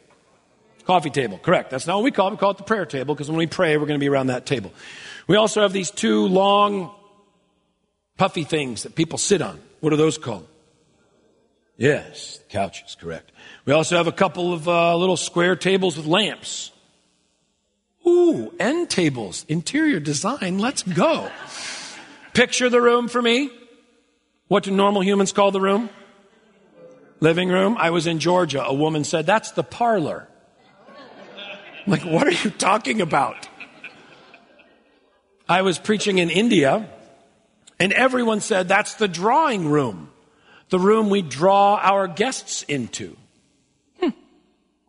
Coffee 0.86 1.10
table, 1.10 1.38
correct. 1.38 1.70
That's 1.70 1.86
not 1.86 1.98
what 1.98 2.04
we 2.06 2.12
call 2.12 2.30
it. 2.30 2.32
We 2.32 2.38
call 2.38 2.52
it 2.52 2.58
the 2.58 2.64
prayer 2.64 2.86
table 2.86 3.14
because 3.14 3.30
when 3.30 3.38
we 3.38 3.48
pray, 3.48 3.76
we're 3.78 3.86
going 3.86 4.00
to 4.00 4.04
be 4.04 4.10
around 4.10 4.28
that 4.28 4.46
table. 4.46 4.72
We 5.28 5.36
also 5.36 5.62
have 5.62 5.74
these 5.74 5.92
two 5.92 6.28
long 6.28 6.96
puffy 8.22 8.44
things 8.44 8.84
that 8.84 8.94
people 8.94 9.18
sit 9.18 9.42
on. 9.42 9.60
What 9.80 9.92
are 9.94 9.96
those 9.96 10.20
called? 10.20 10.48
Yes, 11.76 12.40
couches, 12.50 12.96
correct. 13.02 13.32
We 13.66 13.74
also 13.74 13.98
have 13.98 14.06
a 14.06 14.12
couple 14.12 14.54
of 14.54 14.68
uh, 14.68 14.96
little 14.96 15.18
square 15.18 15.56
tables 15.56 15.98
with 15.98 16.06
lamps. 16.06 16.72
Ooh, 18.08 18.54
end 18.60 18.92
tables, 18.92 19.44
interior 19.50 20.00
design, 20.00 20.60
let's 20.60 20.84
go. 20.84 21.32
Picture 22.36 22.70
the 22.70 22.80
room 22.80 23.08
for 23.08 23.20
me. 23.20 23.50
What 24.50 24.66
do 24.66 24.70
normal 24.70 25.02
humans 25.02 25.32
call 25.32 25.50
the 25.50 25.60
room? 25.60 25.90
Living 27.22 27.50
room. 27.50 27.76
I 27.80 27.90
was 27.90 28.06
in 28.06 28.20
Georgia. 28.20 28.64
A 28.64 28.74
woman 28.76 29.04
said, 29.04 29.26
That's 29.26 29.50
the 29.50 29.64
parlor. 29.64 30.28
I'm 31.88 31.92
like, 31.92 32.06
what 32.06 32.28
are 32.28 32.44
you 32.44 32.52
talking 32.52 33.02
about? 33.02 33.50
I 35.50 35.64
was 35.64 35.80
preaching 35.80 36.20
in 36.20 36.30
India 36.30 36.88
and 37.82 37.92
everyone 37.92 38.40
said, 38.40 38.68
that's 38.68 38.94
the 38.94 39.08
drawing 39.08 39.68
room. 39.68 40.12
the 40.72 40.80
room 40.80 41.10
we 41.10 41.22
draw 41.22 41.76
our 41.76 42.08
guests 42.08 42.64
into. 42.64 43.16
Hmm. 44.00 44.10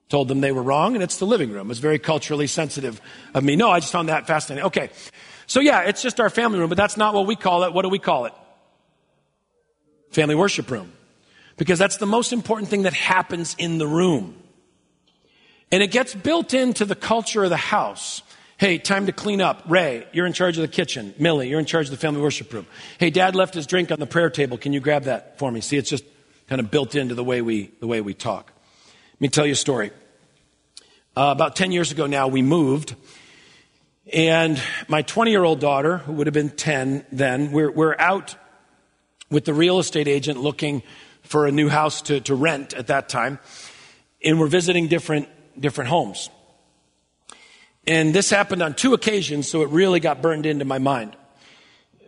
Told 0.09 0.29
them 0.29 0.41
they 0.41 0.53
were 0.53 0.63
wrong, 0.63 0.95
and 0.95 1.03
it's 1.03 1.19
the 1.19 1.27
living 1.27 1.51
room. 1.51 1.71
It's 1.71 1.81
very 1.81 1.99
culturally 1.99 2.47
sensitive 2.47 3.01
of 3.35 3.45
me. 3.45 3.57
No, 3.57 3.71
I 3.71 3.81
just 3.81 3.93
found 3.93 4.09
that 4.09 4.27
fascinating. 4.27 4.67
Okay. 4.67 4.91
So 5.47 5.61
yeah, 5.61 5.81
it's 5.83 6.01
just 6.01 6.21
our 6.21 6.31
family 6.31 6.61
room, 6.61 6.69
but 6.69 6.79
that's 6.79 6.97
not 6.97 7.15
what 7.15 7.27
we 7.27 7.37
call 7.37 7.65
it. 7.65 7.75
What 7.75 7.83
do 7.83 7.89
we 7.89 7.99
call 7.99 8.27
it? 8.27 8.33
Family 10.13 10.37
worship 10.37 10.71
room. 10.71 10.93
Because 11.57 11.79
that's 11.79 11.97
the 11.97 12.07
most 12.07 12.33
important 12.33 12.71
thing 12.71 12.83
that 12.83 12.95
happens 12.95 13.55
in 13.59 13.79
the 13.79 13.87
room. 13.87 14.37
And 15.73 15.83
it 15.83 15.91
gets 15.91 16.15
built 16.15 16.55
into 16.55 16.85
the 16.85 16.95
culture 16.95 17.43
of 17.43 17.51
the 17.51 17.57
house. 17.57 18.23
Hey, 18.63 18.79
time 18.79 19.07
to 19.07 19.13
clean 19.13 19.41
up. 19.41 19.65
Ray, 19.67 20.07
you're 20.13 20.25
in 20.25 20.33
charge 20.33 20.57
of 20.57 20.63
the 20.63 20.69
kitchen. 20.69 21.17
Millie, 21.19 21.49
you're 21.49 21.59
in 21.59 21.67
charge 21.67 21.87
of 21.87 21.91
the 21.91 21.97
family 21.97 22.21
worship 22.21 22.53
room. 22.53 22.65
Hey, 22.97 23.11
dad 23.11 23.35
left 23.35 23.55
his 23.55 23.67
drink 23.67 23.91
on 23.91 23.99
the 23.99 24.07
prayer 24.07 24.31
table. 24.31 24.57
Can 24.57 24.73
you 24.73 24.79
grab 24.79 25.03
that 25.07 25.37
for 25.37 25.51
me? 25.51 25.61
See, 25.61 25.77
it's 25.77 25.91
just 25.91 26.05
kind 26.47 26.61
of 26.61 26.71
built 26.71 26.95
into 26.95 27.17
the 27.17 27.25
way 27.25 27.43
we, 27.43 27.73
the 27.81 27.89
way 27.89 28.01
we 28.01 28.15
talk. 28.15 28.53
Let 29.15 29.21
me 29.21 29.29
tell 29.31 29.45
you 29.45 29.55
a 29.55 29.57
story. 29.57 29.91
Uh, 31.17 31.33
about 31.35 31.57
10 31.57 31.73
years 31.73 31.91
ago 31.91 32.07
now, 32.07 32.29
we 32.29 32.41
moved. 32.41 32.95
And 34.13 34.63
my 34.87 35.03
20 35.03 35.33
year 35.33 35.43
old 35.43 35.59
daughter, 35.59 35.99
who 35.99 36.13
would 36.13 36.29
have 36.29 36.35
been 36.35 36.51
10 36.51 37.05
then, 37.11 37.51
we're, 37.51 37.73
we're 37.73 37.97
out 37.99 38.37
with 39.29 39.45
the 39.45 39.55
real 39.55 39.81
estate 39.81 40.07
agent 40.07 40.39
looking 40.39 40.85
for 41.25 41.47
a 41.47 41.51
new 41.51 41.69
house 41.69 42.01
to, 42.03 42.21
to 42.21 42.37
rent 42.37 42.75
at 42.75 42.87
that 42.87 43.09
time. 43.09 43.41
And 44.25 44.39
we're 44.39 44.47
visiting 44.47 44.87
different, 44.87 45.29
different 45.61 45.91
homes. 45.91 46.31
And 47.87 48.15
this 48.15 48.31
happened 48.31 48.63
on 48.63 48.75
two 48.75 48.95
occasions, 48.95 49.49
so 49.49 49.63
it 49.63 49.71
really 49.71 49.99
got 49.99 50.23
burned 50.23 50.47
into 50.47 50.65
my 50.65 50.79
mind. 50.79 51.17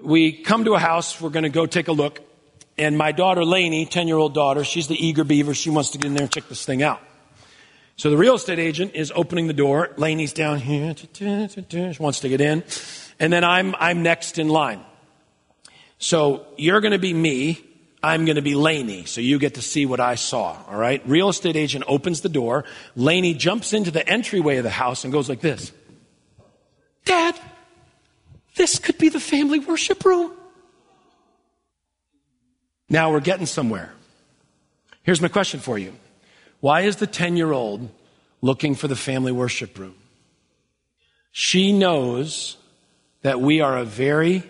We 0.01 0.33
come 0.33 0.65
to 0.67 0.75
a 0.75 0.79
house, 0.79 1.21
we're 1.21 1.31
going 1.31 1.45
to 1.45 1.49
go 1.49 1.67
take 1.67 1.89
a 1.89 1.93
look, 1.93 2.21
and 2.79 2.97
my 2.97 3.11
daughter 3.11 3.45
Lainey, 3.45 3.85
10 3.87 4.07
year 4.07 4.17
old 4.17 4.35
daughter, 4.35 4.63
she's 4.63 4.87
the 4.87 4.95
eager 4.95 5.25
beaver, 5.25 5.53
she 5.55 5.71
wants 5.71 5.91
to 5.91 5.99
get 5.99 6.07
in 6.07 6.15
there 6.15 6.23
and 6.23 6.33
check 6.33 6.49
this 6.49 6.65
thing 6.65 6.83
out. 6.83 7.01
So 7.97 8.11
the 8.11 8.17
real 8.17 8.35
estate 8.35 8.59
agent 8.59 8.93
is 8.95 9.13
opening 9.15 9.47
the 9.47 9.53
door, 9.53 9.91
Lainey's 9.97 10.33
down 10.33 10.59
here, 10.59 10.95
she 10.97 11.97
wants 11.99 12.21
to 12.21 12.29
get 12.29 12.41
in, 12.41 12.63
and 13.19 13.33
then 13.33 13.43
I'm, 13.43 13.75
I'm 13.77 14.03
next 14.03 14.39
in 14.39 14.49
line. 14.49 14.81
So 15.99 16.47
you're 16.57 16.81
going 16.81 16.93
to 16.93 16.99
be 16.99 17.15
me, 17.15 17.65
I'm 18.05 18.27
going 18.27 18.37
to 18.37 18.43
be 18.43 18.55
Lainey, 18.55 19.07
so 19.07 19.23
you 19.23 19.39
get 19.39 19.55
to 19.55 19.63
see 19.63 19.87
what 19.87 19.99
I 19.99 20.17
saw, 20.17 20.59
all 20.69 20.77
right? 20.77 21.01
Real 21.07 21.31
estate 21.31 21.57
agent 21.57 21.87
opens 21.89 22.21
the 22.21 22.29
door. 22.29 22.67
Lainey 22.97 23.33
jumps 23.33 23.73
into 23.73 23.91
the 23.91 24.07
entryway 24.07 24.59
of 24.59 24.63
the 24.63 24.69
house 24.69 25.05
and 25.05 25.13
goes 25.13 25.27
like 25.27 25.41
this 25.41 25.73
Dad, 27.07 27.35
this 28.57 28.79
could 28.79 28.99
be 28.99 29.09
the 29.09 29.21
family 29.21 29.59
worship 29.59 30.05
room. 30.05 30.33
Now 32.91 33.11
we're 33.11 33.21
getting 33.21 33.47
somewhere. 33.47 33.95
Here's 35.03 35.23
my 35.23 35.29
question 35.29 35.61
for 35.61 35.79
you 35.79 35.95
Why 36.61 36.83
is 36.83 36.97
the 36.97 37.07
10 37.07 37.39
year 37.39 37.53
old 37.53 37.89
looking 38.43 38.75
for 38.75 38.87
the 38.87 38.97
family 38.97 39.33
worship 39.33 39.79
room? 39.79 39.95
She 41.33 41.73
knows 41.73 42.59
that 43.23 43.41
we 43.41 43.63
are 43.63 43.79
a 43.79 43.85
very 43.85 44.43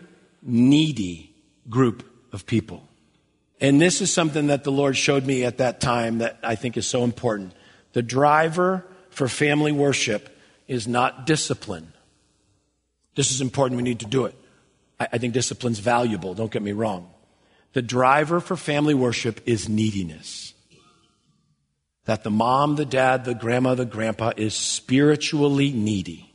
needy 0.42 1.32
group 1.70 2.04
of 2.32 2.46
people. 2.46 2.88
And 3.64 3.80
this 3.80 4.02
is 4.02 4.12
something 4.12 4.48
that 4.48 4.62
the 4.62 4.70
Lord 4.70 4.94
showed 4.94 5.24
me 5.24 5.42
at 5.42 5.56
that 5.56 5.80
time 5.80 6.18
that 6.18 6.38
I 6.42 6.54
think 6.54 6.76
is 6.76 6.86
so 6.86 7.02
important. 7.02 7.54
The 7.94 8.02
driver 8.02 8.84
for 9.08 9.26
family 9.26 9.72
worship 9.72 10.28
is 10.68 10.86
not 10.86 11.24
discipline. 11.24 11.94
This 13.14 13.30
is 13.30 13.40
important. 13.40 13.78
We 13.78 13.82
need 13.82 14.00
to 14.00 14.06
do 14.06 14.26
it. 14.26 14.34
I, 15.00 15.08
I 15.12 15.18
think 15.18 15.32
discipline's 15.32 15.78
valuable. 15.78 16.34
Don't 16.34 16.52
get 16.52 16.60
me 16.60 16.72
wrong. 16.72 17.08
The 17.72 17.80
driver 17.80 18.38
for 18.38 18.54
family 18.54 18.92
worship 18.92 19.40
is 19.46 19.66
neediness. 19.66 20.52
That 22.04 22.22
the 22.22 22.30
mom, 22.30 22.76
the 22.76 22.84
dad, 22.84 23.24
the 23.24 23.34
grandma, 23.34 23.76
the 23.76 23.86
grandpa 23.86 24.32
is 24.36 24.52
spiritually 24.54 25.72
needy. 25.72 26.34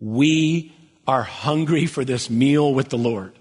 We 0.00 0.74
are 1.06 1.22
hungry 1.22 1.84
for 1.84 2.02
this 2.02 2.30
meal 2.30 2.72
with 2.72 2.88
the 2.88 2.96
Lord. 2.96 3.38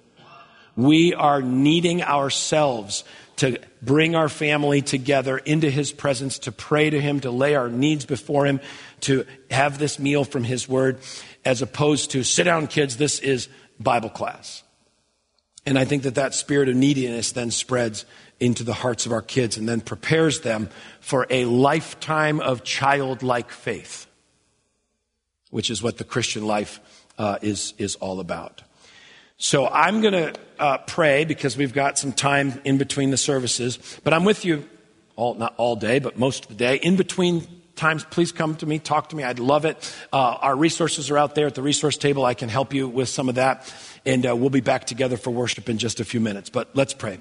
We 0.80 1.13
are 1.13 1.41
needing 1.41 2.01
ourselves 2.01 3.03
to 3.36 3.59
bring 3.82 4.15
our 4.15 4.30
family 4.30 4.82
together 4.82 5.38
into 5.38 5.69
His 5.69 5.91
presence, 5.91 6.39
to 6.39 6.53
pray 6.53 6.89
to 6.89 7.01
Him, 7.01 7.19
to 7.19 7.32
lay 7.32 7.55
our 7.55 7.67
needs 7.67 8.05
before 8.05 8.45
Him, 8.45 8.61
to 9.01 9.25
have 9.51 9.77
this 9.77 9.99
meal 9.99 10.23
from 10.23 10.45
His 10.45 10.69
Word, 10.69 10.99
as 11.43 11.61
opposed 11.61 12.11
to 12.11 12.23
sit 12.23 12.45
down, 12.45 12.67
kids, 12.67 12.95
this 12.95 13.19
is 13.19 13.49
Bible 13.77 14.09
class. 14.09 14.63
And 15.65 15.77
I 15.77 15.84
think 15.84 16.03
that 16.03 16.15
that 16.15 16.34
spirit 16.34 16.69
of 16.69 16.77
neediness 16.77 17.34
then 17.34 17.51
spreads 17.51 18.05
into 18.39 18.63
the 18.63 18.73
hearts 18.73 19.05
of 19.05 19.11
our 19.11 19.21
kids 19.21 19.57
and 19.57 19.67
then 19.67 19.82
prepares 19.82 20.39
them 20.39 20.69
for 21.01 21.27
a 21.30 21.43
lifetime 21.43 22.39
of 22.39 22.63
childlike 22.63 23.51
faith, 23.51 24.07
which 25.49 25.69
is 25.69 25.84
what 25.84 25.97
the 25.97 26.05
Christian 26.05 26.47
life 26.47 26.80
uh, 27.17 27.38
is, 27.41 27.73
is 27.77 27.95
all 27.95 28.21
about. 28.21 28.61
So 29.41 29.67
I'm 29.67 30.01
going 30.01 30.13
to 30.13 30.33
uh, 30.59 30.77
pray 30.79 31.23
because 31.23 31.55
we've 31.55 31.73
got 31.73 31.97
some 31.97 32.11
time 32.11 32.61
in 32.65 32.77
between 32.77 33.09
the 33.09 33.17
services. 33.17 33.79
But 34.03 34.13
I'm 34.13 34.25
with 34.25 34.43
you 34.43 34.67
all, 35.15 35.33
not 35.35 35.53
all 35.55 35.77
day, 35.77 35.99
but 35.99 36.19
most 36.19 36.43
of 36.43 36.49
the 36.49 36.55
day. 36.55 36.75
In 36.75 36.97
between 36.97 37.47
times, 37.77 38.03
please 38.03 38.33
come 38.33 38.57
to 38.57 38.65
me, 38.65 38.79
talk 38.79 39.09
to 39.09 39.15
me. 39.15 39.23
I'd 39.23 39.39
love 39.39 39.63
it. 39.63 39.95
Uh, 40.11 40.17
our 40.17 40.57
resources 40.57 41.09
are 41.09 41.17
out 41.17 41.35
there 41.35 41.47
at 41.47 41.55
the 41.55 41.61
resource 41.61 41.95
table. 41.95 42.25
I 42.25 42.33
can 42.33 42.49
help 42.49 42.73
you 42.73 42.89
with 42.89 43.07
some 43.07 43.29
of 43.29 43.35
that. 43.35 43.73
And 44.05 44.27
uh, 44.27 44.35
we'll 44.35 44.49
be 44.49 44.59
back 44.59 44.85
together 44.85 45.15
for 45.15 45.31
worship 45.31 45.69
in 45.69 45.77
just 45.77 46.01
a 46.01 46.05
few 46.05 46.19
minutes. 46.19 46.49
But 46.49 46.75
let's 46.75 46.93
pray. 46.93 47.17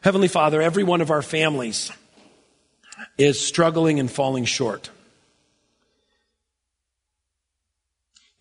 Heavenly 0.00 0.28
Father, 0.28 0.62
every 0.62 0.84
one 0.84 1.02
of 1.02 1.10
our 1.10 1.20
families 1.20 1.92
is 3.18 3.38
struggling 3.38 4.00
and 4.00 4.10
falling 4.10 4.46
short. 4.46 4.88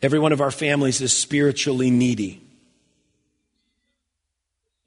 Every 0.02 0.20
one 0.20 0.32
of 0.32 0.41
our 0.41 0.52
families 0.52 1.02
is 1.02 1.12
spiritually 1.12 1.91
needy. 1.91 2.41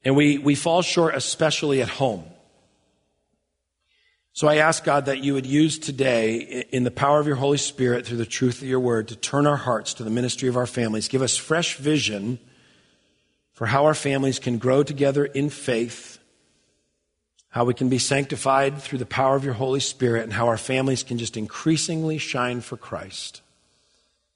And 0.03 0.15
we, 0.15 0.37
we 0.37 0.55
fall 0.55 0.81
short, 0.81 1.15
especially 1.15 1.81
at 1.81 1.89
home. 1.89 2.25
So 4.35 4.47
I 4.47 4.55
ask 4.57 4.83
God 4.83 5.05
that 5.05 5.23
you 5.23 5.35
would 5.35 5.45
use 5.45 5.77
today, 5.77 6.65
in 6.71 6.83
the 6.83 6.91
power 6.91 7.19
of 7.19 7.27
your 7.27 7.35
Holy 7.35 7.59
Spirit, 7.59 8.07
through 8.07 8.17
the 8.17 8.25
truth 8.25 8.63
of 8.63 8.67
your 8.67 8.79
word, 8.79 9.09
to 9.09 9.15
turn 9.15 9.45
our 9.45 9.57
hearts 9.57 9.93
to 9.95 10.03
the 10.03 10.09
ministry 10.09 10.49
of 10.49 10.57
our 10.57 10.65
families. 10.65 11.07
Give 11.07 11.21
us 11.21 11.37
fresh 11.37 11.75
vision 11.77 12.39
for 13.51 13.67
how 13.67 13.85
our 13.85 13.93
families 13.93 14.39
can 14.39 14.57
grow 14.57 14.81
together 14.81 15.23
in 15.23 15.51
faith, 15.51 16.17
how 17.49 17.63
we 17.63 17.75
can 17.75 17.89
be 17.89 17.99
sanctified 17.99 18.79
through 18.79 18.97
the 18.97 19.05
power 19.05 19.35
of 19.35 19.45
your 19.45 19.53
Holy 19.53 19.79
Spirit, 19.79 20.23
and 20.23 20.33
how 20.33 20.47
our 20.47 20.57
families 20.57 21.03
can 21.03 21.19
just 21.19 21.37
increasingly 21.37 22.17
shine 22.17 22.59
for 22.59 22.75
Christ. 22.75 23.43